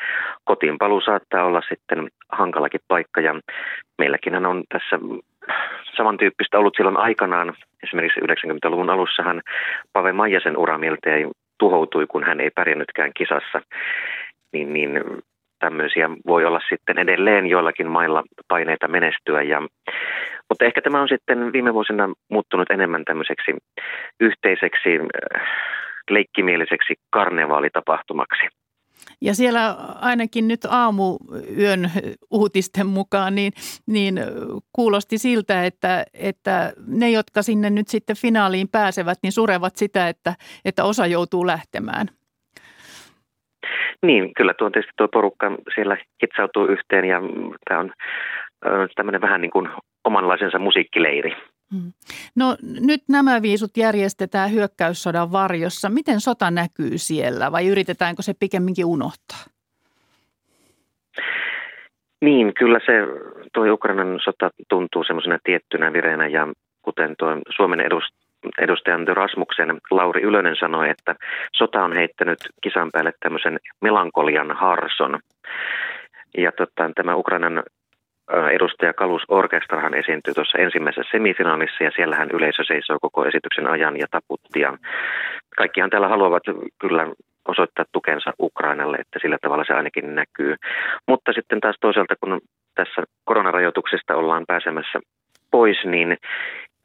kotiinpalu 0.43 1.01
saattaa 1.01 1.45
olla 1.45 1.61
sitten 1.69 2.07
hankalakin 2.31 2.79
paikka 2.87 3.21
ja 3.21 3.35
meilläkin 3.97 4.45
on 4.45 4.63
tässä 4.69 4.99
samantyyppistä 5.97 6.59
ollut 6.59 6.73
silloin 6.77 6.97
aikanaan. 6.97 7.53
Esimerkiksi 7.83 8.19
90-luvun 8.19 8.89
alussahan 8.89 9.41
Pave 9.93 10.11
Maijasen 10.13 10.57
ura 10.57 10.77
miltei 10.77 11.27
tuhoutui, 11.59 12.05
kun 12.07 12.23
hän 12.23 12.39
ei 12.39 12.49
pärjännytkään 12.55 13.11
kisassa. 13.17 13.61
Niin, 14.53 14.73
niin 14.73 14.91
tämmöisiä 15.61 16.09
voi 16.27 16.45
olla 16.45 16.59
sitten 16.69 16.97
edelleen 16.97 17.47
joillakin 17.47 17.87
mailla 17.87 18.23
paineita 18.47 18.87
menestyä. 18.87 19.41
Ja, 19.41 19.61
mutta 20.49 20.65
ehkä 20.65 20.81
tämä 20.81 21.01
on 21.01 21.09
sitten 21.09 21.53
viime 21.53 21.73
vuosina 21.73 22.09
muuttunut 22.29 22.71
enemmän 22.71 23.05
tämmöiseksi 23.05 23.51
yhteiseksi 24.19 24.89
äh, 24.99 25.41
leikkimieliseksi 26.09 26.93
karnevaalitapahtumaksi. 27.09 28.45
Ja 29.21 29.35
siellä 29.35 29.75
ainakin 30.01 30.47
nyt 30.47 30.65
aamuyön 30.65 31.91
uutisten 32.31 32.87
mukaan, 32.87 33.35
niin, 33.35 33.53
niin 33.85 34.19
kuulosti 34.73 35.17
siltä, 35.17 35.65
että, 35.65 36.05
että 36.13 36.73
ne, 36.87 37.09
jotka 37.09 37.41
sinne 37.41 37.69
nyt 37.69 37.87
sitten 37.87 38.15
finaaliin 38.15 38.67
pääsevät, 38.67 39.19
niin 39.23 39.31
surevat 39.31 39.75
sitä, 39.75 40.09
että, 40.09 40.35
että 40.65 40.83
osa 40.83 41.05
joutuu 41.05 41.47
lähtemään. 41.47 42.07
Niin, 44.05 44.33
kyllä 44.33 44.53
tuo 44.53 44.69
tietysti 44.69 44.93
tuo 44.97 45.07
porukka 45.07 45.51
siellä 45.75 45.97
hitsautuu 46.23 46.65
yhteen 46.65 47.05
ja 47.05 47.21
tämä 47.69 47.79
on 47.79 47.93
tämmöinen 48.95 49.21
vähän 49.21 49.41
niin 49.41 49.51
kuin 49.51 49.69
omanlaisensa 50.03 50.59
musiikkileiri. 50.59 51.33
Hmm. 51.73 51.93
No 52.35 52.57
nyt 52.87 53.01
nämä 53.09 53.41
viisut 53.41 53.77
järjestetään 53.77 54.51
hyökkäyssodan 54.51 55.31
varjossa. 55.31 55.89
Miten 55.89 56.19
sota 56.19 56.51
näkyy 56.51 56.97
siellä 56.97 57.51
vai 57.51 57.67
yritetäänkö 57.67 58.21
se 58.21 58.33
pikemminkin 58.39 58.85
unohtaa? 58.85 59.37
Niin, 62.21 62.53
kyllä 62.53 62.79
se 62.85 62.93
tuo 63.53 63.73
Ukrainan 63.73 64.19
sota 64.23 64.49
tuntuu 64.69 65.03
semmoisena 65.03 65.39
tiettynä 65.43 65.93
vireenä 65.93 66.27
ja 66.27 66.47
kuten 66.81 67.15
tuo 67.17 67.29
Suomen 67.55 67.79
edust, 67.79 68.15
edustajan 68.57 69.07
Rasmuksen 69.07 69.77
Lauri 69.91 70.21
Ylönen 70.21 70.55
sanoi, 70.55 70.89
että 70.89 71.15
sota 71.55 71.83
on 71.83 71.93
heittänyt 71.93 72.39
kisan 72.61 72.89
päälle 72.91 73.13
tämmöisen 73.19 73.59
melankolian 73.81 74.51
harson. 74.51 75.19
Ja 76.37 76.51
tota, 76.51 76.91
tämä 76.95 77.15
Ukrainan 77.15 77.63
edustaja 78.51 78.93
Kalus 78.93 79.23
Orkestrahan 79.27 79.93
esiintyi 79.93 80.33
tuossa 80.33 80.57
ensimmäisessä 80.57 81.11
semifinaalissa 81.11 81.83
ja 81.83 81.91
siellähän 81.95 82.31
yleisö 82.31 82.63
seisoo 82.63 82.97
koko 83.01 83.25
esityksen 83.25 83.67
ajan 83.67 83.99
ja 83.99 84.07
taputti. 84.11 84.59
Ja 84.59 84.77
kaikkihan 85.57 85.89
täällä 85.89 86.07
haluavat 86.07 86.43
kyllä 86.79 87.07
osoittaa 87.47 87.85
tukensa 87.91 88.33
Ukrainalle, 88.39 88.97
että 88.97 89.19
sillä 89.21 89.37
tavalla 89.41 89.63
se 89.67 89.73
ainakin 89.73 90.15
näkyy. 90.15 90.55
Mutta 91.07 91.33
sitten 91.33 91.59
taas 91.59 91.75
toisaalta, 91.81 92.15
kun 92.21 92.41
tässä 92.75 93.03
koronarajoituksista 93.25 94.15
ollaan 94.15 94.43
pääsemässä 94.47 94.99
pois, 95.51 95.77
niin 95.85 96.17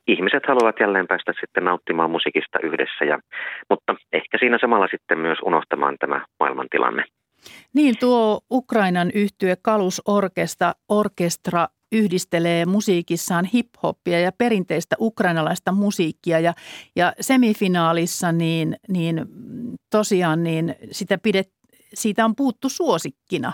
ihmiset 0.06 0.42
haluavat 0.48 0.80
jälleen 0.80 1.06
päästä 1.06 1.32
sitten 1.40 1.64
nauttimaan 1.64 2.10
musiikista 2.10 2.58
yhdessä, 2.62 3.04
ja, 3.04 3.18
mutta 3.70 3.94
ehkä 4.12 4.38
siinä 4.38 4.58
samalla 4.60 4.88
sitten 4.90 5.18
myös 5.18 5.38
unohtamaan 5.44 5.96
tämä 6.00 6.26
maailmantilanne. 6.40 7.04
Niin, 7.74 7.94
tuo 8.00 8.40
Ukrainan 8.50 9.10
yhtye 9.14 9.56
Kalus 9.62 10.02
Orkesta, 10.06 10.74
Orkestra 10.88 11.66
yhdistelee 11.92 12.66
musiikissaan 12.66 13.44
hip-hoppia 13.44 14.20
ja 14.20 14.32
perinteistä 14.38 14.96
ukrainalaista 15.00 15.72
musiikkia 15.72 16.40
ja, 16.40 16.52
ja 16.96 17.12
semifinaalissa 17.20 18.32
niin, 18.32 18.76
niin 18.88 19.26
tosiaan 19.90 20.42
niin 20.42 20.74
sitä 20.90 21.18
pidet, 21.18 21.48
siitä 21.94 22.24
on 22.24 22.36
puuttu 22.36 22.68
suosikkina 22.68 23.52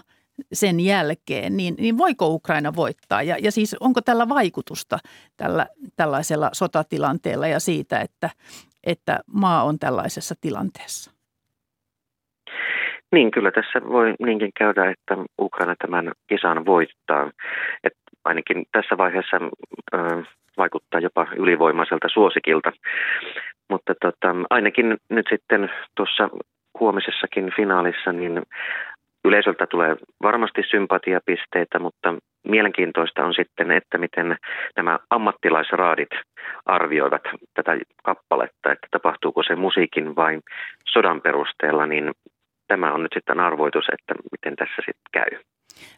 sen 0.53 0.81
jälkeen, 0.81 1.57
niin, 1.57 1.75
niin 1.79 1.99
voiko 1.99 2.27
Ukraina 2.27 2.73
voittaa? 2.77 3.23
Ja, 3.23 3.37
ja 3.41 3.53
siis 3.53 3.77
onko 3.81 4.01
tällä 4.01 4.29
vaikutusta 4.29 4.99
tällä, 5.37 5.67
tällaisella 5.97 6.51
sotatilanteella 6.53 7.47
ja 7.47 7.61
siitä, 7.61 8.01
että, 8.01 8.31
että 8.85 9.21
maa 9.35 9.63
on 9.65 9.79
tällaisessa 9.79 10.35
tilanteessa? 10.41 11.13
Niin, 13.13 13.31
kyllä 13.31 13.51
tässä 13.51 13.89
voi 13.89 14.15
niinkin 14.19 14.51
käydä, 14.59 14.91
että 14.91 15.17
Ukraina 15.41 15.75
tämän 15.79 16.13
kisan 16.27 16.67
voittaa. 16.67 17.31
Et 17.85 17.93
ainakin 18.25 18.65
tässä 18.73 18.99
vaiheessa 18.99 19.37
ö, 19.95 20.23
vaikuttaa 20.57 21.01
jopa 21.01 21.27
ylivoimaiselta 21.37 22.09
suosikilta. 22.13 22.73
Mutta 23.71 23.95
tota, 24.01 24.35
ainakin 24.51 24.97
nyt 25.09 25.27
sitten 25.31 25.71
tuossa 25.97 26.29
huomisessakin 26.81 27.53
finaalissa, 27.57 28.13
niin 28.13 28.43
yleisöltä 29.25 29.67
tulee 29.67 29.97
varmasti 30.23 30.63
sympatiapisteitä, 30.71 31.79
mutta 31.79 32.15
mielenkiintoista 32.49 33.25
on 33.25 33.35
sitten, 33.35 33.71
että 33.71 33.99
miten 33.99 34.37
nämä 34.77 34.99
ammattilaisraadit 35.11 36.11
arvioivat 36.67 37.23
tätä 37.55 37.77
kappaletta, 38.03 38.73
että 38.73 38.87
tapahtuuko 38.91 39.43
se 39.43 39.57
musiikin 39.57 40.17
vai 40.17 40.41
sodan 40.89 41.21
perusteella, 41.21 41.87
niin 41.87 42.13
tämä 42.69 42.93
on 42.93 43.03
nyt 43.03 43.13
sitten 43.15 43.41
arvoitus, 43.41 43.85
että 43.93 44.15
miten 44.33 44.57
tässä 44.57 44.77
sitten 44.77 45.13
käy. 45.13 45.41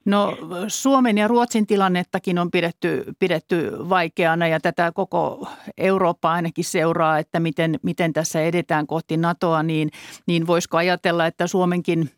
No 0.04 0.36
Suomen 0.68 1.18
ja 1.18 1.28
Ruotsin 1.28 1.66
tilannettakin 1.66 2.38
on 2.38 2.50
pidetty, 2.50 3.04
pidetty 3.18 3.70
vaikeana 3.88 4.48
ja 4.48 4.60
tätä 4.60 4.92
koko 4.94 5.48
Eurooppa 5.78 6.32
ainakin 6.32 6.64
seuraa, 6.64 7.18
että 7.18 7.40
miten, 7.40 7.74
miten 7.82 8.12
tässä 8.12 8.42
edetään 8.42 8.86
kohti 8.86 9.16
NATOa, 9.16 9.62
niin, 9.62 9.88
niin 10.26 10.46
voisiko 10.46 10.76
ajatella, 10.76 11.26
että 11.26 11.46
Suomenkin 11.46 12.10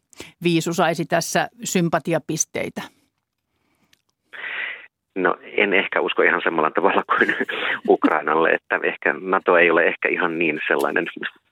viisu 0.43 0.75
saisi 0.75 1.05
tässä 1.05 1.49
sympatiapisteitä? 1.65 2.83
No 5.17 5.37
en 5.43 5.75
ehkä 5.75 6.01
usko 6.01 6.23
ihan 6.23 6.41
samalla 6.45 6.71
tavalla 6.71 7.03
kuin 7.03 7.37
Ukrainalle, 7.89 8.51
että 8.51 8.81
ehkä 8.83 9.15
NATO 9.21 9.57
ei 9.57 9.71
ole 9.71 9.85
ehkä 9.85 10.09
ihan 10.09 10.39
niin 10.39 10.61
sellainen 10.69 11.07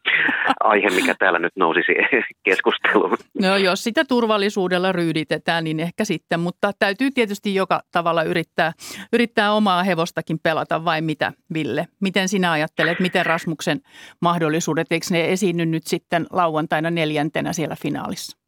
aihe, 0.61 0.91
mikä 0.91 1.15
täällä 1.19 1.39
nyt 1.39 1.53
nousisi 1.57 1.93
keskusteluun. 2.45 3.17
No 3.41 3.57
jos 3.57 3.85
sitä 3.85 4.05
turvallisuudella 4.05 4.93
ryyditetään, 4.93 5.65
niin 5.65 5.81
ehkä 5.81 6.05
sitten, 6.05 6.41
mutta 6.41 6.73
täytyy 6.79 7.11
tietysti 7.11 7.55
joka 7.55 7.81
tavalla 7.93 8.23
yrittää, 8.23 8.73
yrittää 9.13 9.53
omaa 9.53 9.83
hevostakin 9.83 10.39
pelata 10.43 10.85
vai 10.85 11.01
mitä, 11.01 11.33
Ville? 11.55 11.87
Miten 12.01 12.29
sinä 12.29 12.53
ajattelet, 12.53 13.01
miten 13.01 13.27
Rasmuksen 13.27 13.81
mahdollisuudet, 14.21 14.93
eikö 14.93 15.07
ne 15.11 15.33
esiinny 15.33 15.67
nyt 15.67 15.87
sitten 15.87 16.27
lauantaina 16.31 16.91
neljäntenä 16.91 17.53
siellä 17.53 17.77
finaalissa? 17.83 18.44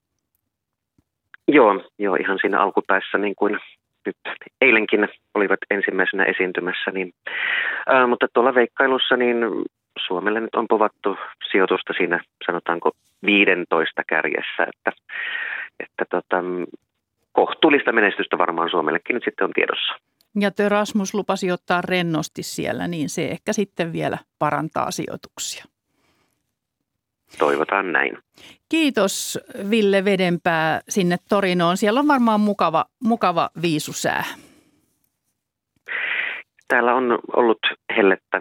Joo, 1.48 1.84
joo 1.98 2.16
ihan 2.16 2.38
siinä 2.40 2.60
alkupäässä 2.60 3.18
niin 3.18 3.34
kuin 3.36 3.58
nyt 4.06 4.16
eilenkin 4.60 5.08
olivat 5.34 5.58
ensimmäisenä 5.70 6.24
esiintymässä. 6.24 6.90
Niin, 6.90 7.12
ää, 7.86 8.06
mutta 8.06 8.26
tuolla 8.32 8.54
veikkailussa 8.54 9.16
niin 9.16 9.36
Suomelle 10.06 10.40
nyt 10.40 10.54
on 10.54 10.68
povattu 10.68 11.16
sijoitusta 11.50 11.92
siinä 11.96 12.20
sanotaanko 12.46 12.90
15 13.26 14.02
kärjessä, 14.06 14.62
että, 14.62 14.92
että 15.80 16.04
tota, 16.10 16.44
kohtuullista 17.32 17.92
menestystä 17.92 18.38
varmaan 18.38 18.70
Suomellekin 18.70 19.14
nyt 19.14 19.24
sitten 19.24 19.44
on 19.44 19.52
tiedossa. 19.54 19.94
Ja 20.40 20.50
Rasmus 20.68 21.14
lupasi 21.14 21.50
ottaa 21.50 21.80
rennosti 21.88 22.42
siellä, 22.42 22.88
niin 22.88 23.08
se 23.08 23.28
ehkä 23.28 23.52
sitten 23.52 23.92
vielä 23.92 24.18
parantaa 24.38 24.90
sijoituksia. 24.90 25.64
Toivotaan 27.38 27.92
näin. 27.92 28.18
Kiitos 28.68 29.38
Ville 29.70 30.04
Vedenpää 30.04 30.80
sinne 30.88 31.16
Torinoon. 31.28 31.76
Siellä 31.76 32.00
on 32.00 32.08
varmaan 32.08 32.40
mukava, 32.40 32.84
mukava 33.04 33.50
viisusää. 33.62 34.24
Täällä 36.68 36.94
on 36.94 37.18
ollut 37.36 37.58
hellettä 37.96 38.40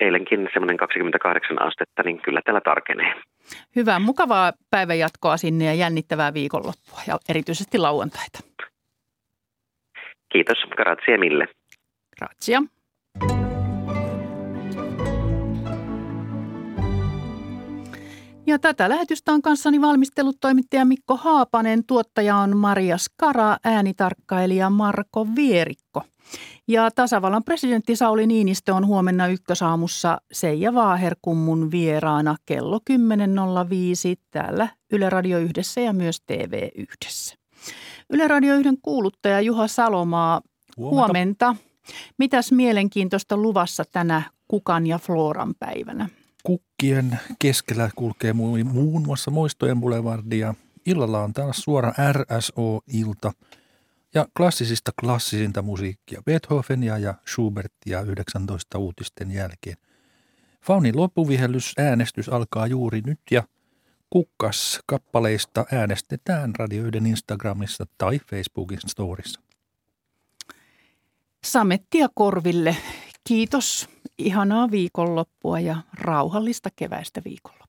eilenkin 0.00 0.48
semmoinen 0.52 0.76
28 0.76 1.62
astetta, 1.62 2.02
niin 2.02 2.22
kyllä 2.22 2.40
täällä 2.44 2.60
tarkenee. 2.60 3.14
Hyvä, 3.76 3.98
mukavaa 3.98 4.52
päivänjatkoa 4.70 5.36
sinne 5.36 5.64
ja 5.64 5.74
jännittävää 5.74 6.34
viikonloppua 6.34 7.00
ja 7.06 7.18
erityisesti 7.28 7.78
lauantaita. 7.78 8.38
Kiitos, 10.32 10.58
grazie 10.76 11.18
mille. 11.18 11.48
Grazie. 12.18 12.58
Tätä 18.60 18.88
lähetystä 18.88 19.32
on 19.32 19.42
kanssani 19.42 19.80
valmistellut 19.80 20.36
toimittaja 20.40 20.84
Mikko 20.84 21.16
Haapanen, 21.16 21.84
tuottaja 21.86 22.36
on 22.36 22.56
Maria 22.56 22.98
Skara, 22.98 23.56
äänitarkkailija 23.64 24.70
Marko 24.70 25.26
Vierikko. 25.36 26.02
Ja 26.68 26.90
tasavallan 26.90 27.44
presidentti 27.44 27.96
Sauli 27.96 28.26
Niinistö 28.26 28.74
on 28.74 28.86
huomenna 28.86 29.26
ykkösaamussa 29.26 30.20
Seija 30.32 30.74
Vaaherkummun 30.74 31.70
vieraana 31.70 32.36
kello 32.46 32.80
10.05 32.90 34.22
täällä 34.30 34.68
Yle 34.92 35.10
Radio 35.10 35.38
Yhdessä 35.38 35.80
ja 35.80 35.92
myös 35.92 36.20
TV 36.26 36.68
Yhdessä. 36.76 37.34
Yle 38.10 38.28
Radio 38.28 38.54
Yhden 38.54 38.78
kuuluttaja 38.82 39.40
Juha 39.40 39.68
Salomaa, 39.68 40.40
huomenta. 40.76 40.96
huomenta. 40.96 41.56
Mitäs 42.18 42.52
mielenkiintoista 42.52 43.36
luvassa 43.36 43.84
tänä 43.92 44.22
Kukan 44.48 44.86
ja 44.86 44.98
Floran 44.98 45.54
päivänä? 45.58 46.08
Kukkien 46.46 47.18
keskellä 47.38 47.90
kulkee 47.96 48.32
muun 48.32 49.02
muassa 49.06 49.30
Moistojen 49.30 49.80
Boulevardia. 49.80 50.54
Illalla 50.86 51.22
on 51.24 51.32
taas 51.32 51.56
suora 51.56 51.92
RSO-ilta 52.12 53.32
ja 54.14 54.26
klassisista 54.36 54.92
klassisinta 55.00 55.62
musiikkia 55.62 56.22
Beethovenia 56.24 56.98
ja 56.98 57.14
Schubertia 57.28 58.02
19 58.02 58.78
uutisten 58.78 59.30
jälkeen. 59.30 59.76
Faunin 60.62 60.96
loppuvihellys 60.96 61.72
äänestys 61.78 62.28
alkaa 62.28 62.66
juuri 62.66 63.00
nyt 63.06 63.20
ja 63.30 63.42
kukkas 64.10 64.80
kappaleista 64.86 65.64
äänestetään 65.72 66.52
radioiden 66.58 67.06
Instagramissa 67.06 67.86
tai 67.98 68.18
Facebookin 68.30 68.80
storissa. 68.86 69.40
Samettia 71.44 72.08
korville. 72.14 72.76
Kiitos. 73.24 73.95
Ihanaa 74.18 74.70
viikonloppua 74.70 75.60
ja 75.60 75.76
rauhallista 75.94 76.70
keväistä 76.76 77.22
viikolla. 77.24 77.65